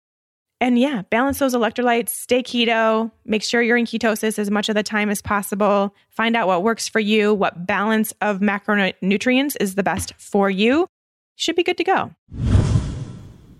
And 0.60 0.78
yeah, 0.78 1.02
balance 1.10 1.40
those 1.40 1.56
electrolytes, 1.56 2.10
stay 2.10 2.40
keto, 2.40 3.10
make 3.24 3.42
sure 3.42 3.60
you're 3.60 3.76
in 3.76 3.84
ketosis 3.84 4.38
as 4.38 4.48
much 4.48 4.68
of 4.68 4.76
the 4.76 4.84
time 4.84 5.10
as 5.10 5.20
possible. 5.20 5.92
Find 6.10 6.36
out 6.36 6.46
what 6.46 6.62
works 6.62 6.86
for 6.86 7.00
you, 7.00 7.34
what 7.34 7.66
balance 7.66 8.12
of 8.20 8.38
macronutrients 8.38 9.56
is 9.58 9.74
the 9.74 9.82
best 9.82 10.14
for 10.18 10.48
you. 10.48 10.86
Should 11.34 11.56
be 11.56 11.64
good 11.64 11.78
to 11.78 11.84
go. 11.84 12.61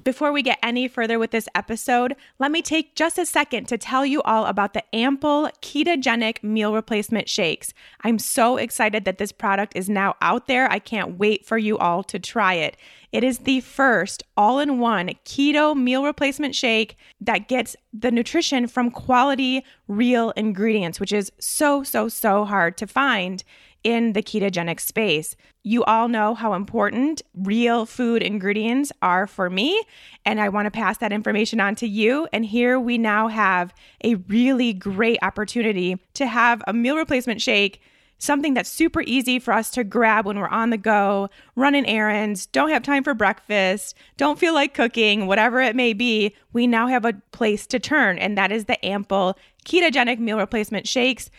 Before 0.04 0.32
we 0.32 0.42
get 0.42 0.58
any 0.64 0.88
further 0.88 1.18
with 1.18 1.30
this 1.30 1.48
episode, 1.54 2.16
let 2.40 2.50
me 2.50 2.60
take 2.60 2.96
just 2.96 3.18
a 3.18 3.26
second 3.26 3.66
to 3.68 3.78
tell 3.78 4.04
you 4.04 4.20
all 4.22 4.46
about 4.46 4.72
the 4.72 4.82
Ample 4.92 5.48
Ketogenic 5.60 6.42
Meal 6.42 6.74
Replacement 6.74 7.28
Shakes. 7.28 7.72
I'm 8.02 8.18
so 8.18 8.56
excited 8.56 9.04
that 9.04 9.18
this 9.18 9.30
product 9.30 9.76
is 9.76 9.88
now 9.88 10.16
out 10.20 10.48
there. 10.48 10.70
I 10.72 10.80
can't 10.80 11.18
wait 11.18 11.46
for 11.46 11.56
you 11.56 11.78
all 11.78 12.02
to 12.04 12.18
try 12.18 12.54
it. 12.54 12.76
It 13.12 13.22
is 13.22 13.40
the 13.40 13.60
first 13.60 14.24
all 14.36 14.58
in 14.58 14.80
one 14.80 15.10
keto 15.24 15.76
meal 15.76 16.02
replacement 16.04 16.56
shake 16.56 16.96
that 17.20 17.46
gets 17.46 17.76
the 17.92 18.10
nutrition 18.10 18.66
from 18.66 18.90
quality, 18.90 19.64
real 19.86 20.30
ingredients, 20.30 20.98
which 20.98 21.12
is 21.12 21.30
so, 21.38 21.84
so, 21.84 22.08
so 22.08 22.44
hard 22.44 22.76
to 22.78 22.88
find 22.88 23.44
in 23.84 24.12
the 24.12 24.22
ketogenic 24.22 24.80
space. 24.80 25.36
You 25.62 25.84
all 25.84 26.08
know 26.08 26.34
how 26.34 26.54
important 26.54 27.22
real 27.34 27.86
food 27.86 28.22
ingredients 28.22 28.92
are 29.00 29.26
for 29.26 29.48
me, 29.48 29.80
and 30.24 30.40
I 30.40 30.48
want 30.48 30.66
to 30.66 30.70
pass 30.70 30.98
that 30.98 31.12
information 31.12 31.60
on 31.60 31.74
to 31.76 31.86
you. 31.86 32.28
And 32.32 32.44
here 32.44 32.78
we 32.80 32.98
now 32.98 33.28
have 33.28 33.72
a 34.04 34.16
really 34.16 34.72
great 34.72 35.18
opportunity 35.22 35.98
to 36.14 36.26
have 36.26 36.62
a 36.66 36.72
meal 36.72 36.96
replacement 36.96 37.40
shake. 37.40 37.80
Something 38.18 38.54
that's 38.54 38.70
super 38.70 39.02
easy 39.02 39.40
for 39.40 39.52
us 39.52 39.68
to 39.72 39.82
grab 39.82 40.26
when 40.26 40.38
we're 40.38 40.46
on 40.46 40.70
the 40.70 40.78
go, 40.78 41.28
running 41.56 41.84
errands, 41.86 42.46
don't 42.46 42.70
have 42.70 42.84
time 42.84 43.02
for 43.02 43.14
breakfast, 43.14 43.96
don't 44.16 44.38
feel 44.38 44.54
like 44.54 44.74
cooking, 44.74 45.26
whatever 45.26 45.60
it 45.60 45.74
may 45.74 45.92
be. 45.92 46.36
We 46.52 46.68
now 46.68 46.86
have 46.86 47.04
a 47.04 47.14
place 47.32 47.66
to 47.66 47.80
turn, 47.80 48.18
and 48.18 48.38
that 48.38 48.52
is 48.52 48.66
the 48.66 48.84
Ample 48.86 49.36
Ketogenic 49.64 50.20
Meal 50.20 50.38
Replacement 50.38 50.86
Shakes. 50.86 51.30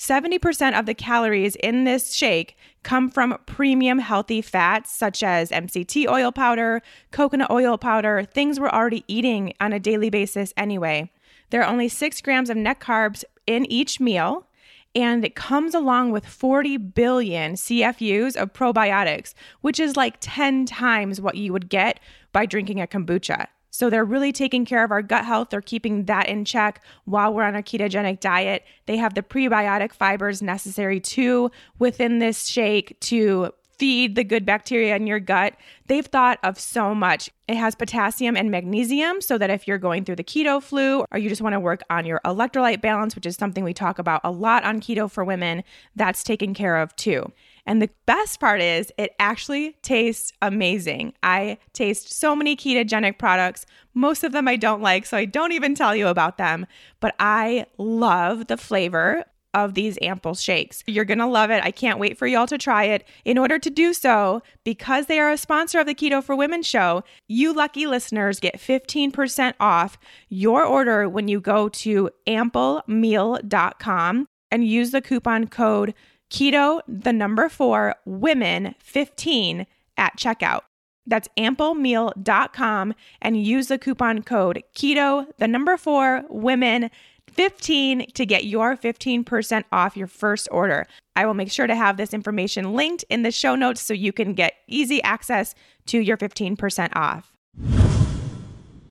70% 0.00 0.78
of 0.78 0.86
the 0.86 0.94
calories 0.94 1.56
in 1.56 1.84
this 1.84 2.14
shake 2.14 2.56
come 2.82 3.10
from 3.10 3.36
premium 3.44 3.98
healthy 3.98 4.40
fats 4.40 4.90
such 4.90 5.22
as 5.22 5.50
MCT 5.50 6.08
oil 6.08 6.32
powder, 6.32 6.80
coconut 7.10 7.50
oil 7.50 7.76
powder, 7.76 8.24
things 8.24 8.58
we're 8.58 8.70
already 8.70 9.04
eating 9.08 9.52
on 9.60 9.74
a 9.74 9.78
daily 9.78 10.08
basis 10.08 10.54
anyway. 10.56 11.10
There 11.50 11.60
are 11.60 11.70
only 11.70 11.88
six 11.88 12.22
grams 12.22 12.48
of 12.48 12.56
net 12.56 12.80
carbs 12.80 13.24
in 13.46 13.70
each 13.70 14.00
meal, 14.00 14.46
and 14.94 15.22
it 15.22 15.34
comes 15.34 15.74
along 15.74 16.12
with 16.12 16.24
40 16.24 16.78
billion 16.78 17.52
CFUs 17.52 18.36
of 18.36 18.54
probiotics, 18.54 19.34
which 19.60 19.78
is 19.78 19.98
like 19.98 20.16
10 20.20 20.64
times 20.64 21.20
what 21.20 21.34
you 21.34 21.52
would 21.52 21.68
get 21.68 22.00
by 22.32 22.46
drinking 22.46 22.80
a 22.80 22.86
kombucha. 22.86 23.48
So 23.70 23.88
they're 23.88 24.04
really 24.04 24.32
taking 24.32 24.64
care 24.64 24.84
of 24.84 24.90
our 24.90 25.02
gut 25.02 25.24
health. 25.24 25.50
They're 25.50 25.60
keeping 25.60 26.04
that 26.04 26.28
in 26.28 26.44
check 26.44 26.82
while 27.04 27.32
we're 27.32 27.44
on 27.44 27.56
a 27.56 27.62
ketogenic 27.62 28.20
diet. 28.20 28.64
They 28.86 28.96
have 28.96 29.14
the 29.14 29.22
prebiotic 29.22 29.92
fibers 29.92 30.42
necessary 30.42 31.00
too 31.00 31.50
within 31.78 32.18
this 32.18 32.46
shake 32.46 32.98
to 33.00 33.52
feed 33.80 34.14
the 34.14 34.22
good 34.22 34.44
bacteria 34.44 34.94
in 34.94 35.06
your 35.06 35.18
gut. 35.18 35.54
They've 35.86 36.04
thought 36.04 36.38
of 36.42 36.60
so 36.60 36.94
much. 36.94 37.30
It 37.48 37.56
has 37.56 37.74
potassium 37.74 38.36
and 38.36 38.50
magnesium 38.50 39.22
so 39.22 39.38
that 39.38 39.48
if 39.48 39.66
you're 39.66 39.78
going 39.78 40.04
through 40.04 40.16
the 40.16 40.24
keto 40.24 40.62
flu 40.62 41.06
or 41.10 41.18
you 41.18 41.30
just 41.30 41.40
want 41.40 41.54
to 41.54 41.60
work 41.60 41.82
on 41.88 42.04
your 42.04 42.20
electrolyte 42.26 42.82
balance, 42.82 43.14
which 43.14 43.24
is 43.24 43.36
something 43.36 43.64
we 43.64 43.72
talk 43.72 43.98
about 43.98 44.20
a 44.22 44.30
lot 44.30 44.64
on 44.64 44.82
keto 44.82 45.10
for 45.10 45.24
women, 45.24 45.64
that's 45.96 46.22
taken 46.22 46.52
care 46.52 46.76
of 46.76 46.94
too. 46.96 47.32
And 47.66 47.80
the 47.80 47.90
best 48.06 48.40
part 48.40 48.60
is, 48.60 48.92
it 48.98 49.14
actually 49.18 49.76
tastes 49.82 50.32
amazing. 50.42 51.14
I 51.22 51.58
taste 51.72 52.12
so 52.12 52.34
many 52.34 52.56
ketogenic 52.56 53.18
products. 53.18 53.66
Most 53.94 54.24
of 54.24 54.32
them 54.32 54.48
I 54.48 54.56
don't 54.56 54.82
like, 54.82 55.06
so 55.06 55.16
I 55.16 55.24
don't 55.24 55.52
even 55.52 55.74
tell 55.74 55.94
you 55.94 56.08
about 56.08 56.38
them. 56.38 56.66
But 57.00 57.14
I 57.18 57.66
love 57.78 58.46
the 58.46 58.56
flavor 58.56 59.24
of 59.54 59.74
these 59.74 59.98
ample 60.00 60.34
shakes. 60.34 60.82
You're 60.86 61.04
going 61.04 61.18
to 61.18 61.26
love 61.26 61.50
it. 61.50 61.64
I 61.64 61.70
can't 61.70 61.98
wait 61.98 62.16
for 62.16 62.26
y'all 62.26 62.46
to 62.46 62.58
try 62.58 62.84
it. 62.84 63.06
In 63.24 63.36
order 63.36 63.58
to 63.58 63.70
do 63.70 63.92
so, 63.92 64.42
because 64.64 65.06
they 65.06 65.18
are 65.18 65.30
a 65.30 65.36
sponsor 65.36 65.80
of 65.80 65.86
the 65.86 65.94
Keto 65.94 66.22
for 66.22 66.36
Women 66.36 66.62
show, 66.62 67.04
you 67.26 67.52
lucky 67.52 67.86
listeners 67.86 68.40
get 68.40 68.58
15% 68.58 69.54
off 69.58 69.98
your 70.28 70.64
order 70.64 71.08
when 71.08 71.28
you 71.28 71.40
go 71.40 71.68
to 71.68 72.10
amplemeal.com 72.26 74.26
and 74.52 74.66
use 74.66 74.90
the 74.90 75.00
coupon 75.00 75.46
code 75.46 75.94
keto, 76.30 76.80
the 76.88 77.12
number 77.12 77.48
four, 77.48 77.96
women 78.04 78.74
15 78.78 79.66
at 79.96 80.16
checkout. 80.16 80.62
That's 81.06 81.28
amplemeal.com 81.36 82.94
and 83.20 83.44
use 83.44 83.68
the 83.68 83.78
coupon 83.78 84.22
code 84.22 84.62
keto, 84.74 85.26
the 85.38 85.48
number 85.48 85.76
four, 85.76 86.22
women 86.28 86.90
15 87.26 88.10
to 88.12 88.26
get 88.26 88.44
your 88.44 88.76
15% 88.76 89.64
off 89.72 89.96
your 89.96 90.06
first 90.06 90.48
order. 90.50 90.86
I 91.16 91.26
will 91.26 91.34
make 91.34 91.50
sure 91.50 91.66
to 91.66 91.74
have 91.74 91.96
this 91.96 92.12
information 92.12 92.74
linked 92.74 93.04
in 93.08 93.22
the 93.22 93.30
show 93.30 93.54
notes 93.54 93.80
so 93.80 93.94
you 93.94 94.12
can 94.12 94.34
get 94.34 94.54
easy 94.66 95.02
access 95.02 95.54
to 95.86 95.98
your 95.98 96.16
15% 96.16 96.90
off. 96.96 97.32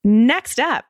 Next 0.03 0.59
up, 0.59 0.85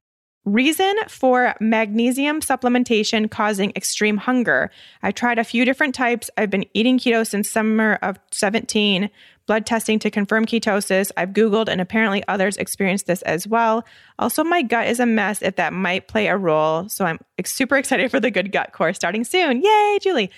Reason 0.45 0.95
for 1.09 1.53
magnesium 1.59 2.39
supplementation 2.39 3.29
causing 3.29 3.71
extreme 3.75 4.17
hunger. 4.17 4.71
I 5.03 5.11
tried 5.11 5.37
a 5.37 5.43
few 5.43 5.65
different 5.65 5.93
types. 5.93 6.29
I've 6.37 6.49
been 6.49 6.65
eating 6.73 6.97
keto 6.97 7.27
since 7.27 7.51
summer 7.51 7.99
of 8.01 8.17
17, 8.31 9.09
blood 9.47 9.65
testing 9.65 9.99
to 9.99 10.09
confirm 10.09 10.45
ketosis. 10.45 11.11
I've 11.17 11.31
Googled, 11.31 11.67
and 11.67 11.81
apparently 11.81 12.23
others 12.27 12.55
experience 12.57 13.03
this 13.03 13.21
as 13.23 13.47
well. 13.47 13.85
Also, 14.17 14.43
my 14.43 14.61
gut 14.61 14.87
is 14.87 14.99
a 14.99 15.05
mess 15.05 15.41
if 15.41 15.57
that 15.57 15.73
might 15.73 16.07
play 16.07 16.27
a 16.27 16.37
role. 16.37 16.87
So 16.87 17.05
I'm 17.05 17.19
super 17.45 17.75
excited 17.77 18.09
for 18.09 18.19
the 18.19 18.31
Good 18.31 18.51
Gut 18.51 18.71
course 18.71 18.95
starting 18.95 19.25
soon. 19.25 19.61
Yay, 19.61 19.99
Julie. 20.01 20.31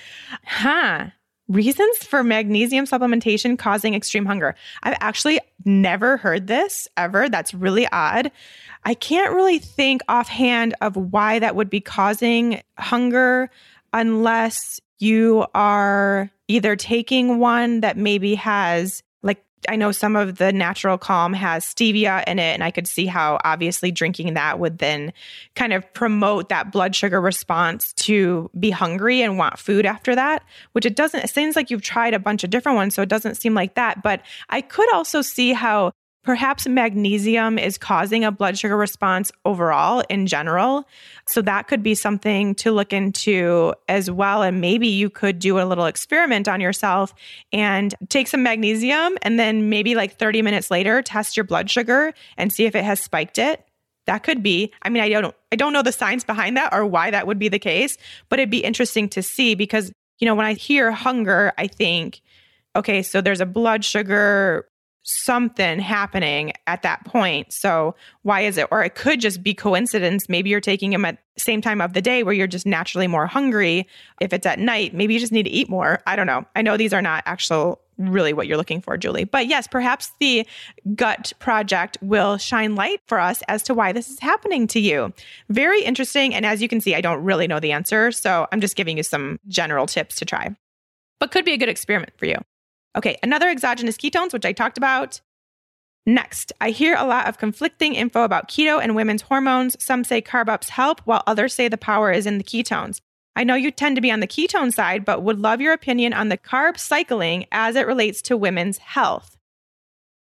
Huh. 0.46 1.12
Reasons 1.48 1.98
for 1.98 2.24
magnesium 2.24 2.86
supplementation 2.86 3.58
causing 3.58 3.94
extreme 3.94 4.26
hunger. 4.26 4.56
I've 4.84 4.98
actually 5.02 5.40
never 5.66 6.18
heard 6.18 6.48
this 6.48 6.88
ever. 6.98 7.30
That's 7.30 7.54
really 7.54 7.88
odd. 7.92 8.32
I 8.84 8.94
can't 8.94 9.34
really 9.34 9.60
think 9.60 10.02
offhand 10.08 10.76
of 10.82 10.96
why 10.96 11.40
that 11.40 11.56
would 11.56 11.70
be 11.70 11.82
causing 11.82 12.62
hunger 12.78 13.50
unless 13.94 14.80
you 15.00 15.46
are 15.54 16.30
either 16.48 16.76
taking 16.76 17.40
one 17.40 17.82
that 17.82 17.98
maybe 17.98 18.36
has 18.36 19.04
I 19.70 19.76
know 19.76 19.92
some 19.92 20.16
of 20.16 20.38
the 20.38 20.52
natural 20.52 20.98
calm 20.98 21.34
has 21.34 21.66
stevia 21.66 22.24
in 22.28 22.40
it 22.40 22.54
and 22.54 22.64
I 22.64 22.72
could 22.72 22.88
see 22.88 23.06
how 23.06 23.40
obviously 23.44 23.92
drinking 23.92 24.34
that 24.34 24.60
would 24.60 24.80
then 24.80 25.14
kind 25.56 25.74
of 25.74 25.92
promote 25.94 26.50
that 26.50 26.72
blood 26.72 26.96
sugar 26.96 27.22
response 27.22 27.94
to 27.94 28.50
be 28.60 28.72
hungry 28.72 29.22
and 29.22 29.38
want 29.38 29.60
food 29.60 29.86
after 29.86 30.16
that 30.16 30.44
which 30.72 30.86
it 30.86 30.96
doesn't 30.96 31.24
it 31.24 31.30
seems 31.30 31.56
like 31.56 31.70
you've 31.70 31.82
tried 31.82 32.14
a 32.14 32.20
bunch 32.20 32.44
of 32.44 32.50
different 32.50 32.76
ones 32.76 32.96
so 32.96 33.02
it 33.02 33.10
doesn't 33.10 33.36
seem 33.36 33.54
like 33.54 33.76
that 33.76 34.02
but 34.02 34.22
I 34.50 34.62
could 34.62 34.92
also 34.94 35.22
see 35.22 35.54
how 35.54 35.92
Perhaps 36.24 36.68
magnesium 36.68 37.58
is 37.58 37.80
causing 37.80 38.24
a 38.24 38.32
blood 38.32 38.56
sugar 38.56 38.78
response 38.78 39.32
overall 39.44 40.04
in 40.08 40.28
general. 40.28 40.88
So 41.28 41.42
that 41.42 41.68
could 41.68 41.82
be 41.82 41.96
something 41.96 42.54
to 42.56 42.72
look 42.72 42.94
into 42.94 43.74
as 43.90 44.12
well. 44.12 44.44
And 44.44 44.62
maybe 44.62 44.88
you 44.88 45.10
could 45.10 45.40
do 45.40 45.60
a 45.60 45.66
little 45.66 45.88
experiment 45.88 46.48
on 46.48 46.62
yourself 46.62 47.16
and 47.52 47.96
take 48.10 48.28
some 48.28 48.44
magnesium 48.44 49.18
and 49.24 49.40
then 49.40 49.70
maybe 49.70 49.96
like 49.96 50.20
30 50.20 50.44
minutes 50.44 50.70
later 50.70 51.02
test 51.02 51.36
your 51.36 51.44
blood 51.44 51.72
sugar 51.72 52.14
and 52.38 52.54
see 52.54 52.66
if 52.66 52.76
it 52.76 52.84
has 52.84 53.00
spiked 53.00 53.40
it. 53.40 53.66
That 54.06 54.22
could 54.22 54.44
be. 54.44 54.72
I 54.84 54.90
mean, 54.90 55.02
I 55.02 55.10
don't 55.10 55.36
I 55.52 55.56
don't 55.56 55.74
know 55.74 55.84
the 55.84 55.92
science 55.92 56.24
behind 56.24 56.56
that 56.58 56.72
or 56.72 56.86
why 56.86 57.10
that 57.12 57.26
would 57.26 57.40
be 57.40 57.50
the 57.50 57.60
case, 57.60 57.98
but 58.30 58.38
it'd 58.38 58.52
be 58.52 58.64
interesting 58.64 59.10
to 59.10 59.24
see 59.24 59.56
because, 59.56 59.92
you 60.20 60.26
know, 60.26 60.36
when 60.36 60.46
I 60.46 60.54
hear 60.54 60.92
hunger, 60.92 61.52
I 61.58 61.66
think 61.66 62.22
okay, 62.76 63.02
so 63.04 63.22
there's 63.22 63.42
a 63.42 63.46
blood 63.46 63.84
sugar 63.84 64.68
something 65.04 65.80
happening 65.80 66.54
at 66.68 66.84
that 66.84 67.04
point. 67.06 67.52
So 67.52 67.96
why 68.22 68.42
is 68.42 68.58
it? 68.58 68.68
Or 68.72 68.84
it 68.84 68.96
could 68.96 69.20
just 69.20 69.42
be 69.42 69.54
coincidence. 69.54 70.30
Maybe 70.30 70.50
you're 70.50 70.62
taking 70.62 70.92
them 70.92 71.06
at 71.06 71.18
same 71.38 71.62
time 71.62 71.82
of 71.82 71.94
the 71.94 72.02
day 72.02 72.24
where 72.24 72.34
you're 72.34 72.48
just 72.48 72.66
naturally 72.66 73.08
more 73.08 73.26
hungry. 73.26 73.88
If 74.20 74.34
it's 74.34 74.46
at 74.46 74.60
night, 74.60 74.94
maybe 74.94 75.14
you 75.14 75.20
just 75.20 75.32
need 75.32 75.44
to 75.44 75.50
eat 75.50 75.70
more. 75.70 76.00
I 76.06 76.16
don't 76.16 76.28
know. 76.28 76.46
I 76.56 76.62
know 76.62 76.78
these 76.78 76.94
are 76.94 77.02
not 77.02 77.24
actual 77.26 77.82
really 77.98 78.34
what 78.34 78.48
you're 78.48 78.58
looking 78.58 78.82
for, 78.82 78.98
Julie. 78.98 79.26
But 79.26 79.48
yes, 79.48 79.68
perhaps 79.68 80.12
the 80.20 80.48
gut 80.96 81.34
project 81.40 81.98
will 82.02 82.38
shine 82.38 82.76
light 82.76 83.02
for 83.06 83.20
us 83.20 83.44
as 83.48 83.64
to 83.64 83.74
why 83.74 83.92
this 83.92 84.10
is 84.10 84.20
happening 84.20 84.68
to 84.68 84.80
you. 84.80 85.14
Very 85.50 85.84
interesting. 85.84 86.34
And 86.34 86.46
as 86.46 86.62
you 86.62 86.68
can 86.68 86.82
see, 86.82 86.96
I 86.96 87.02
don't 87.02 87.24
really 87.24 87.48
know 87.48 87.60
the 87.60 87.72
answer. 87.72 88.12
So 88.12 88.48
I'm 88.52 88.62
just 88.62 88.76
giving 88.76 88.98
you 88.98 89.04
some 89.04 89.40
general 89.48 89.86
tips 89.86 90.16
to 90.18 90.26
try, 90.26 90.56
but 91.20 91.32
could 91.32 91.46
be 91.46 91.54
a 91.54 91.58
good 91.58 91.70
experiment 91.70 92.14
for 92.18 92.26
you. 92.26 92.38
Okay, 92.96 93.18
another 93.24 93.50
exogenous 93.50 93.98
ketones, 93.98 94.34
which 94.34 94.46
I 94.46 94.52
talked 94.52 94.78
about. 94.78 95.22
Next, 96.06 96.52
I 96.60 96.72
hear 96.72 96.96
a 96.96 97.06
lot 97.06 97.28
of 97.28 97.38
conflicting 97.38 97.94
info 97.94 98.24
about 98.24 98.50
keto 98.50 98.82
and 98.82 98.96
women's 98.96 99.22
hormones. 99.22 99.82
Some 99.84 100.04
say 100.04 100.22
carb 100.22 100.50
ups 100.50 100.70
help, 100.70 101.00
while 101.02 101.24
others 101.28 101.54
say 101.54 101.68
the 101.68 101.78
power 101.78 102.12
is 102.12 102.26
in 102.26 102.38
the 102.38 102.44
ketones. 102.44 103.02
I 103.36 103.44
know 103.44 103.56
you 103.56 103.72
tend 103.72 103.96
to 103.96 104.02
be 104.02 104.12
on 104.12 104.20
the 104.20 104.28
ketone 104.28 104.74
side, 104.74 105.06
but 105.06 105.22
would 105.22 105.40
love 105.40 105.62
your 105.62 105.74
opinion 105.74 106.14
on 106.14 106.30
the 106.30 106.38
carb 106.38 106.78
cycling 106.78 107.46
as 107.52 107.76
it 107.76 107.88
relates 107.88 108.22
to 108.24 108.36
women's 108.36 108.80
health. 108.80 109.38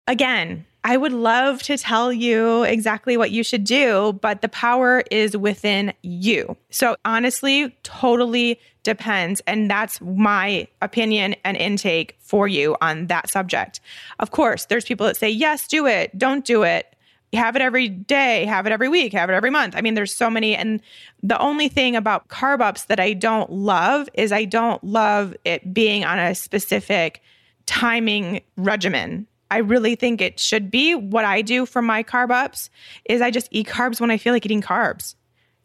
Again, 0.07 0.65
I 0.85 0.97
would 0.97 1.13
love 1.13 1.63
to 1.63 1.79
tell 1.79 2.13
you 2.13 2.61
exactly 2.61 3.17
what 3.17 3.31
you 3.31 3.43
should 3.43 3.63
do, 3.63 4.13
but 4.21 4.43
the 4.43 4.49
power 4.49 5.03
is 5.09 5.35
within 5.35 5.93
you. 6.03 6.55
So 6.69 6.95
honestly, 7.03 7.75
totally 7.81 8.59
depends. 8.83 9.41
And 9.47 9.67
that's 9.67 9.99
my 9.99 10.67
opinion 10.83 11.35
and 11.43 11.57
intake 11.57 12.15
for 12.19 12.47
you 12.47 12.77
on 12.81 13.07
that 13.07 13.31
subject. 13.31 13.79
Of 14.19 14.29
course, 14.29 14.65
there's 14.65 14.85
people 14.85 15.07
that 15.07 15.17
say, 15.17 15.27
yes, 15.27 15.67
do 15.67 15.87
it, 15.87 16.15
don't 16.17 16.45
do 16.45 16.61
it 16.61 16.85
have 17.33 17.55
it 17.57 17.61
every 17.61 17.89
day, 17.89 18.45
have 18.45 18.65
it 18.65 18.71
every 18.71 18.87
week, 18.87 19.11
have 19.11 19.29
it 19.29 19.33
every 19.33 19.49
month. 19.49 19.75
I 19.75 19.81
mean, 19.81 19.95
there's 19.95 20.15
so 20.15 20.29
many. 20.29 20.55
And 20.55 20.79
the 21.21 21.37
only 21.39 21.67
thing 21.67 21.95
about 21.95 22.29
carb 22.29 22.61
ups 22.61 22.85
that 22.85 22.99
I 22.99 23.11
don't 23.11 23.51
love 23.51 24.07
is 24.13 24.31
I 24.31 24.45
don't 24.45 24.81
love 24.83 25.35
it 25.43 25.73
being 25.73 26.05
on 26.05 26.17
a 26.17 26.33
specific 26.33 27.21
timing 27.65 28.41
regimen. 28.55 29.27
I 29.55 29.59
really 29.59 29.95
think 29.95 30.19
it 30.19 30.37
should 30.37 30.69
be 30.69 30.95
what 30.95 31.23
I 31.23 31.41
do 31.41 31.65
for 31.65 31.81
my 31.81 32.03
carb 32.03 32.29
ups 32.29 32.69
is 33.05 33.21
I 33.21 33.31
just 33.31 33.47
eat 33.51 33.67
carbs 33.67 34.01
when 34.01 34.11
I 34.11 34.17
feel 34.17 34.33
like 34.33 34.45
eating 34.45 34.61
carbs. 34.61 35.15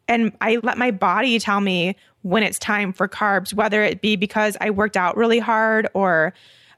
And 0.07 0.31
I 0.39 0.59
let 0.63 0.77
my 0.77 0.91
body 0.91 1.39
tell 1.39 1.59
me 1.59 1.97
when 2.21 2.41
it's 2.41 2.57
time 2.57 2.93
for 2.93 3.09
carbs, 3.09 3.53
whether 3.53 3.83
it 3.83 3.99
be 3.99 4.15
because 4.15 4.55
I 4.61 4.69
worked 4.69 4.95
out 4.95 5.17
really 5.17 5.39
hard 5.39 5.89
or 5.93 6.33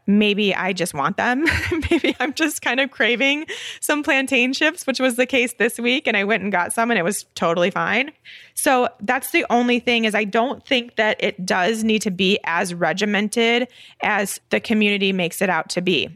maybe 0.08 0.56
I 0.56 0.74
just 0.74 0.96
want 0.96 1.18
them. 1.18 1.46
maybe 1.92 2.16
I'm 2.20 2.34
just 2.34 2.64
kind 2.64 2.80
of 2.80 2.90
craving 2.90 3.46
some 3.80 4.02
plantain 4.02 4.52
chips, 4.52 4.88
which 4.88 5.00
was 5.00 5.16
the 5.16 5.28
case 5.28 5.54
this 5.60 5.78
week. 5.78 6.08
And 6.08 6.18
I 6.18 6.24
went 6.24 6.42
and 6.42 6.52
got 6.52 6.74
some 6.74 6.90
and 6.90 6.98
it 6.98 7.04
was 7.04 7.28
totally 7.36 7.70
fine. 7.70 8.12
So 8.56 8.90
that's 9.02 9.30
the 9.30 9.46
only 9.52 9.80
thing 9.80 10.06
is 10.06 10.16
I 10.16 10.24
don't 10.24 10.66
think 10.66 10.96
that 10.96 11.18
it 11.24 11.46
does 11.46 11.84
need 11.84 12.02
to 12.02 12.12
be 12.12 12.40
as 12.44 12.74
regimented 12.74 13.68
as 14.02 14.40
the 14.50 14.60
community 14.60 15.14
makes 15.14 15.44
it 15.44 15.50
out 15.52 15.70
to 15.70 15.82
be. 15.82 16.10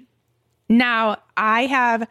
Now, 0.70 1.18
I 1.36 1.66
have 1.68 2.08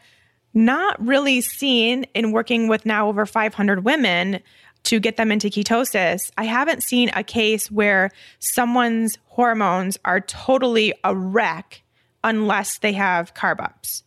not 0.54 1.04
really 1.04 1.40
seen 1.42 2.04
in 2.14 2.32
working 2.32 2.68
with 2.68 2.86
now 2.86 3.08
over 3.08 3.26
500 3.26 3.84
women 3.84 4.40
to 4.84 5.00
get 5.00 5.16
them 5.16 5.32
into 5.32 5.48
ketosis. 5.48 6.30
I 6.38 6.44
haven't 6.44 6.82
seen 6.82 7.10
a 7.14 7.22
case 7.22 7.70
where 7.70 8.10
someone's 8.38 9.18
hormones 9.26 9.98
are 10.04 10.20
totally 10.20 10.94
a 11.04 11.14
wreck 11.14 11.82
unless 12.24 12.78
they 12.78 12.92
have 12.92 13.34
carb 13.34 13.60
ups. 13.60 14.02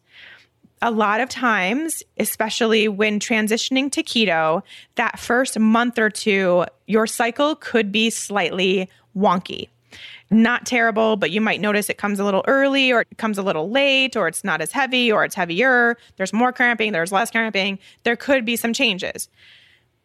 A 0.81 0.89
lot 0.89 1.19
of 1.19 1.27
times, 1.27 2.01
especially 2.17 2.87
when 2.87 3.19
transitioning 3.19 3.91
to 3.91 4.01
keto, 4.01 4.63
that 4.95 5.19
first 5.19 5.59
month 5.59 5.99
or 5.99 6.09
two, 6.09 6.65
your 6.87 7.05
cycle 7.05 7.55
could 7.55 7.91
be 7.91 8.09
slightly 8.09 8.89
wonky. 9.15 9.67
Not 10.31 10.65
terrible, 10.65 11.15
but 11.15 11.31
you 11.31 11.41
might 11.41 11.59
notice 11.59 11.89
it 11.89 11.97
comes 11.97 12.19
a 12.19 12.23
little 12.23 12.43
early 12.47 12.91
or 12.91 13.01
it 13.01 13.17
comes 13.17 13.37
a 13.37 13.41
little 13.41 13.69
late 13.69 14.15
or 14.15 14.27
it's 14.27 14.43
not 14.43 14.61
as 14.61 14.71
heavy 14.71 15.11
or 15.11 15.23
it's 15.23 15.33
heavier. 15.33 15.97
There's 16.17 16.33
more 16.33 16.51
cramping, 16.51 16.91
there's 16.91 17.11
less 17.11 17.31
cramping. 17.31 17.79
There 18.03 18.15
could 18.15 18.45
be 18.45 18.55
some 18.55 18.73
changes. 18.73 19.27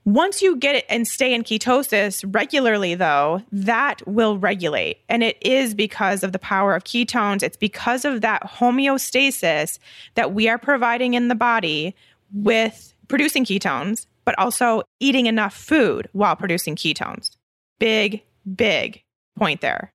Once 0.06 0.42
you 0.42 0.56
get 0.56 0.76
it 0.76 0.84
and 0.90 1.08
stay 1.08 1.32
in 1.32 1.42
ketosis 1.42 2.24
regularly, 2.34 2.94
though, 2.94 3.42
that 3.50 4.06
will 4.06 4.36
regulate. 4.38 4.98
And 5.08 5.22
it 5.22 5.38
is 5.40 5.74
because 5.74 6.22
of 6.22 6.32
the 6.32 6.38
power 6.38 6.74
of 6.74 6.84
ketones. 6.84 7.42
It's 7.42 7.56
because 7.56 8.04
of 8.04 8.20
that 8.20 8.42
homeostasis 8.42 9.78
that 10.14 10.34
we 10.34 10.46
are 10.46 10.58
providing 10.58 11.14
in 11.14 11.28
the 11.28 11.34
body 11.34 11.94
with 12.34 12.94
producing 13.08 13.46
ketones, 13.46 14.06
but 14.26 14.38
also 14.38 14.82
eating 15.00 15.24
enough 15.24 15.54
food 15.54 16.08
while 16.12 16.36
producing 16.36 16.76
ketones. 16.76 17.30
Big, 17.78 18.22
big 18.54 19.02
point 19.38 19.62
there. 19.62 19.93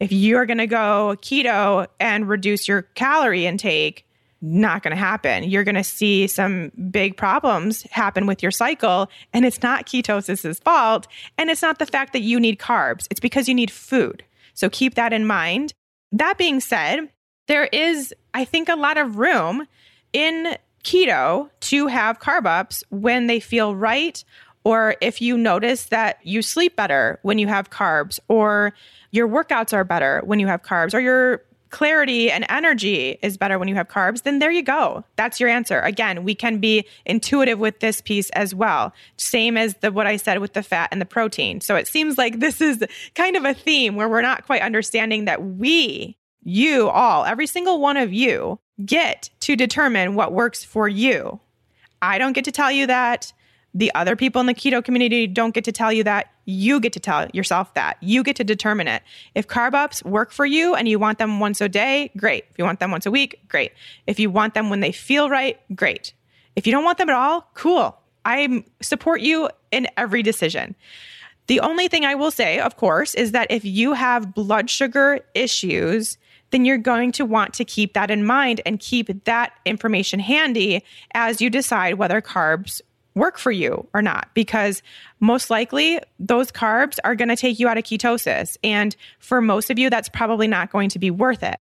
If 0.00 0.12
you're 0.12 0.46
going 0.46 0.58
to 0.58 0.66
go 0.66 1.16
keto 1.20 1.86
and 2.00 2.28
reduce 2.28 2.66
your 2.66 2.82
calorie 2.82 3.46
intake, 3.46 4.06
not 4.42 4.82
going 4.82 4.92
to 4.92 4.96
happen. 4.96 5.44
You're 5.44 5.64
going 5.64 5.74
to 5.74 5.84
see 5.84 6.26
some 6.26 6.72
big 6.90 7.16
problems 7.16 7.82
happen 7.90 8.26
with 8.26 8.42
your 8.42 8.50
cycle. 8.50 9.10
And 9.32 9.44
it's 9.44 9.62
not 9.62 9.86
ketosis's 9.86 10.58
fault. 10.58 11.06
And 11.36 11.50
it's 11.50 11.62
not 11.62 11.78
the 11.78 11.86
fact 11.86 12.14
that 12.14 12.22
you 12.22 12.40
need 12.40 12.58
carbs, 12.58 13.06
it's 13.10 13.20
because 13.20 13.48
you 13.48 13.54
need 13.54 13.70
food. 13.70 14.24
So 14.54 14.68
keep 14.70 14.94
that 14.94 15.12
in 15.12 15.26
mind. 15.26 15.72
That 16.12 16.38
being 16.38 16.60
said, 16.60 17.10
there 17.46 17.66
is, 17.66 18.14
I 18.34 18.44
think, 18.44 18.68
a 18.68 18.76
lot 18.76 18.98
of 18.98 19.16
room 19.16 19.66
in 20.12 20.56
keto 20.84 21.50
to 21.60 21.86
have 21.86 22.18
carb 22.18 22.46
ups 22.46 22.82
when 22.88 23.26
they 23.26 23.40
feel 23.40 23.74
right. 23.74 24.24
Or 24.64 24.96
if 25.00 25.22
you 25.22 25.38
notice 25.38 25.86
that 25.86 26.18
you 26.22 26.42
sleep 26.42 26.76
better 26.76 27.18
when 27.22 27.38
you 27.38 27.46
have 27.46 27.70
carbs, 27.70 28.20
or 28.28 28.74
your 29.10 29.28
workouts 29.28 29.72
are 29.72 29.84
better 29.84 30.20
when 30.24 30.38
you 30.38 30.46
have 30.46 30.62
carbs, 30.62 30.94
or 30.94 31.00
your 31.00 31.42
clarity 31.70 32.30
and 32.30 32.44
energy 32.48 33.18
is 33.22 33.36
better 33.36 33.58
when 33.58 33.68
you 33.68 33.74
have 33.74 33.88
carbs, 33.88 34.22
then 34.22 34.38
there 34.38 34.50
you 34.50 34.62
go. 34.62 35.04
That's 35.16 35.40
your 35.40 35.48
answer. 35.48 35.80
Again, 35.80 36.24
we 36.24 36.34
can 36.34 36.58
be 36.58 36.84
intuitive 37.06 37.58
with 37.58 37.80
this 37.80 38.00
piece 38.00 38.28
as 38.30 38.54
well. 38.54 38.92
Same 39.16 39.56
as 39.56 39.74
the 39.76 39.92
what 39.92 40.06
I 40.06 40.16
said 40.16 40.40
with 40.40 40.52
the 40.52 40.62
fat 40.62 40.88
and 40.92 41.00
the 41.00 41.06
protein. 41.06 41.60
So 41.60 41.76
it 41.76 41.86
seems 41.86 42.18
like 42.18 42.40
this 42.40 42.60
is 42.60 42.84
kind 43.14 43.36
of 43.36 43.44
a 43.44 43.54
theme 43.54 43.94
where 43.94 44.08
we're 44.08 44.22
not 44.22 44.46
quite 44.46 44.62
understanding 44.62 45.24
that 45.24 45.42
we, 45.42 46.16
you 46.42 46.88
all, 46.88 47.24
every 47.24 47.46
single 47.46 47.80
one 47.80 47.96
of 47.96 48.12
you 48.12 48.58
get 48.84 49.30
to 49.40 49.56
determine 49.56 50.14
what 50.14 50.32
works 50.32 50.64
for 50.64 50.88
you. 50.88 51.38
I 52.02 52.18
don't 52.18 52.32
get 52.32 52.44
to 52.46 52.52
tell 52.52 52.72
you 52.72 52.86
that. 52.88 53.32
The 53.72 53.94
other 53.94 54.16
people 54.16 54.40
in 54.40 54.46
the 54.46 54.54
keto 54.54 54.84
community 54.84 55.26
don't 55.26 55.54
get 55.54 55.64
to 55.64 55.72
tell 55.72 55.92
you 55.92 56.02
that. 56.04 56.32
You 56.44 56.80
get 56.80 56.92
to 56.94 57.00
tell 57.00 57.28
yourself 57.32 57.72
that. 57.74 57.96
You 58.00 58.24
get 58.24 58.36
to 58.36 58.44
determine 58.44 58.88
it. 58.88 59.02
If 59.34 59.46
carb 59.46 59.74
ups 59.74 60.02
work 60.02 60.32
for 60.32 60.44
you 60.44 60.74
and 60.74 60.88
you 60.88 60.98
want 60.98 61.18
them 61.18 61.38
once 61.38 61.60
a 61.60 61.68
day, 61.68 62.10
great. 62.16 62.44
If 62.50 62.58
you 62.58 62.64
want 62.64 62.80
them 62.80 62.90
once 62.90 63.06
a 63.06 63.10
week, 63.10 63.40
great. 63.48 63.72
If 64.06 64.18
you 64.18 64.30
want 64.30 64.54
them 64.54 64.70
when 64.70 64.80
they 64.80 64.90
feel 64.90 65.30
right, 65.30 65.60
great. 65.76 66.12
If 66.56 66.66
you 66.66 66.72
don't 66.72 66.84
want 66.84 66.98
them 66.98 67.08
at 67.08 67.16
all, 67.16 67.48
cool. 67.54 67.96
I 68.24 68.64
support 68.82 69.20
you 69.20 69.48
in 69.70 69.86
every 69.96 70.22
decision. 70.22 70.74
The 71.46 71.60
only 71.60 71.88
thing 71.88 72.04
I 72.04 72.14
will 72.14 72.30
say, 72.30 72.60
of 72.60 72.76
course, 72.76 73.14
is 73.14 73.32
that 73.32 73.50
if 73.50 73.64
you 73.64 73.92
have 73.92 74.34
blood 74.34 74.68
sugar 74.68 75.20
issues, 75.34 76.18
then 76.50 76.64
you're 76.64 76.78
going 76.78 77.12
to 77.12 77.24
want 77.24 77.54
to 77.54 77.64
keep 77.64 77.94
that 77.94 78.10
in 78.10 78.24
mind 78.24 78.60
and 78.66 78.78
keep 78.78 79.24
that 79.24 79.52
information 79.64 80.20
handy 80.20 80.84
as 81.14 81.40
you 81.40 81.50
decide 81.50 81.94
whether 81.94 82.20
carbs 82.20 82.80
work 83.14 83.38
for 83.38 83.50
you 83.50 83.86
or 83.92 84.02
not 84.02 84.28
because 84.34 84.82
most 85.18 85.50
likely 85.50 86.00
those 86.18 86.50
carbs 86.50 86.98
are 87.04 87.14
going 87.14 87.28
to 87.28 87.36
take 87.36 87.58
you 87.58 87.68
out 87.68 87.78
of 87.78 87.84
ketosis 87.84 88.56
and 88.62 88.96
for 89.18 89.40
most 89.40 89.70
of 89.70 89.78
you 89.78 89.90
that's 89.90 90.08
probably 90.08 90.46
not 90.46 90.70
going 90.70 90.88
to 90.88 90.98
be 90.98 91.10
worth 91.10 91.42
it 91.42 91.56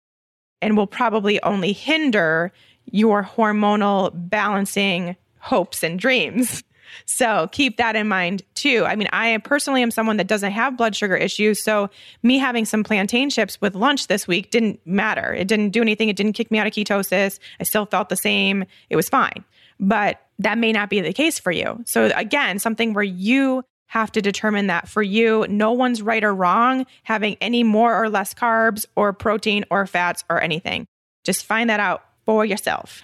and 0.60 0.76
will 0.76 0.86
probably 0.86 1.42
only 1.42 1.72
hinder 1.72 2.52
your 2.90 3.22
hormonal 3.22 4.10
balancing 4.14 5.16
hopes 5.38 5.82
and 5.82 5.98
dreams 5.98 6.62
so 7.04 7.48
keep 7.52 7.76
that 7.76 7.96
in 7.96 8.08
mind 8.08 8.42
too. 8.54 8.84
I 8.86 8.96
mean, 8.96 9.08
I 9.12 9.36
personally 9.38 9.82
am 9.82 9.90
someone 9.90 10.16
that 10.16 10.26
doesn't 10.26 10.52
have 10.52 10.76
blood 10.76 10.96
sugar 10.96 11.16
issues. 11.16 11.62
So 11.62 11.90
me 12.22 12.38
having 12.38 12.64
some 12.64 12.84
plantain 12.84 13.30
chips 13.30 13.60
with 13.60 13.74
lunch 13.74 14.06
this 14.06 14.26
week 14.26 14.50
didn't 14.50 14.80
matter. 14.86 15.34
It 15.34 15.48
didn't 15.48 15.70
do 15.70 15.82
anything. 15.82 16.08
It 16.08 16.16
didn't 16.16 16.32
kick 16.32 16.50
me 16.50 16.58
out 16.58 16.66
of 16.66 16.72
ketosis. 16.72 17.38
I 17.60 17.64
still 17.64 17.86
felt 17.86 18.08
the 18.08 18.16
same. 18.16 18.64
It 18.90 18.96
was 18.96 19.08
fine. 19.08 19.44
But 19.80 20.20
that 20.38 20.58
may 20.58 20.72
not 20.72 20.90
be 20.90 21.00
the 21.00 21.12
case 21.12 21.38
for 21.38 21.50
you. 21.50 21.82
So, 21.86 22.10
again, 22.14 22.58
something 22.58 22.94
where 22.94 23.04
you 23.04 23.64
have 23.88 24.12
to 24.12 24.22
determine 24.22 24.66
that 24.68 24.88
for 24.88 25.02
you, 25.02 25.46
no 25.48 25.72
one's 25.72 26.02
right 26.02 26.22
or 26.22 26.34
wrong 26.34 26.86
having 27.02 27.36
any 27.40 27.64
more 27.64 28.00
or 28.00 28.08
less 28.08 28.34
carbs 28.34 28.86
or 28.96 29.12
protein 29.12 29.64
or 29.70 29.86
fats 29.86 30.24
or 30.28 30.40
anything. 30.40 30.86
Just 31.24 31.44
find 31.44 31.70
that 31.70 31.80
out 31.80 32.04
for 32.24 32.44
yourself. 32.44 33.02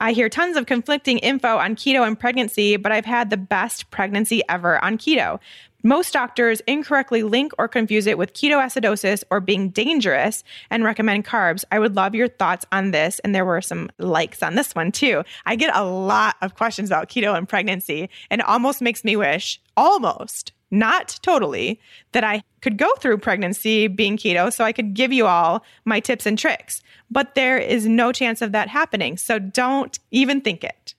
I 0.00 0.12
hear 0.12 0.28
tons 0.28 0.56
of 0.56 0.66
conflicting 0.66 1.18
info 1.18 1.56
on 1.56 1.76
keto 1.76 2.06
and 2.06 2.18
pregnancy, 2.18 2.76
but 2.76 2.90
I've 2.90 3.04
had 3.04 3.30
the 3.30 3.36
best 3.36 3.90
pregnancy 3.90 4.42
ever 4.48 4.82
on 4.82 4.98
keto. 4.98 5.40
Most 5.86 6.14
doctors 6.14 6.60
incorrectly 6.66 7.22
link 7.22 7.52
or 7.58 7.68
confuse 7.68 8.06
it 8.06 8.16
with 8.16 8.32
ketoacidosis 8.32 9.22
or 9.30 9.38
being 9.38 9.68
dangerous 9.68 10.42
and 10.70 10.82
recommend 10.82 11.26
carbs. 11.26 11.62
I 11.70 11.78
would 11.78 11.94
love 11.94 12.14
your 12.14 12.26
thoughts 12.26 12.64
on 12.72 12.90
this. 12.90 13.18
And 13.20 13.34
there 13.34 13.44
were 13.44 13.60
some 13.60 13.90
likes 13.98 14.42
on 14.42 14.54
this 14.54 14.74
one 14.74 14.90
too. 14.90 15.22
I 15.44 15.56
get 15.56 15.76
a 15.76 15.84
lot 15.84 16.36
of 16.40 16.54
questions 16.54 16.88
about 16.88 17.10
keto 17.10 17.36
and 17.36 17.46
pregnancy, 17.46 18.08
and 18.30 18.40
it 18.40 18.46
almost 18.48 18.80
makes 18.80 19.04
me 19.04 19.14
wish, 19.14 19.60
almost, 19.76 20.52
not 20.70 21.18
totally, 21.22 21.78
that 22.12 22.24
I 22.24 22.42
could 22.62 22.78
go 22.78 22.90
through 22.94 23.18
pregnancy 23.18 23.86
being 23.86 24.16
keto 24.16 24.50
so 24.50 24.64
I 24.64 24.72
could 24.72 24.94
give 24.94 25.12
you 25.12 25.26
all 25.26 25.62
my 25.84 26.00
tips 26.00 26.24
and 26.24 26.38
tricks. 26.38 26.80
But 27.10 27.34
there 27.34 27.58
is 27.58 27.86
no 27.86 28.10
chance 28.10 28.40
of 28.40 28.52
that 28.52 28.68
happening. 28.68 29.18
So 29.18 29.38
don't 29.38 29.98
even 30.10 30.40
think 30.40 30.64
it. 30.64 30.94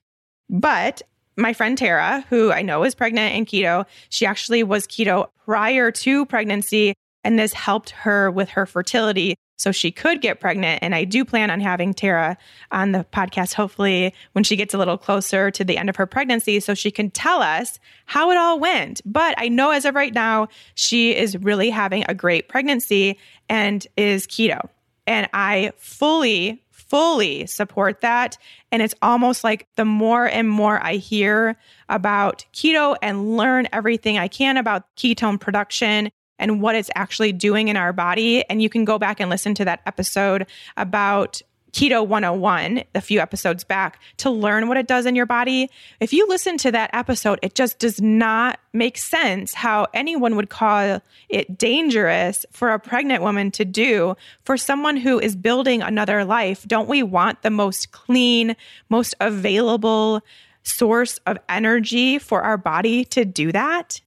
But 0.48 1.02
my 1.38 1.54
friend 1.54 1.78
Tara, 1.78 2.26
who 2.30 2.52
I 2.52 2.62
know 2.62 2.84
is 2.84 2.96
pregnant 2.96 3.36
and 3.36 3.46
keto, 3.46 3.86
she 4.10 4.26
actually 4.26 4.64
was 4.64 4.88
keto 4.88 5.28
prior 5.46 5.92
to 5.92 6.26
pregnancy, 6.26 6.94
and 7.24 7.38
this 7.38 7.54
helped 7.54 7.92
her 7.92 8.32
with 8.32 8.50
her 8.50 8.66
fertility 8.66 9.36
so 9.58 9.72
she 9.72 9.92
could 9.92 10.22
get 10.22 10.40
pregnant. 10.40 10.80
And 10.82 10.94
I 10.94 11.06
do 11.06 11.24
plan 11.24 11.50
on 11.50 11.60
having 11.62 11.94
Tara 11.94 12.38
on 12.72 12.92
the 12.92 13.06
podcast, 13.12 13.54
hopefully, 13.54 14.14
when 14.34 14.44
she 14.44 14.56
gets 14.56 14.74
a 14.74 14.78
little 14.78 14.98
closer 14.98 15.50
to 15.52 15.64
the 15.64 15.78
end 15.78 15.90
of 15.90 15.96
her 15.96 16.06
pregnancy, 16.06 16.60
so 16.60 16.74
she 16.74 16.92
can 16.92 17.10
tell 17.10 17.42
us 17.42 17.80
how 18.06 18.32
it 18.32 18.38
all 18.38 18.60
went. 18.60 19.02
But 19.06 19.36
I 19.38 19.48
know 19.48 19.72
as 19.72 19.86
of 19.86 19.96
right 19.96 20.14
now, 20.14 20.50
she 20.76 21.16
is 21.16 21.38
really 21.38 21.70
having 21.70 22.04
a 22.08 22.14
great 22.14 22.50
pregnancy 22.50 23.18
and 23.50 23.86
is 23.98 24.28
keto. 24.28 24.70
And 25.08 25.30
I 25.34 25.72
fully 25.78 26.62
fully 26.88 27.46
support 27.48 28.02
that. 28.02 28.38
And 28.72 28.82
it's 28.82 28.96
almost 29.02 29.44
like 29.44 29.68
the 29.76 29.86
more 29.86 30.26
and 30.26 30.50
more 30.50 30.84
I 30.84 30.96
hear 30.96 31.58
about 31.90 32.46
keto 32.54 32.96
and 33.02 33.38
learn 33.38 33.68
everything 33.74 34.18
I 34.18 34.28
can 34.28 34.58
about 34.58 34.84
ketone 34.96 35.40
production 35.40 36.10
and 36.38 36.62
what 36.62 36.76
it's 36.76 36.90
actually 36.96 37.32
doing 37.32 37.70
in 37.70 37.78
our 37.78 37.94
body. 37.94 38.48
And 38.50 38.62
you 38.62 38.70
can 38.70 38.86
go 38.86 39.00
back 39.00 39.20
and 39.20 39.30
listen 39.30 39.54
to 39.56 39.66
that 39.66 39.82
episode 39.86 40.48
about 40.78 41.42
Keto 41.76 42.08
101 42.08 42.86
a 42.96 43.02
few 43.02 43.20
episodes 43.20 43.66
back 43.66 44.00
to 44.16 44.30
learn 44.30 44.70
what 44.70 44.78
it 44.78 44.88
does 44.88 45.06
in 45.06 45.14
your 45.14 45.26
body. 45.26 45.70
If 46.00 46.14
you 46.14 46.26
listen 46.26 46.58
to 46.60 46.72
that 46.72 46.90
episode, 46.94 47.38
it 47.42 47.54
just 47.54 47.80
does 47.80 48.00
not 48.00 48.62
make 48.72 48.98
sense 48.98 49.54
how 49.54 49.88
anyone 49.94 50.38
would 50.38 50.50
call 50.50 51.02
it 51.28 51.58
dangerous 51.58 52.46
for 52.50 52.72
a 52.72 52.80
pregnant 52.80 53.24
woman 53.24 53.52
to 53.52 53.66
do 53.66 54.16
for 54.46 54.56
someone 54.56 54.96
who 54.96 55.20
is 55.20 55.36
building 55.36 55.82
another 55.82 56.24
life. 56.24 56.66
Don't 56.66 56.88
we 56.88 57.04
want 57.04 57.42
the 57.42 57.50
most 57.50 57.92
clean, 57.92 58.56
most 58.88 59.14
available 59.20 60.22
source 60.64 61.20
of 61.26 61.38
energy 61.50 62.20
for 62.20 62.42
our 62.42 62.56
body 62.56 63.04
to 63.04 63.26
do 63.26 63.52
that? 63.52 64.00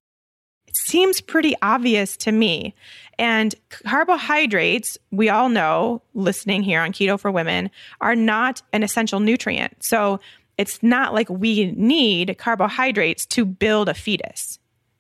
It 0.67 0.77
seems 0.77 1.21
pretty 1.21 1.55
obvious 1.61 2.17
to 2.19 2.33
me. 2.33 2.75
And 3.19 3.55
carbohydrates, 3.85 4.97
we 5.11 5.29
all 5.29 5.49
know, 5.49 6.03
listening 6.15 6.63
here 6.63 6.81
on 6.81 6.93
Keto 6.93 7.19
for 7.19 7.31
Women, 7.31 7.71
are 8.01 8.15
not 8.15 8.63
an 8.73 8.83
essential 8.83 9.19
nutrient. 9.21 9.77
So 9.81 10.21
it's 10.57 10.83
not 10.83 11.15
like 11.15 11.29
we 11.29 11.73
need 11.73 12.37
carbohydrates 12.39 13.27
to 13.27 13.45
build 13.45 13.89
a 13.89 13.95
fetus. 13.95 14.59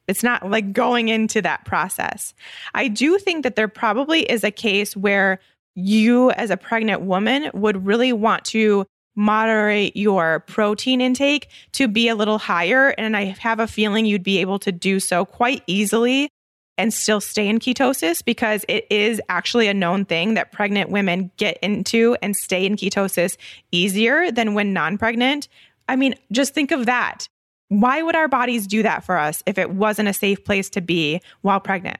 It's 0.08 0.22
not 0.22 0.50
like 0.50 0.72
going 0.72 1.08
into 1.08 1.42
that 1.42 1.64
process. 1.64 2.34
I 2.74 2.88
do 2.88 3.18
think 3.18 3.42
that 3.44 3.56
there 3.56 3.68
probably 3.68 4.22
is 4.22 4.42
a 4.42 4.50
case 4.50 4.96
where 4.96 5.38
you, 5.74 6.30
as 6.32 6.50
a 6.50 6.56
pregnant 6.56 7.02
woman, 7.02 7.50
would 7.54 7.86
really 7.86 8.12
want 8.12 8.44
to 8.46 8.86
moderate 9.14 9.96
your 9.96 10.40
protein 10.40 11.00
intake 11.00 11.48
to 11.72 11.88
be 11.88 12.08
a 12.08 12.14
little 12.14 12.38
higher. 12.38 12.90
And 12.90 13.16
I 13.16 13.36
have 13.40 13.60
a 13.60 13.66
feeling 13.66 14.06
you'd 14.06 14.22
be 14.22 14.38
able 14.38 14.60
to 14.60 14.72
do 14.72 14.98
so 15.00 15.24
quite 15.24 15.62
easily 15.66 16.30
and 16.78 16.94
still 16.94 17.20
stay 17.20 17.48
in 17.48 17.58
ketosis 17.58 18.24
because 18.24 18.64
it 18.68 18.86
is 18.88 19.20
actually 19.28 19.66
a 19.66 19.74
known 19.74 20.04
thing 20.04 20.34
that 20.34 20.52
pregnant 20.52 20.90
women 20.90 21.30
get 21.36 21.58
into 21.58 22.16
and 22.22 22.36
stay 22.36 22.64
in 22.64 22.76
ketosis 22.76 23.36
easier 23.72 24.30
than 24.30 24.54
when 24.54 24.72
non 24.72 24.96
pregnant. 24.96 25.48
I 25.88 25.96
mean, 25.96 26.14
just 26.30 26.54
think 26.54 26.70
of 26.70 26.86
that. 26.86 27.28
Why 27.68 28.02
would 28.02 28.16
our 28.16 28.28
bodies 28.28 28.66
do 28.66 28.82
that 28.84 29.04
for 29.04 29.18
us 29.18 29.42
if 29.44 29.58
it 29.58 29.70
wasn't 29.70 30.08
a 30.08 30.14
safe 30.14 30.44
place 30.44 30.70
to 30.70 30.80
be 30.80 31.20
while 31.42 31.60
pregnant? 31.60 31.98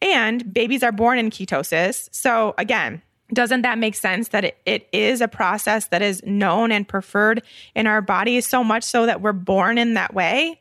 And 0.00 0.52
babies 0.54 0.82
are 0.82 0.92
born 0.92 1.18
in 1.18 1.30
ketosis. 1.30 2.08
So, 2.12 2.54
again, 2.56 3.02
doesn't 3.32 3.62
that 3.62 3.78
make 3.78 3.94
sense 3.94 4.28
that 4.28 4.44
it, 4.44 4.58
it 4.64 4.88
is 4.92 5.20
a 5.20 5.28
process 5.28 5.88
that 5.88 6.00
is 6.00 6.22
known 6.24 6.70
and 6.70 6.86
preferred 6.86 7.42
in 7.74 7.86
our 7.86 8.00
bodies 8.00 8.46
so 8.46 8.62
much 8.62 8.84
so 8.84 9.06
that 9.06 9.20
we're 9.20 9.32
born 9.32 9.78
in 9.78 9.94
that 9.94 10.14
way? 10.14 10.60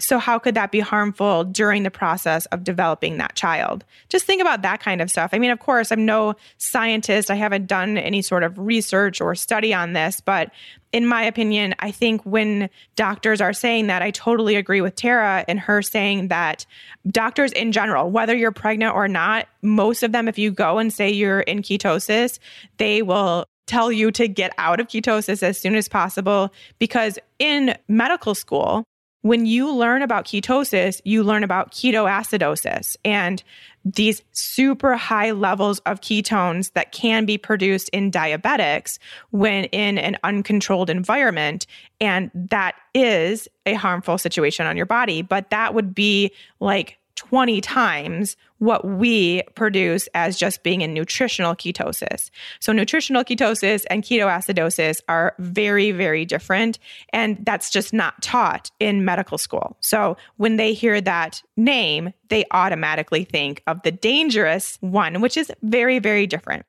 So, 0.00 0.18
how 0.18 0.38
could 0.38 0.54
that 0.54 0.72
be 0.72 0.80
harmful 0.80 1.44
during 1.44 1.82
the 1.82 1.90
process 1.90 2.46
of 2.46 2.64
developing 2.64 3.18
that 3.18 3.34
child? 3.36 3.84
Just 4.08 4.24
think 4.24 4.40
about 4.40 4.62
that 4.62 4.80
kind 4.80 5.00
of 5.00 5.10
stuff. 5.10 5.30
I 5.32 5.38
mean, 5.38 5.50
of 5.50 5.60
course, 5.60 5.92
I'm 5.92 6.04
no 6.04 6.34
scientist. 6.58 7.30
I 7.30 7.34
haven't 7.34 7.66
done 7.66 7.98
any 7.98 8.22
sort 8.22 8.42
of 8.42 8.58
research 8.58 9.20
or 9.20 9.34
study 9.34 9.72
on 9.74 9.92
this, 9.92 10.20
but 10.20 10.50
in 10.92 11.06
my 11.06 11.22
opinion, 11.22 11.74
I 11.78 11.90
think 11.90 12.22
when 12.24 12.68
doctors 12.96 13.40
are 13.40 13.52
saying 13.52 13.86
that, 13.86 14.02
I 14.02 14.10
totally 14.10 14.56
agree 14.56 14.80
with 14.80 14.96
Tara 14.96 15.44
and 15.46 15.60
her 15.60 15.82
saying 15.82 16.28
that 16.28 16.66
doctors 17.08 17.52
in 17.52 17.70
general, 17.70 18.10
whether 18.10 18.34
you're 18.34 18.50
pregnant 18.50 18.94
or 18.94 19.06
not, 19.06 19.46
most 19.62 20.02
of 20.02 20.12
them, 20.12 20.26
if 20.26 20.38
you 20.38 20.50
go 20.50 20.78
and 20.78 20.92
say 20.92 21.10
you're 21.10 21.40
in 21.40 21.62
ketosis, 21.62 22.38
they 22.78 23.02
will 23.02 23.44
tell 23.66 23.92
you 23.92 24.10
to 24.10 24.26
get 24.26 24.52
out 24.58 24.80
of 24.80 24.88
ketosis 24.88 25.44
as 25.44 25.56
soon 25.56 25.76
as 25.76 25.88
possible 25.88 26.52
because 26.80 27.20
in 27.38 27.76
medical 27.86 28.34
school, 28.34 28.84
when 29.22 29.46
you 29.46 29.72
learn 29.72 30.02
about 30.02 30.24
ketosis, 30.24 31.00
you 31.04 31.22
learn 31.22 31.44
about 31.44 31.72
ketoacidosis 31.72 32.96
and 33.04 33.42
these 33.84 34.22
super 34.32 34.96
high 34.96 35.30
levels 35.30 35.78
of 35.80 36.00
ketones 36.00 36.72
that 36.72 36.92
can 36.92 37.24
be 37.24 37.38
produced 37.38 37.88
in 37.90 38.10
diabetics 38.10 38.98
when 39.30 39.64
in 39.64 39.98
an 39.98 40.18
uncontrolled 40.22 40.90
environment. 40.90 41.66
And 42.00 42.30
that 42.34 42.74
is 42.94 43.48
a 43.66 43.74
harmful 43.74 44.18
situation 44.18 44.66
on 44.66 44.76
your 44.76 44.86
body. 44.86 45.22
But 45.22 45.50
that 45.50 45.74
would 45.74 45.94
be 45.94 46.32
like 46.60 46.98
20 47.20 47.60
times 47.60 48.34
what 48.60 48.86
we 48.86 49.42
produce 49.54 50.08
as 50.14 50.38
just 50.38 50.62
being 50.62 50.80
in 50.80 50.94
nutritional 50.94 51.54
ketosis. 51.54 52.30
So, 52.60 52.72
nutritional 52.72 53.24
ketosis 53.24 53.84
and 53.90 54.02
ketoacidosis 54.02 55.00
are 55.06 55.34
very, 55.38 55.92
very 55.92 56.24
different. 56.24 56.78
And 57.12 57.44
that's 57.44 57.70
just 57.70 57.92
not 57.92 58.22
taught 58.22 58.70
in 58.80 59.04
medical 59.04 59.36
school. 59.36 59.76
So, 59.80 60.16
when 60.38 60.56
they 60.56 60.72
hear 60.72 60.98
that 61.02 61.42
name, 61.58 62.14
they 62.30 62.46
automatically 62.52 63.24
think 63.24 63.62
of 63.66 63.82
the 63.82 63.92
dangerous 63.92 64.78
one, 64.80 65.20
which 65.20 65.36
is 65.36 65.52
very, 65.62 65.98
very 65.98 66.26
different. 66.26 66.64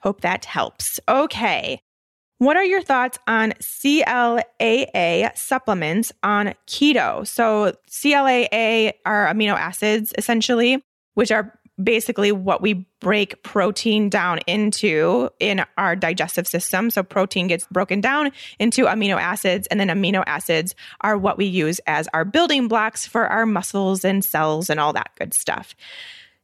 Hope 0.00 0.22
that 0.22 0.44
helps. 0.44 0.98
Okay. 1.08 1.80
What 2.42 2.56
are 2.56 2.64
your 2.64 2.82
thoughts 2.82 3.20
on 3.28 3.52
BCAA 3.60 5.36
supplements 5.36 6.10
on 6.24 6.54
keto? 6.66 7.24
So, 7.24 7.72
BCAA 7.88 8.94
are 9.06 9.32
amino 9.32 9.54
acids 9.54 10.12
essentially, 10.18 10.82
which 11.14 11.30
are 11.30 11.56
basically 11.80 12.32
what 12.32 12.60
we 12.60 12.84
break 12.98 13.44
protein 13.44 14.08
down 14.08 14.40
into 14.48 15.30
in 15.38 15.64
our 15.78 15.94
digestive 15.94 16.48
system. 16.48 16.90
So, 16.90 17.04
protein 17.04 17.46
gets 17.46 17.64
broken 17.70 18.00
down 18.00 18.32
into 18.58 18.86
amino 18.86 19.20
acids, 19.20 19.68
and 19.68 19.78
then 19.78 19.86
amino 19.86 20.24
acids 20.26 20.74
are 21.02 21.16
what 21.16 21.38
we 21.38 21.44
use 21.44 21.78
as 21.86 22.08
our 22.12 22.24
building 22.24 22.66
blocks 22.66 23.06
for 23.06 23.24
our 23.24 23.46
muscles 23.46 24.04
and 24.04 24.24
cells 24.24 24.68
and 24.68 24.80
all 24.80 24.92
that 24.94 25.12
good 25.16 25.32
stuff. 25.32 25.76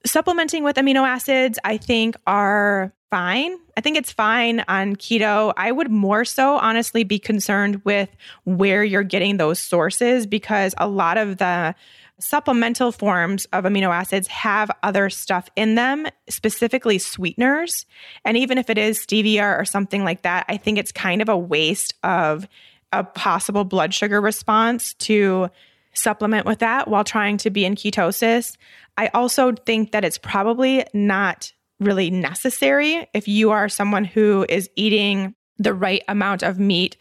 Supplementing 0.07 0.65
with 0.65 0.77
amino 0.77 1.07
acids, 1.07 1.59
I 1.65 1.77
think, 1.77 2.17
are 2.27 2.93
fine. 3.11 3.57
I 3.77 3.81
think 3.81 3.97
it's 3.97 4.13
fine 4.13 4.65
on 4.69 4.97
keto. 4.97 5.53
I 5.57 5.73
would 5.73 5.91
more 5.91 6.25
so 6.25 6.59
honestly 6.59 7.05
be 7.05 7.19
concerned 7.19 7.83
with 7.85 8.09
where 8.45 8.85
you're 8.85 9.03
getting 9.03 9.39
those 9.39 9.59
sources 9.59 10.27
because 10.27 10.75
a 10.79 10.89
lot 10.89 11.17
of 11.17 11.39
the 11.39 11.75
supplemental 12.21 12.93
forms 12.93 13.47
of 13.47 13.65
amino 13.65 13.91
acids 13.91 14.27
have 14.29 14.71
other 14.83 15.09
stuff 15.09 15.49
in 15.57 15.75
them, 15.77 16.07
specifically 16.29 16.99
sweeteners. 16.99 17.87
And 18.25 18.37
even 18.37 18.59
if 18.59 18.71
it 18.71 18.79
is 18.79 18.99
stevia 18.99 19.59
or 19.59 19.65
something 19.65 20.05
like 20.05 20.23
that, 20.23 20.45
I 20.49 20.57
think 20.57 20.79
it's 20.79 20.93
kind 20.93 21.23
of 21.23 21.29
a 21.29 21.39
waste 21.39 21.95
of 22.03 22.49
a 22.93 23.05
possible 23.05 23.65
blood 23.65 23.95
sugar 23.95 24.21
response 24.21 24.95
to 24.95 25.51
supplement 25.99 26.47
with 26.47 26.61
that 26.61 26.89
while 26.89 27.05
trying 27.05 27.37
to 27.39 27.51
be 27.51 27.65
in 27.65 27.75
ketosis. 27.75 28.57
I 28.97 29.09
also 29.09 29.53
think 29.53 29.93
that 29.93 30.05
it's 30.05 30.19
probably 30.19 30.85
not 30.95 31.53
really 31.81 32.11
necessary 32.11 33.09
if 33.15 33.29
you 33.29 33.51
are 33.51 33.69
someone 33.69 34.05
who 34.05 34.45
is 34.49 34.69
eating 34.77 35.35
the 35.59 35.75
right 35.75 36.03
amount 36.09 36.43
of 36.43 36.59
meat 36.59 36.97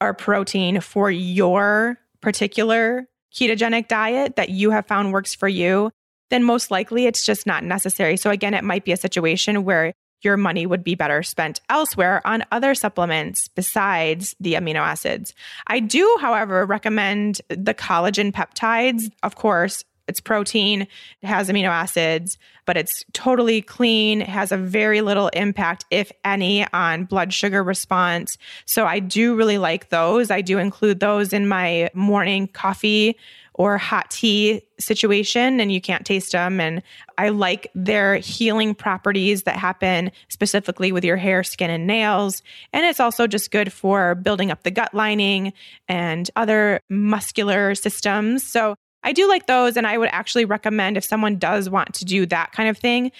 or 0.00 0.14
protein 0.14 0.80
for 0.80 1.10
your 1.10 1.98
particular 2.20 3.06
ketogenic 3.34 3.88
diet 3.88 4.36
that 4.36 4.50
you 4.50 4.70
have 4.70 4.86
found 4.86 5.12
works 5.12 5.34
for 5.34 5.48
you, 5.48 5.90
then 6.30 6.44
most 6.44 6.70
likely 6.70 7.06
it's 7.06 7.24
just 7.24 7.46
not 7.46 7.64
necessary. 7.64 8.16
So, 8.16 8.30
again, 8.30 8.54
it 8.54 8.64
might 8.64 8.84
be 8.84 8.92
a 8.92 8.96
situation 8.96 9.64
where 9.64 9.92
your 10.24 10.36
money 10.36 10.66
would 10.66 10.84
be 10.84 10.94
better 10.94 11.22
spent 11.22 11.60
elsewhere 11.68 12.20
on 12.26 12.44
other 12.50 12.74
supplements 12.74 13.48
besides 13.48 14.34
the 14.40 14.54
amino 14.54 14.80
acids. 14.80 15.34
I 15.66 15.80
do, 15.80 16.16
however, 16.20 16.64
recommend 16.64 17.40
the 17.48 17.74
collagen 17.74 18.32
peptides. 18.32 19.10
Of 19.22 19.36
course, 19.36 19.84
it's 20.08 20.20
protein, 20.20 20.82
it 20.82 21.26
has 21.26 21.48
amino 21.48 21.68
acids, 21.68 22.36
but 22.66 22.76
it's 22.76 23.04
totally 23.12 23.62
clean. 23.62 24.22
It 24.22 24.28
has 24.28 24.52
a 24.52 24.56
very 24.56 25.00
little 25.00 25.28
impact, 25.28 25.84
if 25.90 26.10
any, 26.24 26.66
on 26.72 27.04
blood 27.04 27.32
sugar 27.32 27.62
response. 27.62 28.36
So 28.66 28.86
I 28.86 28.98
do 28.98 29.34
really 29.34 29.58
like 29.58 29.88
those. 29.88 30.30
I 30.30 30.40
do 30.40 30.58
include 30.58 31.00
those 31.00 31.32
in 31.32 31.48
my 31.48 31.90
morning 31.94 32.48
coffee 32.48 33.16
or 33.54 33.78
hot 33.78 34.10
tea 34.10 34.62
situation 34.78 35.60
and 35.60 35.72
you 35.72 35.80
can't 35.80 36.06
taste 36.06 36.32
them. 36.32 36.60
And 36.60 36.82
I 37.18 37.28
like 37.28 37.70
their 37.74 38.16
healing 38.16 38.74
properties 38.74 39.42
that 39.44 39.56
happen 39.56 40.10
specifically 40.28 40.92
with 40.92 41.04
your 41.04 41.16
hair, 41.16 41.44
skin, 41.44 41.70
and 41.70 41.86
nails. 41.86 42.42
And 42.72 42.84
it's 42.86 43.00
also 43.00 43.26
just 43.26 43.50
good 43.50 43.72
for 43.72 44.14
building 44.14 44.50
up 44.50 44.62
the 44.62 44.70
gut 44.70 44.94
lining 44.94 45.52
and 45.88 46.30
other 46.36 46.80
muscular 46.88 47.74
systems. 47.74 48.42
So 48.42 48.74
I 49.04 49.12
do 49.12 49.28
like 49.28 49.46
those. 49.46 49.76
And 49.76 49.86
I 49.86 49.98
would 49.98 50.10
actually 50.12 50.44
recommend 50.44 50.96
if 50.96 51.04
someone 51.04 51.38
does 51.38 51.68
want 51.68 51.94
to 51.94 52.04
do 52.04 52.24
that 52.26 52.52
kind 52.52 52.68
of 52.68 52.78
thing, 52.78 53.12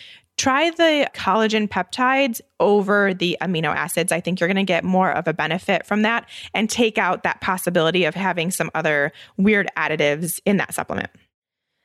try 0.42 0.70
the 0.70 1.08
collagen 1.14 1.68
peptides 1.68 2.40
over 2.58 3.14
the 3.14 3.38
amino 3.40 3.72
acids. 3.72 4.10
I 4.10 4.18
think 4.18 4.40
you're 4.40 4.48
going 4.48 4.56
to 4.56 4.64
get 4.64 4.82
more 4.82 5.12
of 5.12 5.28
a 5.28 5.32
benefit 5.32 5.86
from 5.86 6.02
that 6.02 6.28
and 6.52 6.68
take 6.68 6.98
out 6.98 7.22
that 7.22 7.40
possibility 7.40 8.04
of 8.06 8.16
having 8.16 8.50
some 8.50 8.68
other 8.74 9.12
weird 9.36 9.70
additives 9.76 10.40
in 10.44 10.56
that 10.56 10.74
supplement. 10.74 11.10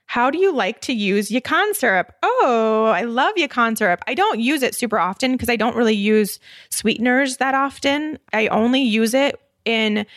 how 0.08 0.32
do 0.32 0.39
you 0.39 0.51
like 0.51 0.82
to 0.82 0.93
use 0.93 1.30
yacon 1.30 1.76
syrup? 1.76 2.14
Oh, 2.24 2.86
I 2.95 3.03
love 3.03 3.36
yacon 3.36 3.78
syrup. 3.78 4.01
I 4.08 4.16
don't 4.16 4.39
use 4.39 4.64
it 4.64 4.74
super 4.74 4.97
often 4.97 5.34
because 5.34 5.49
I 5.49 5.55
don't 5.55 5.76
really 5.76 5.93
use 5.93 6.39
sweeteners 6.72 7.38
that 7.38 7.53
often. 7.53 8.18
I 8.34 8.47
only 8.47 8.82
use 8.82 9.14
it 9.14 9.39
in 9.66 10.08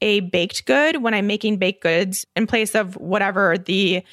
a 0.00 0.20
baked 0.20 0.66
good 0.66 1.02
when 1.02 1.14
I'm 1.14 1.26
making 1.26 1.56
baked 1.56 1.82
goods 1.82 2.26
in 2.36 2.46
place 2.46 2.76
of 2.76 2.94
whatever 2.96 3.58
the 3.58 4.04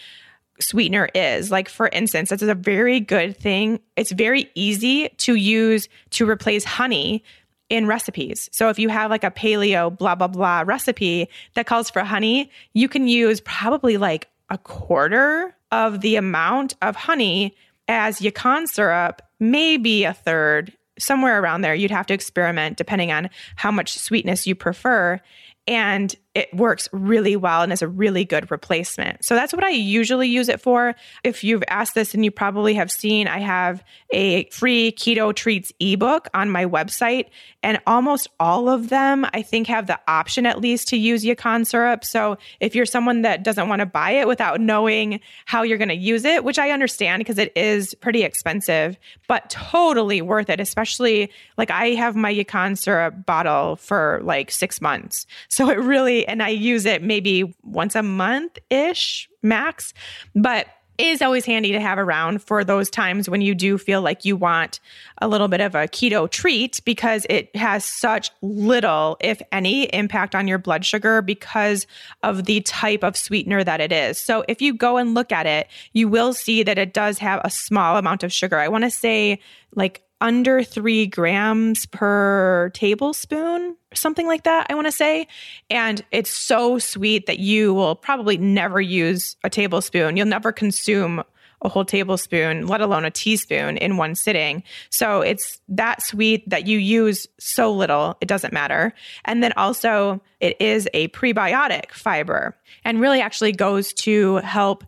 sweetener 0.59 1.09
is. 1.13 1.51
Like, 1.51 1.69
for 1.69 1.87
instance, 1.89 2.31
it's 2.31 2.41
a 2.41 2.55
very 2.55 2.99
good 2.99 3.37
thing. 3.37 3.79
It's 3.95 4.11
very 4.11 4.49
easy 4.55 5.09
to 5.17 5.35
use 5.35 5.89
to 6.11 6.29
replace 6.29 6.63
honey 6.63 7.23
in 7.69 7.87
recipes. 7.87 8.49
So 8.51 8.69
if 8.69 8.77
you 8.77 8.89
have 8.89 9.09
like 9.09 9.23
a 9.23 9.31
paleo 9.31 9.95
blah 9.95 10.15
blah 10.15 10.27
blah 10.27 10.63
recipe 10.65 11.29
that 11.55 11.65
calls 11.65 11.89
for 11.89 12.03
honey, 12.03 12.51
you 12.73 12.87
can 12.87 13.07
use 13.07 13.41
probably 13.41 13.97
like 13.97 14.29
a 14.49 14.57
quarter 14.57 15.55
of 15.71 16.01
the 16.01 16.15
amount 16.15 16.75
of 16.81 16.95
honey 16.95 17.55
as 17.87 18.19
yacon 18.19 18.67
syrup, 18.67 19.21
maybe 19.39 20.03
a 20.03 20.13
third, 20.13 20.73
somewhere 20.99 21.41
around 21.41 21.61
there. 21.61 21.75
You'd 21.75 21.91
have 21.91 22.05
to 22.07 22.13
experiment 22.13 22.77
depending 22.77 23.11
on 23.11 23.29
how 23.55 23.71
much 23.71 23.97
sweetness 23.97 24.47
you 24.47 24.55
prefer 24.55 25.19
and 25.67 26.15
it 26.35 26.53
works 26.53 26.89
really 26.91 27.37
well 27.37 27.61
and 27.61 27.71
is 27.71 27.81
a 27.81 27.87
really 27.87 28.25
good 28.25 28.51
replacement. 28.51 29.23
So 29.23 29.35
that's 29.35 29.53
what 29.53 29.63
I 29.63 29.69
usually 29.69 30.27
use 30.27 30.49
it 30.49 30.59
for. 30.59 30.93
If 31.23 31.43
you've 31.45 31.63
asked 31.69 31.95
this 31.95 32.13
and 32.13 32.25
you 32.25 32.29
probably 32.29 32.73
have 32.73 32.91
seen, 32.91 33.27
I 33.27 33.39
have 33.39 33.83
a 34.11 34.49
free 34.49 34.91
keto 34.91 35.33
treats 35.33 35.71
ebook 35.79 36.27
on 36.33 36.49
my 36.51 36.65
website, 36.65 37.29
and 37.63 37.79
almost 37.87 38.27
all 38.37 38.67
of 38.67 38.89
them 38.89 39.25
I 39.33 39.41
think 39.41 39.67
have 39.67 39.87
the 39.87 39.99
option 40.07 40.45
at 40.45 40.59
least 40.59 40.89
to 40.89 40.97
use 40.97 41.23
yacon 41.23 41.65
syrup. 41.65 42.03
So 42.03 42.37
if 42.59 42.75
you're 42.75 42.85
someone 42.85 43.21
that 43.21 43.43
doesn't 43.43 43.69
want 43.69 43.79
to 43.79 43.85
buy 43.85 44.11
it 44.11 44.27
without 44.27 44.59
knowing 44.59 45.21
how 45.45 45.63
you're 45.63 45.77
going 45.77 45.87
to 45.87 45.95
use 45.95 46.25
it, 46.25 46.43
which 46.43 46.59
I 46.59 46.71
understand 46.71 47.21
because 47.21 47.37
it 47.37 47.53
is 47.55 47.93
pretty 47.95 48.23
expensive, 48.23 48.97
but 49.29 49.49
totally 49.49 50.21
worth 50.21 50.49
it, 50.49 50.59
especially 50.59 51.31
like 51.57 51.71
I 51.71 51.91
have 51.91 52.15
my 52.15 52.33
yacon 52.33 52.77
syrup 52.77 53.25
bottle 53.25 53.77
for 53.77 54.19
like 54.23 54.51
six 54.51 54.81
months. 54.81 55.25
So 55.47 55.69
it 55.69 55.79
really, 55.79 56.24
and 56.27 56.43
I 56.43 56.49
use 56.49 56.85
it 56.85 57.03
maybe 57.03 57.55
once 57.63 57.95
a 57.95 58.03
month 58.03 58.57
ish 58.69 59.29
max, 59.41 59.93
but 60.33 60.67
is 60.97 61.21
always 61.21 61.45
handy 61.45 61.71
to 61.73 61.79
have 61.79 61.97
around 61.97 62.41
for 62.41 62.63
those 62.63 62.89
times 62.89 63.29
when 63.29 63.41
you 63.41 63.53
do 63.53 63.77
feel 63.77 64.01
like 64.01 64.23
you 64.23 64.35
want 64.35 64.79
a 65.21 65.27
little 65.27 65.47
bit 65.47 65.59
of 65.59 65.75
a 65.75 65.87
keto 65.87 66.29
treat 66.29 66.79
because 66.85 67.25
it 67.29 67.53
has 67.55 67.83
such 67.83 68.31
little, 68.41 69.17
if 69.19 69.41
any, 69.51 69.83
impact 69.93 70.35
on 70.35 70.47
your 70.47 70.57
blood 70.57 70.85
sugar 70.85 71.21
because 71.21 71.85
of 72.23 72.45
the 72.45 72.61
type 72.61 73.03
of 73.03 73.17
sweetener 73.17 73.63
that 73.63 73.81
it 73.81 73.91
is. 73.91 74.19
So 74.19 74.45
if 74.47 74.61
you 74.61 74.73
go 74.73 74.97
and 74.97 75.13
look 75.13 75.31
at 75.31 75.45
it, 75.45 75.67
you 75.93 76.07
will 76.07 76.33
see 76.33 76.63
that 76.63 76.77
it 76.77 76.93
does 76.93 77.19
have 77.19 77.41
a 77.43 77.49
small 77.49 77.97
amount 77.97 78.23
of 78.23 78.31
sugar. 78.31 78.57
I 78.57 78.69
want 78.69 78.83
to 78.85 78.91
say 78.91 79.39
like 79.75 80.01
under 80.21 80.63
three 80.63 81.07
grams 81.07 81.85
per 81.85 82.71
tablespoon, 82.73 83.75
something 83.93 84.27
like 84.27 84.43
that, 84.43 84.67
I 84.69 84.75
want 84.75 84.87
to 84.87 84.91
say. 84.91 85.27
And 85.69 86.03
it's 86.11 86.29
so 86.29 86.79
sweet 86.79 87.25
that 87.25 87.39
you 87.39 87.73
will 87.73 87.95
probably 87.95 88.37
never 88.37 88.79
use 88.79 89.35
a 89.43 89.49
tablespoon. 89.49 90.17
You'll 90.17 90.27
never 90.27 90.51
consume 90.51 91.23
a 91.61 91.69
whole 91.69 91.85
tablespoon, 91.85 92.67
let 92.67 92.81
alone 92.81 93.05
a 93.05 93.11
teaspoon 93.11 93.77
in 93.77 93.97
one 93.97 94.15
sitting. 94.15 94.63
So 94.89 95.21
it's 95.21 95.59
that 95.69 96.01
sweet 96.01 96.47
that 96.49 96.67
you 96.67 96.77
use 96.77 97.27
so 97.39 97.71
little, 97.71 98.17
it 98.21 98.27
doesn't 98.27 98.53
matter. 98.53 98.93
And 99.25 99.43
then 99.43 99.53
also, 99.57 100.21
it 100.39 100.59
is 100.61 100.87
a 100.93 101.07
prebiotic 101.09 101.91
fiber 101.91 102.55
and 102.83 103.01
really 103.01 103.21
actually 103.21 103.51
goes 103.51 103.93
to 103.93 104.37
help 104.37 104.83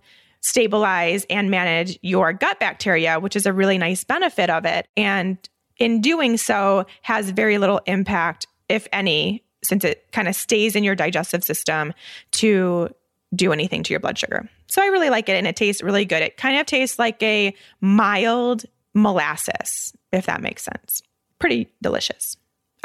stabilize 0.47 1.25
and 1.29 1.51
manage 1.51 1.99
your 2.01 2.31
gut 2.33 2.59
bacteria, 2.59 3.19
which 3.19 3.35
is 3.35 3.45
a 3.45 3.53
really 3.53 3.77
nice 3.77 4.03
benefit 4.03 4.49
of 4.49 4.65
it. 4.65 4.87
And 4.95 5.37
in 5.77 6.01
doing 6.01 6.37
so, 6.37 6.85
has 7.01 7.29
very 7.31 7.57
little 7.57 7.81
impact, 7.85 8.47
if 8.69 8.87
any, 8.93 9.43
since 9.63 9.83
it 9.83 10.11
kind 10.11 10.27
of 10.27 10.35
stays 10.35 10.75
in 10.75 10.83
your 10.83 10.95
digestive 10.95 11.43
system 11.43 11.93
to 12.31 12.89
do 13.35 13.51
anything 13.51 13.83
to 13.83 13.93
your 13.93 13.99
blood 13.99 14.17
sugar. 14.17 14.49
So 14.67 14.81
I 14.81 14.85
really 14.85 15.09
like 15.09 15.27
it 15.27 15.33
and 15.33 15.45
it 15.47 15.55
tastes 15.55 15.83
really 15.83 16.05
good. 16.05 16.21
It 16.21 16.37
kind 16.37 16.59
of 16.59 16.65
tastes 16.65 16.97
like 16.97 17.21
a 17.21 17.53
mild 17.81 18.63
molasses, 18.93 19.93
if 20.13 20.27
that 20.27 20.41
makes 20.41 20.63
sense. 20.63 21.01
Pretty 21.39 21.69
delicious. 21.81 22.37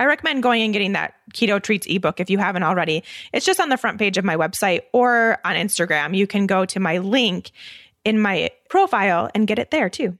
I 0.02 0.06
recommend 0.06 0.42
going 0.42 0.62
and 0.62 0.72
getting 0.72 0.94
that 0.94 1.14
Keto 1.32 1.62
Treats 1.62 1.86
ebook 1.88 2.18
if 2.18 2.28
you 2.28 2.36
haven't 2.36 2.64
already. 2.64 3.04
It's 3.32 3.46
just 3.46 3.60
on 3.60 3.68
the 3.68 3.76
front 3.76 4.00
page 4.00 4.18
of 4.18 4.24
my 4.24 4.34
website 4.34 4.80
or 4.92 5.38
on 5.44 5.54
Instagram. 5.54 6.16
You 6.16 6.26
can 6.26 6.48
go 6.48 6.64
to 6.64 6.80
my 6.80 6.98
link 6.98 7.52
in 8.04 8.20
my 8.20 8.50
profile 8.68 9.30
and 9.32 9.46
get 9.46 9.60
it 9.60 9.70
there 9.70 9.88
too. 9.88 10.18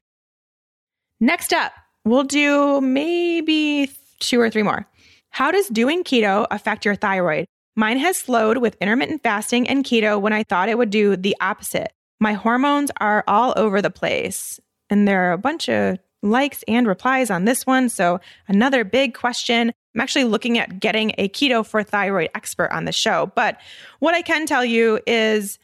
Next 1.19 1.53
up, 1.53 1.73
we'll 2.05 2.23
do 2.23 2.81
maybe 2.81 3.91
two 4.21 4.41
or 4.41 4.51
three 4.51 4.63
more. 4.63 4.87
How 5.31 5.51
does 5.51 5.67
doing 5.67 6.05
keto 6.05 6.47
affect 6.53 6.85
your 6.85 6.95
thyroid? 6.95 7.47
Mine 7.75 7.99
has 7.99 8.17
slowed 8.17 8.59
with 8.59 8.77
intermittent 8.81 9.25
fasting 9.25 9.69
and 9.69 9.85
keto 9.85 10.21
when 10.21 10.33
I 10.33 10.45
thought 10.45 10.69
it 10.69 10.79
would 10.79 10.91
do 10.91 11.17
the 11.17 11.37
opposite. 11.41 11.93
My 12.21 12.35
hormones 12.35 12.93
are 13.01 13.25
all 13.27 13.53
over 13.57 13.83
the 13.83 13.91
place. 13.91 14.61
And 14.91 15.09
there 15.09 15.31
are 15.31 15.33
a 15.33 15.39
bunch 15.39 15.69
of 15.69 15.99
likes 16.23 16.65
and 16.67 16.87
replies 16.87 17.31
on 17.31 17.45
this 17.45 17.67
one. 17.67 17.89
So, 17.89 18.21
another 18.49 18.85
big 18.85 19.15
question. 19.15 19.73
I'm 19.95 20.01
actually 20.01 20.25
looking 20.25 20.59
at 20.59 20.81
getting 20.81 21.13
a 21.19 21.29
keto 21.29 21.67
for 21.67 21.83
thyroid 21.83 22.31
expert 22.35 22.71
on 22.73 22.87
the 22.87 22.93
show. 22.93 23.31
But 23.35 23.61
what 23.99 24.15
I 24.15 24.23
can 24.23 24.47
tell 24.47 24.65
you 24.65 25.01
is 25.07 25.59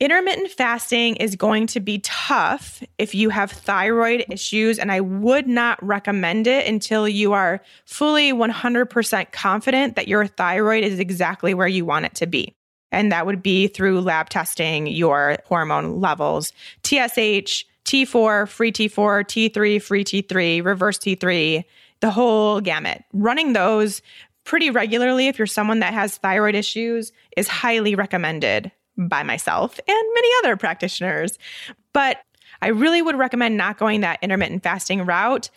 intermittent 0.00 0.50
fasting 0.50 1.16
is 1.16 1.36
going 1.36 1.66
to 1.68 1.80
be 1.80 1.98
tough 2.00 2.82
if 2.98 3.14
you 3.14 3.30
have 3.30 3.50
thyroid 3.50 4.24
issues. 4.30 4.78
And 4.78 4.90
I 4.90 5.00
would 5.00 5.46
not 5.46 5.82
recommend 5.84 6.46
it 6.46 6.66
until 6.66 7.06
you 7.08 7.32
are 7.32 7.62
fully 7.84 8.32
100% 8.32 9.32
confident 9.32 9.96
that 9.96 10.08
your 10.08 10.26
thyroid 10.26 10.84
is 10.84 10.98
exactly 10.98 11.54
where 11.54 11.68
you 11.68 11.84
want 11.84 12.06
it 12.06 12.14
to 12.16 12.26
be. 12.26 12.54
And 12.92 13.12
that 13.12 13.24
would 13.24 13.42
be 13.42 13.68
through 13.68 14.00
lab 14.00 14.30
testing 14.30 14.86
your 14.86 15.36
hormone 15.46 16.00
levels, 16.00 16.52
TSH, 16.82 17.64
T4, 17.90 18.48
free 18.48 18.70
T4, 18.70 19.24
T3, 19.24 19.82
free 19.82 20.04
T3, 20.04 20.64
reverse 20.64 20.96
T3, 20.96 21.64
the 21.98 22.10
whole 22.10 22.60
gamut. 22.60 23.02
Running 23.12 23.52
those 23.52 24.00
pretty 24.44 24.70
regularly, 24.70 25.26
if 25.26 25.38
you're 25.38 25.46
someone 25.48 25.80
that 25.80 25.92
has 25.92 26.16
thyroid 26.16 26.54
issues, 26.54 27.10
is 27.36 27.48
highly 27.48 27.96
recommended 27.96 28.70
by 28.96 29.24
myself 29.24 29.80
and 29.88 30.14
many 30.14 30.28
other 30.38 30.56
practitioners. 30.56 31.36
But 31.92 32.18
I 32.62 32.68
really 32.68 33.02
would 33.02 33.18
recommend 33.18 33.56
not 33.56 33.76
going 33.76 34.02
that 34.02 34.20
intermittent 34.22 34.62
fasting 34.62 35.04
route 35.04 35.50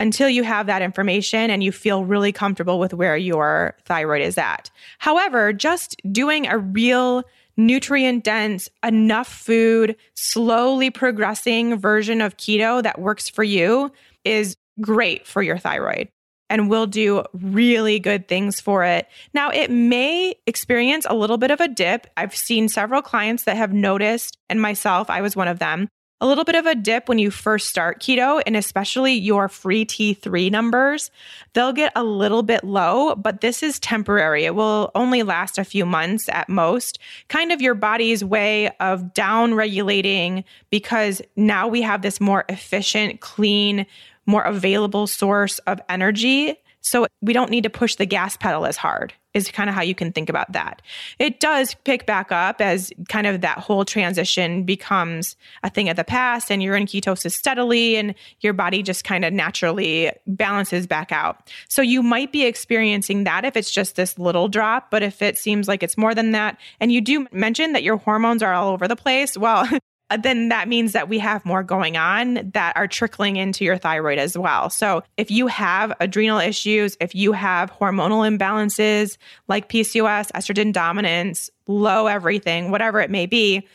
until 0.00 0.30
you 0.30 0.42
have 0.42 0.66
that 0.66 0.80
information 0.80 1.50
and 1.50 1.62
you 1.62 1.70
feel 1.70 2.06
really 2.06 2.32
comfortable 2.32 2.78
with 2.78 2.94
where 2.94 3.18
your 3.18 3.76
thyroid 3.84 4.22
is 4.22 4.38
at. 4.38 4.70
However, 5.00 5.52
just 5.52 6.00
doing 6.10 6.46
a 6.46 6.56
real 6.56 7.24
nutrient 7.56 8.24
dense, 8.24 8.68
enough 8.84 9.28
food, 9.28 9.96
slowly 10.14 10.90
progressing 10.90 11.78
version 11.78 12.20
of 12.20 12.36
keto 12.36 12.82
that 12.82 13.00
works 13.00 13.28
for 13.28 13.44
you 13.44 13.92
is 14.24 14.56
great 14.80 15.26
for 15.26 15.42
your 15.42 15.58
thyroid 15.58 16.08
and 16.50 16.68
will 16.68 16.86
do 16.86 17.24
really 17.32 17.98
good 17.98 18.28
things 18.28 18.60
for 18.60 18.84
it. 18.84 19.08
Now, 19.32 19.50
it 19.50 19.70
may 19.70 20.34
experience 20.46 21.06
a 21.08 21.14
little 21.14 21.38
bit 21.38 21.50
of 21.50 21.60
a 21.60 21.68
dip. 21.68 22.06
I've 22.16 22.36
seen 22.36 22.68
several 22.68 23.02
clients 23.02 23.44
that 23.44 23.56
have 23.56 23.72
noticed, 23.72 24.36
and 24.50 24.60
myself, 24.60 25.08
I 25.08 25.20
was 25.20 25.34
one 25.34 25.48
of 25.48 25.58
them, 25.58 25.88
a 26.24 26.26
little 26.26 26.44
bit 26.44 26.54
of 26.54 26.64
a 26.64 26.74
dip 26.74 27.06
when 27.06 27.18
you 27.18 27.30
first 27.30 27.68
start 27.68 28.00
keto, 28.00 28.42
and 28.46 28.56
especially 28.56 29.12
your 29.12 29.46
free 29.46 29.84
T3 29.84 30.50
numbers. 30.50 31.10
They'll 31.52 31.74
get 31.74 31.92
a 31.94 32.02
little 32.02 32.42
bit 32.42 32.64
low, 32.64 33.14
but 33.14 33.42
this 33.42 33.62
is 33.62 33.78
temporary. 33.78 34.46
It 34.46 34.54
will 34.54 34.90
only 34.94 35.22
last 35.22 35.58
a 35.58 35.64
few 35.64 35.84
months 35.84 36.26
at 36.30 36.48
most. 36.48 36.98
Kind 37.28 37.52
of 37.52 37.60
your 37.60 37.74
body's 37.74 38.24
way 38.24 38.70
of 38.80 39.12
down 39.12 39.52
regulating 39.52 40.44
because 40.70 41.20
now 41.36 41.68
we 41.68 41.82
have 41.82 42.00
this 42.00 42.22
more 42.22 42.46
efficient, 42.48 43.20
clean, 43.20 43.84
more 44.24 44.44
available 44.44 45.06
source 45.06 45.58
of 45.60 45.78
energy 45.90 46.56
so 46.80 47.06
we 47.20 47.34
don't 47.34 47.50
need 47.50 47.64
to 47.64 47.70
push 47.70 47.96
the 47.96 48.06
gas 48.06 48.36
pedal 48.36 48.66
as 48.66 48.76
hard, 48.76 49.12
is 49.34 49.50
kind 49.50 49.68
of 49.68 49.74
how 49.74 49.82
you 49.82 49.94
can 49.94 50.12
think 50.12 50.28
about 50.28 50.52
that. 50.52 50.80
It 51.18 51.40
does 51.40 51.74
pick 51.84 52.06
back 52.06 52.30
up 52.30 52.60
as 52.60 52.92
kind 53.08 53.26
of 53.26 53.40
that 53.40 53.58
whole 53.58 53.84
transition 53.84 54.62
becomes 54.62 55.36
a 55.64 55.70
thing 55.70 55.88
of 55.88 55.96
the 55.96 56.04
past 56.04 56.50
and 56.50 56.62
you're 56.62 56.76
in 56.76 56.86
ketosis 56.86 57.32
steadily 57.32 57.96
and 57.96 58.14
your 58.40 58.52
body 58.52 58.82
just 58.82 59.04
kind 59.04 59.24
of 59.24 59.32
naturally 59.32 60.12
balances 60.26 60.86
back 60.86 61.10
out. 61.10 61.50
So 61.68 61.82
you 61.82 62.02
might 62.02 62.32
be 62.32 62.44
experiencing 62.44 63.24
that 63.24 63.44
if 63.44 63.56
it's 63.56 63.70
just 63.70 63.96
this 63.96 64.18
little 64.18 64.48
drop, 64.48 64.90
but 64.90 65.02
if 65.02 65.20
it 65.20 65.36
seems 65.36 65.66
like 65.66 65.82
it's 65.82 65.98
more 65.98 66.14
than 66.14 66.30
that, 66.30 66.58
and 66.80 66.92
you 66.92 67.00
do 67.00 67.26
mention 67.32 67.72
that 67.72 67.82
your 67.82 67.96
hormones 67.96 68.42
are 68.42 68.54
all 68.54 68.72
over 68.72 68.86
the 68.86 68.96
place, 68.96 69.36
well, 69.36 69.68
then 70.22 70.48
that 70.48 70.68
means 70.68 70.92
that 70.92 71.08
we 71.08 71.18
have 71.18 71.44
more 71.44 71.62
going 71.62 71.96
on 71.96 72.50
that 72.52 72.76
are 72.76 72.86
trickling 72.86 73.36
into 73.36 73.64
your 73.64 73.76
thyroid 73.76 74.18
as 74.18 74.36
well. 74.36 74.70
So, 74.70 75.02
if 75.16 75.30
you 75.30 75.46
have 75.46 75.92
adrenal 76.00 76.38
issues, 76.38 76.96
if 77.00 77.14
you 77.14 77.32
have 77.32 77.70
hormonal 77.72 78.26
imbalances 78.26 79.16
like 79.48 79.68
PCOS, 79.68 80.30
estrogen 80.32 80.72
dominance, 80.72 81.50
low 81.66 82.06
everything, 82.06 82.70
whatever 82.70 83.00
it 83.00 83.10
may 83.10 83.26
be, 83.26 83.66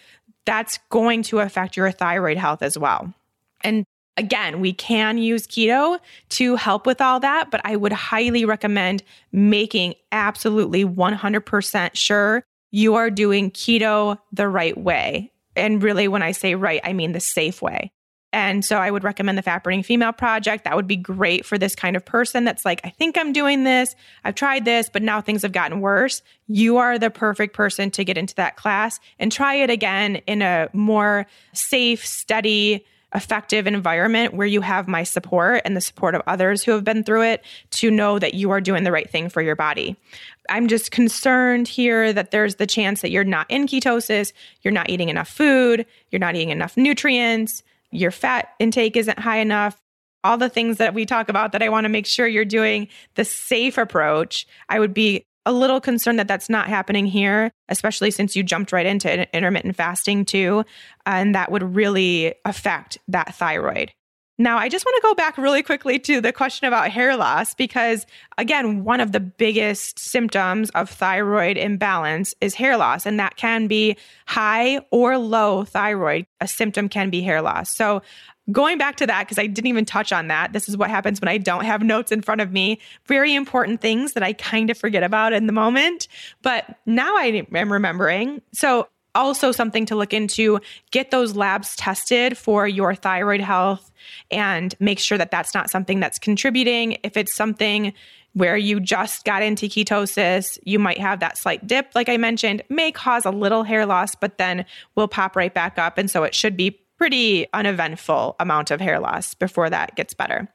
that's 0.46 0.80
going 0.90 1.24
to 1.24 1.40
affect 1.40 1.78
your 1.78 1.92
thyroid 1.92 2.38
health 2.38 2.62
as 2.62 2.78
well. 2.78 3.14
And 3.62 3.86
again, 4.18 4.60
we 4.60 4.74
can 4.74 5.18
use 5.18 5.48
keto 5.48 6.00
to 6.30 6.56
help 6.56 6.86
with 6.86 7.02
all 7.02 7.20
that, 7.20 7.52
but 7.52 7.62
I 7.64 7.76
would 7.76 7.94
highly 7.94 8.46
recommend 8.46 9.04
making 9.32 9.96
absolutely 10.12 10.86
100% 10.86 11.92
sure 11.94 12.44
you 12.72 12.96
are 12.96 13.10
doing 13.10 13.52
keto 13.52 14.20
the 14.32 14.48
right 14.48 14.78
way. 14.78 15.32
And 15.56 15.82
really, 15.82 16.08
when 16.08 16.22
I 16.22 16.32
say 16.32 16.56
right, 16.56 16.82
I 16.84 16.94
mean 16.94 17.12
the 17.12 17.20
safe 17.20 17.62
way. 17.62 17.92
And 18.32 18.64
so 18.64 18.78
I 18.78 18.92
would 18.92 19.04
recommend 19.04 19.38
the 19.38 19.42
Fat 19.42 19.64
Burning 19.64 19.82
Female 19.82 20.14
Project. 20.14 20.64
That 20.64 20.76
would 20.76 20.88
be 20.88 20.96
great 20.96 21.46
for 21.46 21.58
this 21.58 21.76
kind 21.76 21.96
of 21.96 22.06
person 22.06 22.44
that's 22.44 22.64
like, 22.64 22.82
I 22.84 22.90
think 22.90 23.18
I'm 23.18 23.34
doing 23.34 23.64
this, 23.64 23.96
I've 24.24 24.36
tried 24.36 24.66
this, 24.66 24.88
but 24.88 25.02
now 25.02 25.20
things 25.20 25.42
have 25.42 25.52
gotten 25.52 25.82
worse. 25.82 26.22
You 26.48 26.78
are 26.78 27.00
the 27.00 27.10
perfect 27.10 27.56
person 27.56 27.90
to 27.92 28.04
get 28.04 28.18
into 28.18 28.36
that 28.36 28.56
class 28.56 29.00
and 29.18 29.32
try 29.32 29.56
it 29.56 29.72
again 29.72 30.18
in 30.28 30.44
a 30.44 30.70
more 30.74 31.26
safe, 31.54 32.06
steady, 32.06 32.86
effective 33.16 33.66
environment 33.66 34.36
where 34.36 34.46
you 34.46 34.62
have 34.62 34.88
my 34.88 35.02
support 35.02 35.64
and 35.66 35.76
the 35.76 35.82
support 35.82 36.14
of 36.14 36.22
others 36.28 36.64
who 36.64 36.72
have 36.74 36.84
been 36.84 37.04
through 37.04 37.24
it 37.24 37.44
to 37.72 37.90
know 37.90 38.20
that 38.20 38.36
you 38.36 38.52
are 38.52 38.62
doing 38.62 38.84
the 38.84 38.92
right 38.92 39.10
thing 39.10 39.30
for 39.30 39.42
your 39.42 39.56
body. 39.56 39.96
I'm 40.50 40.68
just 40.68 40.92
concerned 40.92 41.68
here 41.68 42.12
that 42.14 42.32
there's 42.32 42.56
the 42.56 42.68
chance 42.68 43.02
that 43.02 43.12
you're 43.12 43.24
not 43.24 43.50
in 43.50 43.68
ketosis, 43.68 44.34
you're 44.62 44.72
not 44.74 44.90
eating 44.90 45.10
enough 45.10 45.30
food, 45.30 45.86
you're 46.12 46.20
not 46.20 46.36
eating 46.36 46.50
enough 46.50 46.78
nutrients 46.78 47.64
your 47.92 48.12
fat 48.12 48.50
intake 48.60 48.96
isn't 48.96 49.20
high 49.20 49.38
enough, 49.38 49.80
all 50.24 50.38
the 50.38 50.50
things 50.50 50.78
that 50.78 50.94
we 50.94 51.06
talk 51.06 51.30
about 51.30 51.54
that 51.54 51.64
I 51.64 51.70
want 51.70 51.86
to 51.86 51.90
make 51.90 52.06
sure 52.06 52.28
you're 52.28 52.46
doing 52.46 52.88
the 53.16 53.26
safe 53.26 53.78
approach, 53.78 54.46
I 54.68 54.80
would 54.80 54.94
be 54.94 55.24
a 55.46 55.54
little 55.54 55.80
concerned 55.80 56.20
that 56.20 56.28
that's 56.28 56.50
not 56.50 56.68
happening 56.68 57.06
here, 57.06 57.52
especially 57.70 58.12
since 58.12 58.36
you 58.36 58.44
jumped 58.44 58.72
right 58.72 58.86
into 58.86 59.36
intermittent 59.36 59.76
fasting 59.76 60.26
too. 60.26 60.66
And 61.06 61.34
that 61.34 61.52
would 61.52 61.76
really 61.76 62.36
affect 62.46 62.98
that 63.08 63.34
thyroid. 63.36 63.92
Now, 64.42 64.58
I 64.58 64.70
just 64.70 64.86
want 64.86 64.96
to 64.96 65.08
go 65.08 65.14
back 65.16 65.38
really 65.38 65.62
quickly 65.62 66.00
to 66.00 66.22
the 66.22 66.32
question 66.32 66.66
about 66.66 66.90
hair 66.90 67.18
loss 67.18 67.54
because, 67.54 68.06
again, 68.38 68.86
one 68.86 69.02
of 69.02 69.12
the 69.12 69.20
biggest 69.20 70.00
symptoms 70.00 70.70
of 70.70 70.90
thyroid 70.90 71.58
imbalance 71.58 72.34
is 72.40 72.56
hair 72.56 72.78
loss, 72.78 73.06
and 73.06 73.20
that 73.20 73.36
can 73.36 73.68
be 73.68 73.98
high 74.28 74.80
or 74.92 75.18
low 75.18 75.66
thyroid. 75.66 76.26
A 76.40 76.48
symptom 76.48 76.88
can 76.88 77.10
be 77.10 77.22
hair 77.22 77.42
loss. 77.42 77.76
So, 77.76 78.02
going 78.50 78.78
back 78.78 78.96
to 78.96 79.08
that, 79.08 79.26
because 79.26 79.38
I 79.38 79.46
didn't 79.46 79.68
even 79.68 79.84
touch 79.84 80.14
on 80.14 80.30
that, 80.30 80.54
this 80.54 80.70
is 80.70 80.78
what 80.78 80.90
happens 80.90 81.20
when 81.20 81.28
I 81.28 81.38
don't 81.38 81.66
have 81.66 81.84
notes 81.84 82.10
in 82.10 82.22
front 82.22 82.40
of 82.40 82.54
me. 82.54 82.80
Very 83.08 83.36
important 83.36 83.82
things 83.82 84.14
that 84.14 84.24
I 84.24 84.32
kind 84.32 84.70
of 84.70 84.78
forget 84.78 85.04
about 85.04 85.34
in 85.34 85.48
the 85.48 85.54
moment. 85.54 86.08
But 86.44 86.78
now 86.86 87.18
I 87.18 87.46
am 87.54 87.74
remembering. 87.74 88.42
So, 88.54 88.88
also 89.16 89.52
something 89.52 89.86
to 89.88 89.96
look 89.96 90.14
into. 90.14 90.60
Get 90.92 91.12
those 91.12 91.36
labs 91.36 91.76
tested 91.76 92.38
for 92.38 92.68
your 92.68 92.96
thyroid 92.96 93.42
health 93.42 93.92
and 94.32 94.74
make 94.80 95.00
sure 95.00 95.18
that 95.18 95.32
that's 95.32 95.54
not 95.54 95.70
something 95.70 96.00
that's 96.00 96.20
contributing. 96.20 96.98
If 97.04 97.18
it's 97.18 97.36
something 97.36 97.94
where 98.34 98.58
you 98.58 98.80
just 98.80 99.26
got 99.26 99.42
into 99.42 99.66
ketosis, 99.66 100.60
you 100.64 100.80
might 100.80 101.00
have 101.00 101.20
that 101.20 101.38
slight 101.38 101.66
dip, 101.66 101.90
like 101.96 102.10
I 102.10 102.18
mentioned, 102.18 102.62
may 102.70 102.92
cause 102.92 103.26
a 103.26 103.32
little 103.32 103.64
hair 103.64 103.86
loss, 103.86 104.16
but 104.16 104.38
then 104.38 104.66
will 104.96 105.08
pop 105.08 105.36
right 105.36 105.54
back 105.54 105.80
up. 105.80 105.98
And 105.98 106.10
so 106.10 106.24
it 106.24 106.36
should 106.36 106.56
be 106.56 106.80
pretty 106.98 107.48
uneventful 107.54 108.36
amount 108.40 108.72
of 108.72 108.80
hair 108.82 109.00
loss 109.00 109.34
before 109.34 109.70
that 109.70 109.96
gets 109.96 110.14
better. 110.14 110.48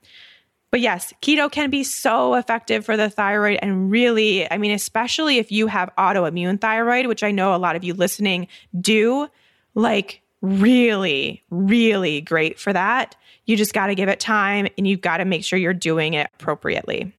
But 0.75 0.81
yes, 0.81 1.14
keto 1.22 1.53
can 1.53 1.70
be 1.70 1.85
so 1.85 2.35
effective 2.35 2.85
for 2.85 2.97
the 2.97 3.09
thyroid. 3.09 3.61
And 3.62 3.93
really, 3.93 4.51
I 4.51 4.59
mean, 4.59 4.72
especially 4.72 5.39
if 5.39 5.53
you 5.53 5.68
have 5.68 5.89
autoimmune 5.97 6.61
thyroid, 6.61 7.07
which 7.07 7.22
I 7.22 7.31
know 7.31 7.55
a 7.55 7.59
lot 7.59 7.77
of 7.77 7.85
you 7.85 7.95
listening 7.95 8.49
do, 8.81 9.29
like 9.77 10.20
really, 10.43 11.45
really 11.49 12.22
great 12.22 12.59
for 12.59 12.72
that. 12.72 13.14
You 13.45 13.57
just 13.57 13.72
got 13.72 13.87
to 13.87 13.95
give 13.95 14.09
it 14.09 14.18
time 14.18 14.66
and 14.77 14.85
you've 14.85 15.01
got 15.01 15.18
to 15.18 15.25
make 15.25 15.45
sure 15.45 15.61
you're 15.61 15.75
doing 15.75 16.14
it 16.14 16.29
appropriately. 16.41 17.12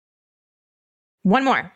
One 1.23 1.45
more. 1.45 1.71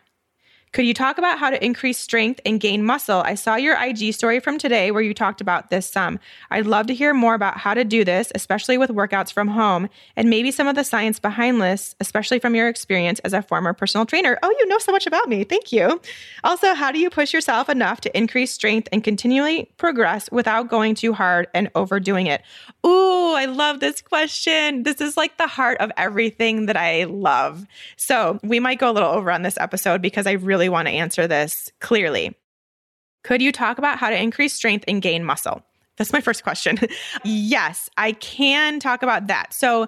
Could 0.72 0.86
you 0.86 0.94
talk 0.94 1.18
about 1.18 1.40
how 1.40 1.50
to 1.50 1.66
increase 1.66 1.98
strength 1.98 2.40
and 2.46 2.60
gain 2.60 2.86
muscle? 2.86 3.22
I 3.22 3.34
saw 3.34 3.56
your 3.56 3.76
IG 3.82 4.14
story 4.14 4.40
from 4.40 4.60
today 4.60 4.92
where 4.92 5.02
you 5.02 5.16
talked 5.16 5.42
about 5.42 5.72
this 5.72 5.90
some. 5.90 6.20
I'd 6.52 6.68
love 6.68 6.86
to 6.88 6.94
hear 6.94 7.12
more 7.12 7.34
about 7.34 7.58
how 7.58 7.74
to 7.74 7.84
do 7.84 8.06
this, 8.06 8.32
especially 8.36 8.78
with 8.78 8.92
workouts 8.92 9.34
from 9.34 9.48
home, 9.48 9.90
and 10.16 10.30
maybe 10.30 10.52
some 10.52 10.68
of 10.68 10.76
the 10.76 10.84
science 10.84 11.20
behind 11.20 11.60
this, 11.60 11.96
especially 12.00 12.38
from 12.38 12.54
your 12.54 12.68
experience 12.68 13.18
as 13.20 13.34
a 13.34 13.42
former 13.42 13.74
personal 13.74 14.06
trainer. 14.06 14.38
Oh, 14.44 14.56
you 14.60 14.68
know 14.68 14.78
so 14.78 14.92
much 14.92 15.08
about 15.08 15.28
me. 15.28 15.44
Thank 15.44 15.72
you. 15.72 16.00
Also, 16.44 16.76
how 16.76 16.92
do 16.92 17.00
you 17.00 17.10
push 17.10 17.34
yourself 17.34 17.68
enough 17.68 18.02
to 18.02 18.16
increase 18.16 18.52
strength 18.52 18.90
and 18.92 19.04
continually 19.04 19.72
progress 19.78 20.30
without 20.32 20.70
going 20.70 20.94
too 20.94 21.14
hard 21.14 21.48
and 21.56 21.72
overdoing 21.74 22.28
it? 22.28 22.44
Ooh, 22.86 23.34
I 23.34 23.46
love 23.46 23.80
this 23.80 24.04
question. 24.04 24.84
This 24.84 25.02
is 25.02 25.18
like 25.18 25.38
the 25.38 25.48
heart 25.48 25.80
of 25.80 25.92
everything 25.98 26.68
that 26.68 26.78
I 26.78 27.06
love. 27.06 27.66
So, 27.98 28.40
we 28.44 28.60
might 28.60 28.78
go 28.78 28.92
a 28.92 28.94
little 28.94 29.10
over 29.10 29.32
on 29.32 29.42
this 29.42 29.58
episode 29.58 30.02
because 30.04 30.28
I 30.28 30.34
really 30.34 30.59
really 30.60 30.70
want 30.70 30.90
to 30.90 30.94
answer 30.94 31.26
this 31.26 31.72
clearly. 31.80 32.36
Could 33.24 33.42
you 33.42 33.54
talk 33.54 33.78
about 33.78 33.98
how 33.98 34.10
to 34.10 34.22
increase 34.22 34.54
strength 34.54 34.84
and 34.90 35.02
gain 35.02 35.24
muscle? 35.24 35.64
That's 35.96 36.12
my 36.12 36.20
first 36.20 36.44
question. 36.44 36.78
yes, 37.24 37.90
I 37.96 38.12
can 38.12 38.82
talk 38.82 39.02
about 39.02 39.28
that. 39.28 39.54
So, 39.54 39.88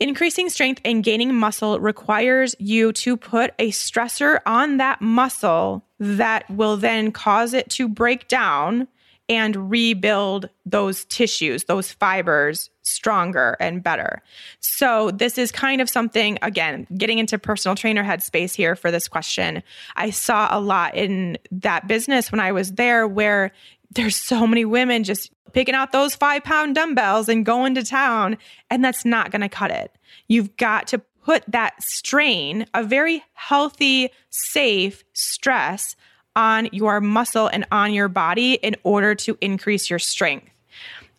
increasing 0.00 0.48
strength 0.48 0.80
and 0.84 1.04
gaining 1.04 1.32
muscle 1.34 1.78
requires 1.78 2.56
you 2.58 2.92
to 2.94 3.16
put 3.16 3.52
a 3.60 3.70
stressor 3.70 4.40
on 4.44 4.78
that 4.78 5.00
muscle 5.00 5.84
that 6.00 6.50
will 6.50 6.76
then 6.76 7.12
cause 7.12 7.54
it 7.54 7.70
to 7.70 7.88
break 7.88 8.26
down 8.26 8.88
and 9.28 9.70
rebuild 9.70 10.48
those 10.66 11.04
tissues, 11.04 11.64
those 11.64 11.92
fibers 11.92 12.70
stronger 12.82 13.56
and 13.60 13.82
better. 13.82 14.22
So, 14.60 15.10
this 15.10 15.38
is 15.38 15.50
kind 15.52 15.80
of 15.80 15.88
something, 15.88 16.38
again, 16.42 16.86
getting 16.96 17.18
into 17.18 17.38
personal 17.38 17.74
trainer 17.74 18.04
headspace 18.04 18.54
here 18.54 18.76
for 18.76 18.90
this 18.90 19.08
question. 19.08 19.62
I 19.96 20.10
saw 20.10 20.48
a 20.50 20.60
lot 20.60 20.94
in 20.94 21.38
that 21.50 21.88
business 21.88 22.30
when 22.30 22.40
I 22.40 22.52
was 22.52 22.72
there 22.72 23.06
where 23.06 23.52
there's 23.92 24.16
so 24.16 24.46
many 24.46 24.64
women 24.64 25.04
just 25.04 25.30
picking 25.52 25.74
out 25.74 25.92
those 25.92 26.14
five 26.14 26.44
pound 26.44 26.74
dumbbells 26.74 27.28
and 27.28 27.44
going 27.44 27.74
to 27.74 27.84
town, 27.84 28.38
and 28.70 28.84
that's 28.84 29.04
not 29.04 29.30
going 29.30 29.42
to 29.42 29.48
cut 29.48 29.70
it. 29.70 29.94
You've 30.28 30.56
got 30.56 30.86
to 30.88 30.98
put 31.24 31.44
that 31.48 31.80
strain, 31.82 32.66
a 32.74 32.82
very 32.82 33.22
healthy, 33.34 34.10
safe 34.30 35.04
stress 35.12 35.94
on 36.34 36.68
your 36.72 37.00
muscle 37.00 37.48
and 37.48 37.66
on 37.70 37.92
your 37.92 38.08
body 38.08 38.54
in 38.54 38.76
order 38.82 39.14
to 39.14 39.36
increase 39.40 39.90
your 39.90 39.98
strength. 39.98 40.48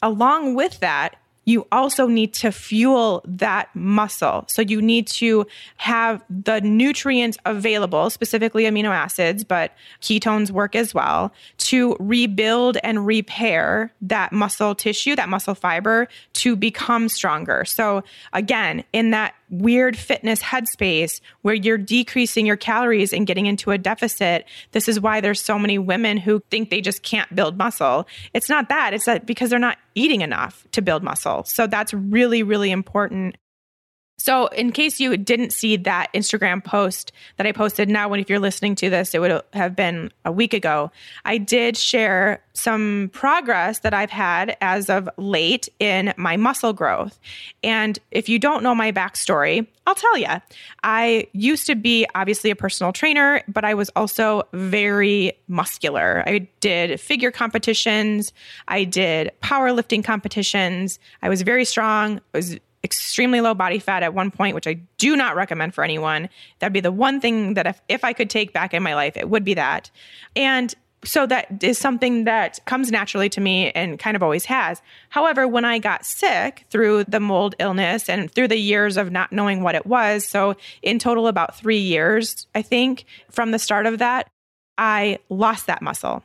Along 0.02 0.56
with 0.56 0.80
that, 0.80 1.16
you 1.46 1.68
also 1.72 2.08
need 2.08 2.34
to 2.34 2.52
fuel 2.52 3.22
that 3.26 3.70
muscle. 3.76 4.46
So 4.48 4.62
you 4.62 4.82
need 4.82 5.08
to 5.08 5.46
have 5.78 6.24
the 6.30 6.62
nutrients 6.62 7.38
available, 7.46 8.10
specifically 8.10 8.64
amino 8.64 8.90
acids, 8.90 9.44
but 9.44 9.74
ketones 10.02 10.52
work 10.52 10.76
as 10.76 10.94
well, 10.94 11.34
to 11.58 11.96
rebuild 12.00 12.78
and 12.84 13.06
repair 13.06 13.94
that 14.02 14.32
muscle 14.32 14.76
tissue, 14.76 15.16
that 15.16 15.30
muscle 15.30 15.56
fiber 15.56 16.08
to 16.34 16.56
become 16.56 17.10
stronger. 17.10 17.66
So 17.66 18.04
again, 18.32 18.84
in 18.94 19.12
that 19.12 19.34
weird 19.54 19.98
fitness 19.98 20.42
headspace 20.42 21.22
where 21.42 21.54
you're 21.54 21.78
decreasing 21.78 22.46
your 22.46 22.58
calories 22.58 23.14
and 23.14 23.28
getting 23.28 23.46
into 23.46 23.72
a 23.72 23.78
deficit. 23.78 24.46
This 24.72 24.88
is 24.88 25.00
why 25.00 25.22
there's 25.22 25.42
so 25.42 25.60
many 25.60 25.78
women 25.78 26.18
who 26.18 26.42
think 26.50 26.70
they 26.70 26.82
just 26.82 27.04
can't 27.04 27.34
build 27.36 27.58
muscle. 27.58 28.08
It's 28.34 28.50
not 28.50 28.70
that, 28.70 28.94
it's 28.94 29.06
that 29.06 29.26
because 29.26 29.50
they're 29.50 29.60
not 29.60 29.78
eating 29.96 30.22
enough 30.22 30.66
to 30.72 30.82
build 30.82 31.04
muscle. 31.04 31.44
So 31.44 31.68
that's 31.68 31.94
really, 31.94 32.44
really 32.44 32.72
important 32.72 33.38
so, 34.24 34.48
in 34.48 34.72
case 34.72 35.02
you 35.02 35.18
didn't 35.18 35.52
see 35.52 35.76
that 35.76 36.08
Instagram 36.14 36.64
post 36.64 37.12
that 37.36 37.46
I 37.46 37.52
posted 37.52 37.90
now, 37.90 38.08
when 38.08 38.22
if 38.22 38.30
you're 38.30 38.40
listening 38.40 38.74
to 38.76 38.90
this, 38.90 39.14
it 39.14 39.20
would 39.20 39.42
have 39.52 39.76
been 39.76 40.14
a 40.24 40.32
week 40.32 40.54
ago. 40.54 40.92
I 41.26 41.38
did 41.38 41.76
share 41.76 42.42
some 42.54 43.10
progress 43.12 43.80
that 43.80 43.94
I've 43.94 44.12
had 44.12 44.56
as 44.62 44.90
of 44.90 45.10
late 45.18 45.68
in 45.78 46.14
my 46.16 46.38
muscle 46.38 46.72
growth. 46.72 47.20
And 47.66 48.00
if 48.12 48.30
you 48.30 48.40
don't 48.40 48.64
know 48.64 48.74
my 48.74 48.94
backstory, 48.94 49.68
I'll 49.86 49.94
tell 49.94 50.18
you. 50.18 50.28
I 50.86 51.28
used 51.34 51.68
to 51.68 51.76
be 51.76 52.08
obviously 52.16 52.50
a 52.50 52.56
personal 52.56 52.94
trainer, 52.94 53.42
but 53.50 53.66
I 53.66 53.74
was 53.74 53.90
also 53.94 54.44
very 54.54 55.34
muscular. 55.50 56.24
I 56.26 56.48
did 56.62 56.98
figure 57.02 57.30
competitions, 57.30 58.32
I 58.70 58.86
did 58.86 59.32
powerlifting 59.44 60.02
competitions. 60.02 60.98
I 61.22 61.28
was 61.28 61.42
very 61.42 61.66
strong. 61.66 62.22
I 62.34 62.38
was 62.38 62.58
extremely 62.84 63.42
low 63.42 63.54
body 63.54 63.80
fat 63.80 64.04
at 64.04 64.14
one 64.14 64.30
point, 64.32 64.56
which 64.56 64.68
I 64.68 64.74
do 64.98 65.16
not 65.16 65.36
recommend 65.36 65.74
for 65.74 65.84
anyone. 65.84 66.30
That'd 66.60 66.74
be 66.74 66.82
the 66.82 66.92
one 66.92 67.22
thing 67.22 67.54
that 67.54 67.68
if, 67.68 67.82
if 67.88 68.04
I 68.04 68.14
could 68.14 68.30
take 68.30 68.54
back 68.54 68.74
in 68.74 68.84
my 68.84 68.96
life, 68.96 69.16
it 69.16 69.30
would 69.30 69.44
be 69.44 69.54
that. 69.54 69.90
And 70.36 70.74
so 71.06 71.26
that 71.26 71.64
is 71.64 71.78
something 71.78 72.24
that 72.26 72.60
comes 72.66 72.92
naturally 72.92 73.30
to 73.30 73.42
me 73.42 73.72
and 73.72 74.00
kind 74.00 74.16
of 74.16 74.24
always 74.24 74.46
has. 74.46 74.82
However, 75.10 75.48
when 75.48 75.66
I 75.66 75.80
got 75.80 76.06
sick 76.06 76.66
through 76.70 77.06
the 77.06 77.20
mold 77.20 77.56
illness 77.60 78.10
and 78.10 78.32
through 78.32 78.48
the 78.48 78.58
years 78.58 78.98
of 78.98 79.12
not 79.12 79.32
knowing 79.32 79.64
what 79.64 79.76
it 79.76 79.86
was, 79.86 80.26
so 80.26 80.56
in 80.82 81.00
total 81.00 81.28
about 81.28 81.58
three 81.58 81.80
years, 81.80 82.48
I 82.56 82.62
think, 82.62 83.06
from 83.30 83.52
the 83.52 83.60
start 83.60 83.86
of 83.86 84.00
that, 84.00 84.30
I 84.78 85.20
lost 85.30 85.68
that 85.68 85.82
muscle. 85.82 86.24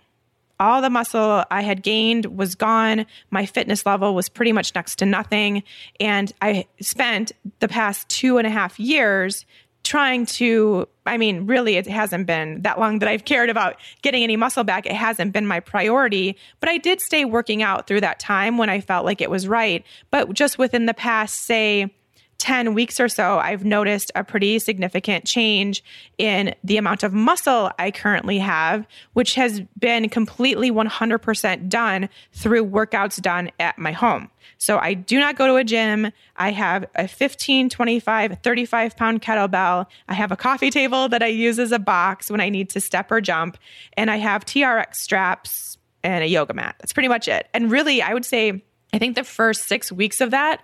All 0.61 0.82
the 0.82 0.90
muscle 0.90 1.44
I 1.50 1.62
had 1.62 1.82
gained 1.82 2.26
was 2.36 2.54
gone. 2.54 3.06
My 3.30 3.46
fitness 3.46 3.86
level 3.86 4.14
was 4.14 4.28
pretty 4.28 4.52
much 4.52 4.74
next 4.74 4.96
to 4.96 5.06
nothing. 5.06 5.62
And 6.00 6.32
I 6.42 6.66
spent 6.80 7.32
the 7.61 7.68
past 7.68 8.09
two 8.09 8.38
and 8.38 8.46
a 8.46 8.50
half 8.50 8.78
years 8.80 9.46
trying 9.84 10.26
to 10.26 10.86
i 11.06 11.16
mean 11.16 11.46
really 11.46 11.76
it 11.76 11.86
hasn't 11.86 12.26
been 12.26 12.61
that 12.62 12.78
long 12.78 12.98
that 12.98 13.09
i've 13.09 13.24
cared 13.24 13.48
about 13.48 13.76
getting 14.02 14.22
any 14.22 14.36
muscle 14.36 14.64
back 14.64 14.84
it 14.84 14.92
hasn't 14.92 15.32
been 15.32 15.46
my 15.46 15.61
priority 15.61 16.36
but 16.61 16.68
i 16.68 16.76
did 16.76 17.00
stay 17.00 17.24
working 17.24 17.62
out 17.62 17.86
through 17.86 18.00
that 18.00 18.18
time 18.18 18.59
when 18.59 18.68
i 18.68 18.80
felt 18.80 19.04
like 19.06 19.20
it 19.20 19.30
was 19.30 19.46
right 19.48 19.86
but 20.11 20.32
just 20.34 20.59
within 20.59 20.86
the 20.86 20.92
past 20.92 21.46
say 21.46 21.90
10 22.39 22.72
weeks 22.72 23.01
or 23.01 23.09
so, 23.09 23.39
I've 23.39 23.64
noticed 23.64 24.12
a 24.14 24.22
pretty 24.22 24.59
significant 24.61 25.24
change 25.24 25.82
in 26.18 26.55
the 26.62 26.76
amount 26.76 27.03
of 27.03 27.12
muscle 27.12 27.70
I 27.78 27.91
currently 27.91 28.39
have, 28.39 28.86
which 29.12 29.34
has 29.34 29.61
been 29.78 30.09
completely 30.09 30.70
100% 30.70 31.68
done 31.68 32.09
through 32.32 32.66
workouts 32.66 33.20
done 33.20 33.51
at 33.59 33.76
my 33.76 33.91
home. 33.91 34.30
So 34.57 34.78
I 34.78 34.95
do 34.95 35.18
not 35.18 35.36
go 35.36 35.47
to 35.49 35.57
a 35.57 35.64
gym. 35.64 36.12
I 36.36 36.53
have 36.53 36.86
a 36.95 37.09
15, 37.09 37.68
25, 37.70 38.39
35 38.43 38.97
pound 38.97 39.20
kettlebell. 39.20 39.86
I 40.09 40.14
have 40.14 40.32
a 40.32 40.36
coffee 40.36 40.70
table 40.70 41.09
that 41.09 41.22
I 41.22 41.26
use 41.26 41.59
as 41.59 41.72
a 41.72 41.78
box 41.78 42.30
when 42.30 42.41
I 42.41 42.49
need 42.49 42.70
to 42.70 42.80
step 42.80 43.11
or 43.11 43.20
jump. 43.20 43.59
And 43.95 44.11
I 44.11 44.16
have 44.16 44.45
TRX 44.45 44.97
straps 44.97 45.78
and 46.05 46.22
a 46.22 46.28
yoga 46.28 46.55
mat. 46.55 46.76
That's 46.78 46.93
pretty 46.93 47.09
much 47.09 47.26
it. 47.28 47.49
And 47.53 47.70
really, 47.70 48.01
I 48.01 48.14
would 48.14 48.24
say, 48.24 48.62
I 48.93 48.99
think 48.99 49.16
the 49.16 49.24
first 49.24 49.64
six 49.64 49.93
weeks 49.93 50.20
of 50.20 50.30
that, 50.30 50.62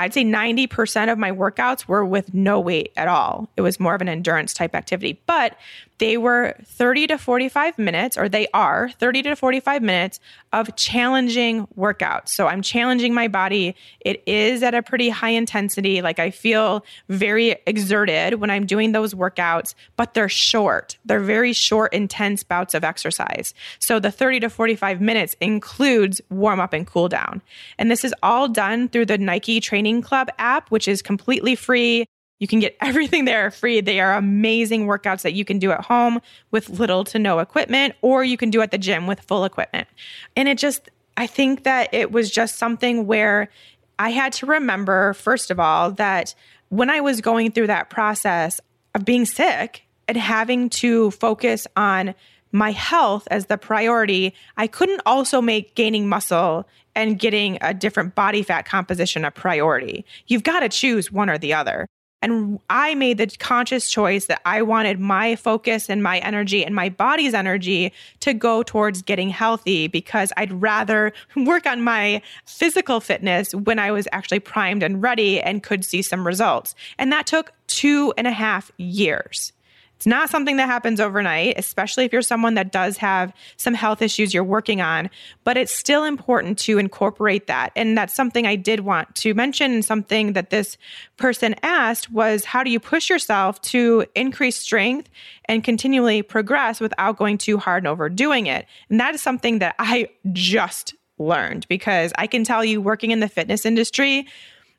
I'd 0.00 0.14
say 0.14 0.24
90% 0.24 1.12
of 1.12 1.18
my 1.18 1.30
workouts 1.30 1.86
were 1.86 2.06
with 2.06 2.32
no 2.32 2.58
weight 2.58 2.90
at 2.96 3.06
all. 3.06 3.50
It 3.58 3.60
was 3.60 3.78
more 3.78 3.94
of 3.94 4.00
an 4.00 4.08
endurance 4.08 4.54
type 4.54 4.74
activity, 4.74 5.20
but 5.26 5.56
they 6.00 6.16
were 6.16 6.54
30 6.64 7.08
to 7.08 7.18
45 7.18 7.78
minutes, 7.78 8.16
or 8.16 8.28
they 8.28 8.48
are 8.54 8.88
30 8.98 9.22
to 9.22 9.36
45 9.36 9.82
minutes 9.82 10.18
of 10.50 10.74
challenging 10.74 11.66
workouts. 11.78 12.30
So 12.30 12.46
I'm 12.46 12.62
challenging 12.62 13.12
my 13.12 13.28
body. 13.28 13.76
It 14.00 14.22
is 14.26 14.62
at 14.62 14.74
a 14.74 14.82
pretty 14.82 15.10
high 15.10 15.30
intensity. 15.30 16.00
Like 16.00 16.18
I 16.18 16.30
feel 16.30 16.86
very 17.10 17.56
exerted 17.66 18.40
when 18.40 18.50
I'm 18.50 18.64
doing 18.64 18.92
those 18.92 19.12
workouts, 19.12 19.74
but 19.96 20.14
they're 20.14 20.30
short. 20.30 20.96
They're 21.04 21.20
very 21.20 21.52
short, 21.52 21.92
intense 21.92 22.42
bouts 22.42 22.72
of 22.72 22.82
exercise. 22.82 23.52
So 23.78 24.00
the 24.00 24.10
30 24.10 24.40
to 24.40 24.50
45 24.50 25.02
minutes 25.02 25.36
includes 25.38 26.22
warm 26.30 26.60
up 26.60 26.72
and 26.72 26.86
cool 26.86 27.10
down. 27.10 27.42
And 27.78 27.90
this 27.90 28.04
is 28.06 28.14
all 28.22 28.48
done 28.48 28.88
through 28.88 29.06
the 29.06 29.18
Nike 29.18 29.60
Training 29.60 30.00
Club 30.00 30.30
app, 30.38 30.70
which 30.70 30.88
is 30.88 31.02
completely 31.02 31.54
free. 31.54 32.06
You 32.40 32.48
can 32.48 32.58
get 32.58 32.76
everything 32.80 33.26
there 33.26 33.50
free. 33.50 33.80
They 33.80 34.00
are 34.00 34.14
amazing 34.14 34.86
workouts 34.86 35.22
that 35.22 35.34
you 35.34 35.44
can 35.44 35.58
do 35.58 35.70
at 35.70 35.84
home 35.84 36.20
with 36.50 36.68
little 36.70 37.04
to 37.04 37.18
no 37.18 37.38
equipment, 37.38 37.94
or 38.02 38.24
you 38.24 38.36
can 38.36 38.50
do 38.50 38.62
at 38.62 38.72
the 38.72 38.78
gym 38.78 39.06
with 39.06 39.20
full 39.20 39.44
equipment. 39.44 39.86
And 40.34 40.48
it 40.48 40.58
just, 40.58 40.90
I 41.16 41.26
think 41.26 41.64
that 41.64 41.92
it 41.92 42.10
was 42.10 42.30
just 42.30 42.56
something 42.56 43.06
where 43.06 43.50
I 43.98 44.10
had 44.10 44.32
to 44.34 44.46
remember, 44.46 45.12
first 45.12 45.50
of 45.50 45.60
all, 45.60 45.92
that 45.92 46.34
when 46.70 46.88
I 46.88 47.00
was 47.00 47.20
going 47.20 47.52
through 47.52 47.66
that 47.66 47.90
process 47.90 48.58
of 48.94 49.04
being 49.04 49.26
sick 49.26 49.86
and 50.08 50.16
having 50.16 50.70
to 50.70 51.10
focus 51.10 51.66
on 51.76 52.14
my 52.52 52.72
health 52.72 53.28
as 53.30 53.46
the 53.46 53.58
priority, 53.58 54.34
I 54.56 54.66
couldn't 54.66 55.02
also 55.04 55.42
make 55.42 55.74
gaining 55.74 56.08
muscle 56.08 56.66
and 56.96 57.18
getting 57.18 57.58
a 57.60 57.74
different 57.74 58.14
body 58.14 58.42
fat 58.42 58.64
composition 58.64 59.24
a 59.24 59.30
priority. 59.30 60.04
You've 60.26 60.42
got 60.42 60.60
to 60.60 60.68
choose 60.68 61.12
one 61.12 61.28
or 61.28 61.38
the 61.38 61.52
other. 61.52 61.86
And 62.22 62.60
I 62.68 62.94
made 62.94 63.18
the 63.18 63.26
conscious 63.38 63.90
choice 63.90 64.26
that 64.26 64.42
I 64.44 64.62
wanted 64.62 65.00
my 65.00 65.36
focus 65.36 65.88
and 65.88 66.02
my 66.02 66.18
energy 66.18 66.64
and 66.64 66.74
my 66.74 66.88
body's 66.88 67.34
energy 67.34 67.92
to 68.20 68.34
go 68.34 68.62
towards 68.62 69.02
getting 69.02 69.30
healthy 69.30 69.88
because 69.88 70.32
I'd 70.36 70.52
rather 70.52 71.12
work 71.36 71.66
on 71.66 71.82
my 71.82 72.22
physical 72.44 73.00
fitness 73.00 73.54
when 73.54 73.78
I 73.78 73.90
was 73.90 74.06
actually 74.12 74.40
primed 74.40 74.82
and 74.82 75.02
ready 75.02 75.40
and 75.40 75.62
could 75.62 75.84
see 75.84 76.02
some 76.02 76.26
results. 76.26 76.74
And 76.98 77.10
that 77.12 77.26
took 77.26 77.52
two 77.66 78.12
and 78.16 78.26
a 78.26 78.32
half 78.32 78.70
years. 78.76 79.52
It's 80.00 80.06
not 80.06 80.30
something 80.30 80.56
that 80.56 80.64
happens 80.64 80.98
overnight, 80.98 81.58
especially 81.58 82.06
if 82.06 82.12
you're 82.14 82.22
someone 82.22 82.54
that 82.54 82.72
does 82.72 82.96
have 82.96 83.34
some 83.58 83.74
health 83.74 84.00
issues 84.00 84.32
you're 84.32 84.42
working 84.42 84.80
on, 84.80 85.10
but 85.44 85.58
it's 85.58 85.70
still 85.70 86.04
important 86.04 86.56
to 86.60 86.78
incorporate 86.78 87.48
that. 87.48 87.70
And 87.76 87.98
that's 87.98 88.14
something 88.14 88.46
I 88.46 88.56
did 88.56 88.80
want 88.80 89.14
to 89.16 89.34
mention. 89.34 89.82
Something 89.82 90.32
that 90.32 90.48
this 90.48 90.78
person 91.18 91.54
asked 91.62 92.10
was 92.10 92.46
how 92.46 92.64
do 92.64 92.70
you 92.70 92.80
push 92.80 93.10
yourself 93.10 93.60
to 93.60 94.06
increase 94.14 94.56
strength 94.56 95.10
and 95.44 95.62
continually 95.62 96.22
progress 96.22 96.80
without 96.80 97.18
going 97.18 97.36
too 97.36 97.58
hard 97.58 97.82
and 97.82 97.88
overdoing 97.88 98.46
it? 98.46 98.64
And 98.88 98.98
that 99.00 99.14
is 99.14 99.20
something 99.20 99.58
that 99.58 99.74
I 99.78 100.08
just 100.32 100.94
learned 101.18 101.68
because 101.68 102.10
I 102.16 102.26
can 102.26 102.42
tell 102.42 102.64
you 102.64 102.80
working 102.80 103.10
in 103.10 103.20
the 103.20 103.28
fitness 103.28 103.66
industry 103.66 104.26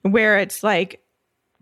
where 0.02 0.40
it's 0.40 0.64
like 0.64 1.01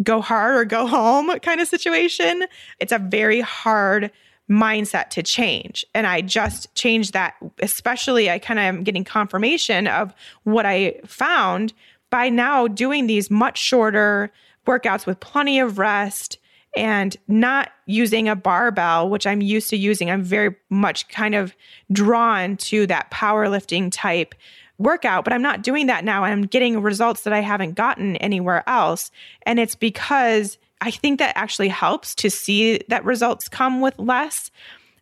go 0.04 0.22
hard 0.22 0.56
or 0.56 0.66
go 0.66 0.88
home 0.88 1.38
kind 1.40 1.62
of 1.62 1.68
situation. 1.68 2.46
It's 2.80 2.92
a 2.92 3.00
very 3.00 3.42
hard 3.42 4.12
mindset 4.50 5.10
to 5.12 5.24
change. 5.24 5.86
And 5.94 6.08
I 6.08 6.22
just 6.22 6.74
changed 6.74 7.14
that, 7.14 7.36
especially 7.60 8.30
I 8.30 8.40
kind 8.40 8.60
of 8.60 8.64
am 8.64 8.84
getting 8.84 9.04
confirmation 9.04 9.88
of 9.88 10.14
what 10.44 10.66
I 10.66 11.00
found 11.06 11.74
by 12.10 12.30
now 12.30 12.68
doing 12.68 13.08
these 13.08 13.30
much 13.30 13.60
shorter 13.60 14.32
workouts 14.66 15.06
with 15.06 15.20
plenty 15.20 15.60
of 15.60 15.78
rest 15.78 16.40
and 16.76 17.16
not 17.28 17.72
using 17.86 18.28
a 18.28 18.36
barbell, 18.36 19.10
which 19.10 19.26
I'm 19.26 19.42
used 19.42 19.70
to 19.72 19.78
using. 19.78 20.10
I'm 20.12 20.24
very 20.24 20.56
much 20.70 21.08
kind 21.10 21.36
of 21.36 21.56
drawn 21.92 22.58
to 22.58 22.86
that 22.88 23.10
powerlifting 23.12 23.90
type 23.92 24.36
workout, 24.80 25.24
but 25.24 25.34
I'm 25.34 25.42
not 25.42 25.62
doing 25.62 25.86
that 25.88 26.04
now. 26.04 26.24
And 26.24 26.34
I'm 26.34 26.48
getting 26.48 26.82
results 26.82 27.22
that 27.22 27.34
I 27.34 27.42
haven't 27.42 27.76
gotten 27.76 28.16
anywhere 28.18 28.64
else. 28.68 29.12
And 29.44 29.60
it's 29.60 29.76
because 29.76 30.58
I 30.82 30.90
think 30.92 31.20
that 31.20 31.38
actually 31.38 31.68
helps 31.68 32.16
to 32.16 32.30
see 32.32 32.80
that 32.88 33.06
results 33.06 33.50
come 33.50 33.82
with 33.82 34.00
less, 34.00 34.50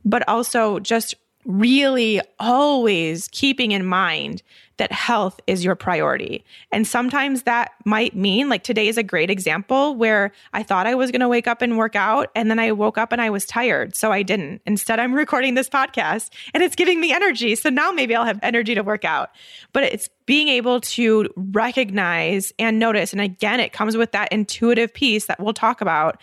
but 0.03 0.27
also 0.27 0.79
just 0.79 1.15
really 1.45 2.19
always 2.39 3.29
keeping 3.29 3.71
in 3.71 3.85
mind 3.85 4.43
that 4.77 4.91
health 4.91 5.39
is 5.47 5.65
your 5.65 5.75
priority. 5.75 6.45
And 6.71 6.87
sometimes 6.87 7.43
that 7.43 7.71
might 7.85 8.15
mean, 8.15 8.49
like 8.49 8.63
today 8.63 8.87
is 8.87 8.97
a 8.97 9.03
great 9.03 9.29
example 9.29 9.95
where 9.95 10.31
I 10.53 10.63
thought 10.63 10.87
I 10.87 10.95
was 10.95 11.11
going 11.11 11.21
to 11.21 11.27
wake 11.27 11.47
up 11.47 11.61
and 11.61 11.77
work 11.77 11.95
out, 11.95 12.29
and 12.35 12.49
then 12.49 12.59
I 12.59 12.71
woke 12.71 12.97
up 12.97 13.11
and 13.11 13.21
I 13.21 13.29
was 13.29 13.45
tired. 13.45 13.95
So 13.95 14.11
I 14.11 14.23
didn't. 14.23 14.61
Instead, 14.65 14.99
I'm 14.99 15.13
recording 15.27 15.55
this 15.55 15.69
podcast 15.69 16.29
and 16.53 16.63
it's 16.63 16.75
giving 16.75 16.99
me 16.99 17.11
energy. 17.11 17.55
So 17.55 17.69
now 17.69 17.91
maybe 17.91 18.15
I'll 18.15 18.25
have 18.25 18.39
energy 18.43 18.75
to 18.75 18.83
work 18.83 19.05
out. 19.05 19.31
But 19.73 19.83
it's 19.83 20.09
being 20.25 20.47
able 20.47 20.81
to 20.81 21.27
recognize 21.35 22.51
and 22.59 22.79
notice. 22.79 23.13
And 23.13 23.21
again, 23.21 23.59
it 23.59 23.73
comes 23.73 23.97
with 23.97 24.11
that 24.11 24.31
intuitive 24.31 24.93
piece 24.93 25.25
that 25.25 25.39
we'll 25.39 25.53
talk 25.53 25.81
about 25.81 26.21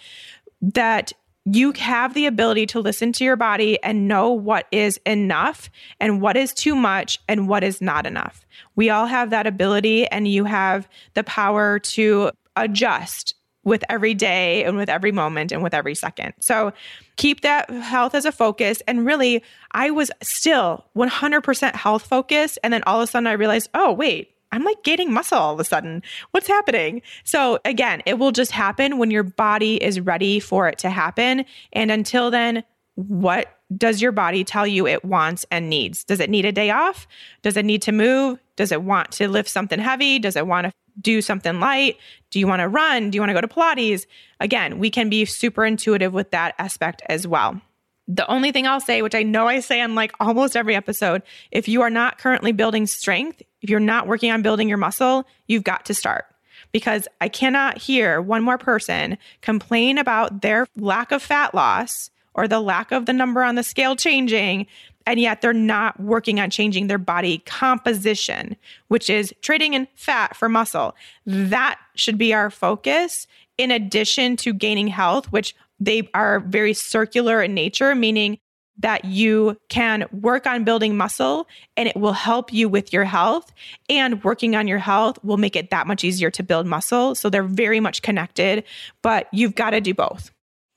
that 0.61 1.13
you 1.45 1.73
have 1.73 2.15
the 2.15 2.27
ability 2.27 2.67
to 2.67 2.81
listen 2.81 3.13
to 3.13 3.25
your 3.25 3.37
body 3.37 3.83
and 3.83 4.09
know 4.09 4.31
what 4.31 4.67
is 4.73 4.99
enough 5.05 5.69
and 6.01 6.23
what 6.23 6.37
is 6.37 6.55
too 6.55 6.75
much 6.75 7.19
and 7.29 7.49
what 7.49 7.63
is 7.63 7.83
not 7.83 8.07
enough. 8.07 8.47
We 8.77 8.89
all 8.91 9.07
have 9.07 9.31
that 9.31 9.47
ability, 9.47 10.07
and 10.07 10.27
you 10.27 10.45
have 10.45 10.89
the 11.15 11.25
power 11.25 11.79
to 11.79 12.31
adjust 12.57 13.35
with 13.65 13.83
every 13.89 14.15
day 14.15 14.65
and 14.65 14.77
with 14.77 14.89
every 14.89 15.13
moment 15.13 15.51
and 15.51 15.63
with 15.63 15.75
every 15.75 15.95
second. 15.95 16.35
So 16.41 16.73
keep 17.17 17.41
that 17.41 17.71
health 17.71 18.15
as 18.15 18.25
a 18.25 18.33
focus. 18.33 18.83
And 18.87 19.07
really, 19.07 19.43
I 19.73 19.91
was 19.91 20.11
still 20.23 20.85
100% 20.97 21.75
health 21.75 22.07
focused. 22.07 22.59
And 22.63 22.73
then 22.73 22.83
all 22.87 23.01
of 23.01 23.09
a 23.09 23.11
sudden, 23.11 23.27
I 23.27 23.33
realized, 23.33 23.71
oh, 23.75 23.93
wait, 23.93 24.34
I'm 24.55 24.65
like 24.65 24.83
gaining 24.85 25.13
muscle 25.13 25.39
all 25.39 25.55
of 25.55 25.61
a 25.61 25.65
sudden. 25.65 26.03
What's 26.31 26.47
happening? 26.47 27.03
So, 27.25 27.59
again, 27.65 28.03
it 28.07 28.19
will 28.19 28.31
just 28.31 28.53
happen 28.53 28.99
when 28.99 29.11
your 29.11 29.25
body 29.25 29.83
is 29.83 30.01
ready 30.01 30.39
for 30.39 30.69
it 30.69 30.79
to 30.79 30.91
happen. 30.91 31.45
And 31.73 31.91
until 31.91 32.31
then, 32.31 32.63
what 32.95 33.59
does 33.77 34.01
your 34.01 34.13
body 34.13 34.45
tell 34.45 34.67
you 34.67 34.87
it 34.87 35.05
wants 35.05 35.45
and 35.51 35.69
needs? 35.69 36.05
Does 36.05 36.21
it 36.21 36.31
need 36.31 36.45
a 36.45 36.53
day 36.53 36.71
off? 36.71 37.09
Does 37.43 37.57
it 37.57 37.65
need 37.65 37.83
to 37.83 37.93
move? 37.93 38.39
Does 38.55 38.71
it 38.71 38.83
want 38.83 39.11
to 39.13 39.29
lift 39.29 39.49
something 39.49 39.81
heavy? 39.81 40.21
Does 40.21 40.37
it 40.37 40.47
want 40.47 40.69
to 40.69 40.73
do 41.01 41.21
something 41.21 41.59
light? 41.59 41.97
Do 42.31 42.39
you 42.39 42.47
want 42.47 42.61
to 42.61 42.69
run? 42.69 43.11
Do 43.11 43.17
you 43.17 43.21
want 43.21 43.31
to 43.31 43.35
go 43.35 43.41
to 43.41 43.49
Pilates? 43.49 44.07
Again, 44.39 44.79
we 44.79 44.91
can 44.91 45.11
be 45.11 45.25
super 45.25 45.65
intuitive 45.65 46.13
with 46.13 46.31
that 46.31 46.55
aspect 46.59 47.03
as 47.07 47.27
well. 47.27 47.61
The 48.07 48.31
only 48.31 48.53
thing 48.53 48.67
I'll 48.67 48.81
say, 48.81 49.01
which 49.03 49.15
I 49.15 49.23
know 49.23 49.49
I 49.49 49.61
say 49.61 49.81
on 49.81 49.95
like 49.95 50.13
almost 50.21 50.57
every 50.57 50.77
episode, 50.77 51.23
if 51.51 51.69
you 51.69 51.83
are 51.83 51.91
not 51.91 52.19
currently 52.19 52.53
building 52.53 52.87
strength, 52.87 53.43
if 53.65 53.71
you're 53.71 53.81
not 53.81 54.07
working 54.07 54.31
on 54.31 54.43
building 54.43 54.69
your 54.69 54.77
muscle, 54.77 55.27
you've 55.49 55.65
got 55.65 55.87
to 55.87 55.95
start. 55.95 56.27
Because 56.71 57.09
I 57.23 57.31
cannot 57.31 57.79
hear 57.79 58.21
one 58.21 58.43
more 58.43 58.59
person 58.59 59.17
complain 59.41 59.97
about 59.97 60.43
their 60.43 60.67
lack 60.77 61.13
of 61.13 61.23
fat 61.23 61.55
loss 61.55 62.11
or 62.35 62.47
the 62.47 62.61
lack 62.61 62.93
of 62.93 63.07
the 63.07 63.15
number 63.15 63.43
on 63.43 63.55
the 63.55 63.63
scale 63.63 63.97
changing, 63.97 64.67
and 65.07 65.19
yet 65.19 65.41
they're 65.41 65.55
not 65.55 65.99
working 65.99 66.41
on 66.41 66.51
changing 66.51 66.89
their 66.89 66.99
body 66.99 67.39
composition, 67.47 68.55
which 68.89 69.09
is 69.09 69.33
trading 69.41 69.73
in 69.73 69.89
fat 69.95 70.37
for 70.37 70.49
muscle. 70.51 70.95
That 71.25 71.79
should 71.95 72.19
be 72.19 72.35
our 72.35 72.51
focus 72.51 73.27
in 73.57 73.71
addition 73.71 74.37
to 74.37 74.53
gaining 74.53 74.89
health, 74.89 75.33
which 75.33 75.57
they 75.81 76.11
are 76.13 76.41
very 76.41 76.75
circular 76.75 77.43
in 77.43 77.55
nature, 77.55 77.95
meaning 77.95 78.39
that 78.79 79.05
you 79.05 79.57
can 79.69 80.07
work 80.13 80.47
on 80.47 80.65
building 80.65 80.97
muscle 80.97 81.47
and 81.77 81.89
it 81.89 81.97
will 81.97 82.13
help 82.13 82.53
you 82.53 82.69
with 82.69 82.93
your 82.93 83.05
health. 83.05 83.53
And 83.89 84.23
working 84.25 84.57
on 84.57 84.67
your 84.67 84.79
health 84.79 85.19
will 85.23 85.37
make 85.37 85.57
it 85.57 85.71
that 85.71 85.87
much 85.87 86.05
easier 86.05 86.31
to 86.33 86.43
build 86.43 86.67
muscle. 86.67 87.15
So 87.15 87.31
they're 87.31 87.43
very 87.43 87.81
much 87.81 88.03
connected, 88.03 88.65
but 89.03 89.29
you've 89.33 89.55
got 89.55 89.71
to 89.71 89.81
do 89.81 89.95
both. 89.95 90.31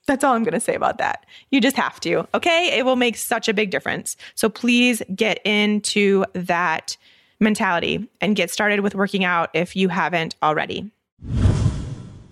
That's 0.06 0.24
all 0.24 0.34
I'm 0.34 0.44
going 0.44 0.54
to 0.54 0.60
say 0.60 0.76
about 0.76 1.00
that. 1.00 1.26
You 1.52 1.60
just 1.60 1.76
have 1.76 2.00
to, 2.02 2.28
okay? 2.34 2.78
It 2.78 2.86
will 2.86 2.96
make 2.96 3.18
such 3.18 3.50
a 3.50 3.54
big 3.54 3.72
difference. 3.72 4.16
So 4.36 4.48
please 4.48 5.02
get 5.14 5.40
into 5.46 6.24
that 6.34 6.96
mentality 7.40 8.08
and 8.22 8.36
get 8.36 8.50
started 8.50 8.80
with 8.80 8.96
working 8.96 9.26
out 9.26 9.50
if 9.54 9.76
you 9.76 9.90
haven't 9.90 10.36
already. 10.42 10.90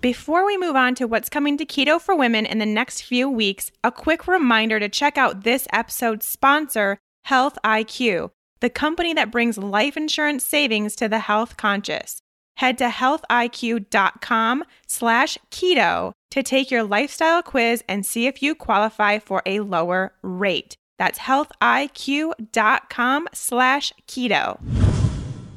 Before 0.00 0.44
we 0.44 0.58
move 0.58 0.74
on 0.76 0.94
to 0.96 1.06
what's 1.06 1.30
coming 1.30 1.56
to 1.56 1.64
Keto 1.64 1.98
for 1.98 2.14
Women 2.14 2.44
in 2.44 2.58
the 2.58 2.66
next 2.66 3.00
few 3.00 3.30
weeks, 3.30 3.72
a 3.82 3.90
quick 3.90 4.28
reminder 4.28 4.78
to 4.78 4.90
check 4.90 5.16
out 5.16 5.42
this 5.42 5.66
episode's 5.72 6.28
sponsor, 6.28 6.98
Health 7.24 7.56
IQ, 7.64 8.28
the 8.60 8.68
company 8.68 9.14
that 9.14 9.32
brings 9.32 9.56
life 9.56 9.96
insurance 9.96 10.44
savings 10.44 10.96
to 10.96 11.08
the 11.08 11.20
health 11.20 11.56
conscious. 11.56 12.20
Head 12.58 12.76
to 12.78 12.88
healthiq.com 12.88 14.64
slash 14.86 15.38
keto 15.50 16.12
to 16.30 16.42
take 16.42 16.70
your 16.70 16.84
lifestyle 16.84 17.42
quiz 17.42 17.82
and 17.88 18.04
see 18.04 18.26
if 18.26 18.42
you 18.42 18.54
qualify 18.54 19.18
for 19.18 19.42
a 19.46 19.60
lower 19.60 20.12
rate. 20.22 20.76
That's 20.98 21.18
healthiq.com 21.18 23.28
slash 23.32 23.92
keto. 24.06 24.60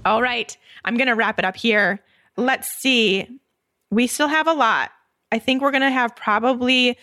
All 0.06 0.22
right, 0.22 0.58
I'm 0.86 0.96
going 0.96 1.08
to 1.08 1.16
wrap 1.16 1.40
it 1.40 1.46
up 1.46 1.58
here. 1.58 2.02
Let's 2.38 2.70
see 2.70 3.40
we 3.92 4.08
still 4.08 4.28
have 4.28 4.48
a 4.48 4.54
lot. 4.54 4.92
I 5.32 5.40
think 5.40 5.62
we're 5.62 5.72
going 5.72 5.82
to 5.82 5.92
have 5.92 6.16
probably 6.16 6.98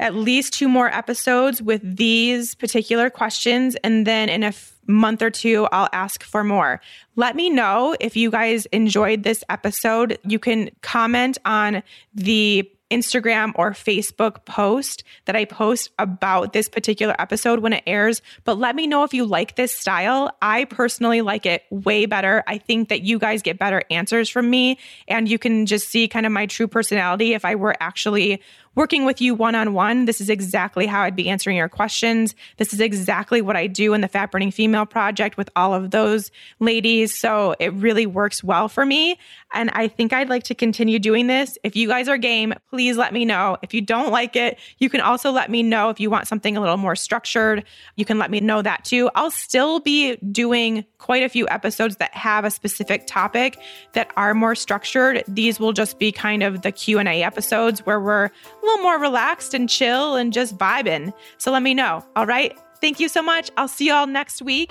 at 0.00 0.14
least 0.14 0.52
two 0.52 0.68
more 0.68 0.88
episodes 0.94 1.60
with 1.60 1.80
these 1.96 2.54
particular 2.54 3.10
questions. 3.10 3.76
And 3.82 4.06
then 4.06 4.28
in 4.28 4.44
a 4.44 4.48
f- 4.48 4.76
month 4.86 5.22
or 5.22 5.30
two, 5.30 5.66
I'll 5.72 5.88
ask 5.92 6.22
for 6.22 6.44
more. 6.44 6.80
Let 7.16 7.34
me 7.34 7.50
know 7.50 7.96
if 7.98 8.16
you 8.16 8.30
guys 8.30 8.66
enjoyed 8.66 9.24
this 9.24 9.42
episode. 9.48 10.18
You 10.24 10.38
can 10.38 10.70
comment 10.82 11.38
on 11.44 11.82
the 12.14 12.70
Instagram 12.90 13.52
or 13.54 13.72
Facebook 13.72 14.44
post 14.44 15.04
that 15.26 15.36
I 15.36 15.44
post 15.44 15.90
about 15.98 16.52
this 16.52 16.68
particular 16.68 17.14
episode 17.18 17.60
when 17.60 17.72
it 17.72 17.82
airs. 17.86 18.22
But 18.44 18.58
let 18.58 18.74
me 18.74 18.86
know 18.86 19.04
if 19.04 19.12
you 19.12 19.26
like 19.26 19.56
this 19.56 19.76
style. 19.76 20.30
I 20.40 20.64
personally 20.64 21.20
like 21.20 21.46
it 21.46 21.64
way 21.70 22.06
better. 22.06 22.42
I 22.46 22.58
think 22.58 22.88
that 22.88 23.02
you 23.02 23.18
guys 23.18 23.42
get 23.42 23.58
better 23.58 23.82
answers 23.90 24.28
from 24.28 24.48
me, 24.48 24.78
and 25.06 25.28
you 25.28 25.38
can 25.38 25.66
just 25.66 25.88
see 25.88 26.08
kind 26.08 26.26
of 26.26 26.32
my 26.32 26.46
true 26.46 26.68
personality 26.68 27.34
if 27.34 27.44
I 27.44 27.54
were 27.54 27.76
actually 27.80 28.42
working 28.78 29.04
with 29.04 29.20
you 29.20 29.34
one 29.34 29.56
on 29.56 29.74
one. 29.74 30.04
This 30.04 30.20
is 30.20 30.30
exactly 30.30 30.86
how 30.86 31.02
I'd 31.02 31.16
be 31.16 31.28
answering 31.28 31.56
your 31.56 31.68
questions. 31.68 32.36
This 32.58 32.72
is 32.72 32.78
exactly 32.78 33.42
what 33.42 33.56
I 33.56 33.66
do 33.66 33.92
in 33.92 34.02
the 34.02 34.06
Fat 34.06 34.30
Burning 34.30 34.52
Female 34.52 34.86
Project 34.86 35.36
with 35.36 35.50
all 35.56 35.74
of 35.74 35.90
those 35.90 36.30
ladies. 36.60 37.12
So 37.12 37.56
it 37.58 37.72
really 37.72 38.06
works 38.06 38.44
well 38.44 38.68
for 38.68 38.86
me. 38.86 39.18
And 39.52 39.70
I 39.70 39.88
think 39.88 40.12
I'd 40.12 40.28
like 40.28 40.44
to 40.44 40.54
continue 40.54 41.00
doing 41.00 41.26
this. 41.26 41.58
If 41.64 41.74
you 41.74 41.88
guys 41.88 42.06
are 42.08 42.18
game, 42.18 42.54
please 42.70 42.96
let 42.96 43.12
me 43.12 43.24
know. 43.24 43.56
If 43.62 43.74
you 43.74 43.80
don't 43.80 44.12
like 44.12 44.36
it, 44.36 44.60
you 44.78 44.88
can 44.88 45.00
also 45.00 45.32
let 45.32 45.50
me 45.50 45.64
know 45.64 45.88
if 45.88 45.98
you 45.98 46.08
want 46.08 46.28
something 46.28 46.56
a 46.56 46.60
little 46.60 46.76
more 46.76 46.94
structured. 46.94 47.64
You 47.96 48.04
can 48.04 48.20
let 48.20 48.30
me 48.30 48.38
know 48.38 48.62
that 48.62 48.84
too. 48.84 49.10
I'll 49.16 49.32
still 49.32 49.80
be 49.80 50.14
doing 50.16 50.84
quite 50.98 51.24
a 51.24 51.28
few 51.28 51.48
episodes 51.48 51.96
that 51.96 52.14
have 52.14 52.44
a 52.44 52.50
specific 52.50 53.08
topic 53.08 53.58
that 53.94 54.08
are 54.16 54.34
more 54.34 54.54
structured. 54.54 55.24
These 55.26 55.58
will 55.58 55.72
just 55.72 55.98
be 55.98 56.12
kind 56.12 56.44
of 56.44 56.62
the 56.62 56.70
Q&A 56.70 57.24
episodes 57.24 57.84
where 57.84 57.98
we're 57.98 58.30
little 58.68 58.82
more 58.82 58.98
relaxed 58.98 59.54
and 59.54 59.68
chill 59.68 60.16
and 60.16 60.32
just 60.32 60.56
vibing. 60.56 61.12
So 61.38 61.50
let 61.50 61.62
me 61.62 61.74
know. 61.74 62.04
All 62.16 62.26
right. 62.26 62.56
Thank 62.80 63.00
you 63.00 63.08
so 63.08 63.22
much. 63.22 63.50
I'll 63.56 63.68
see 63.68 63.86
you 63.86 63.92
all 63.92 64.06
next 64.06 64.42
week. 64.42 64.70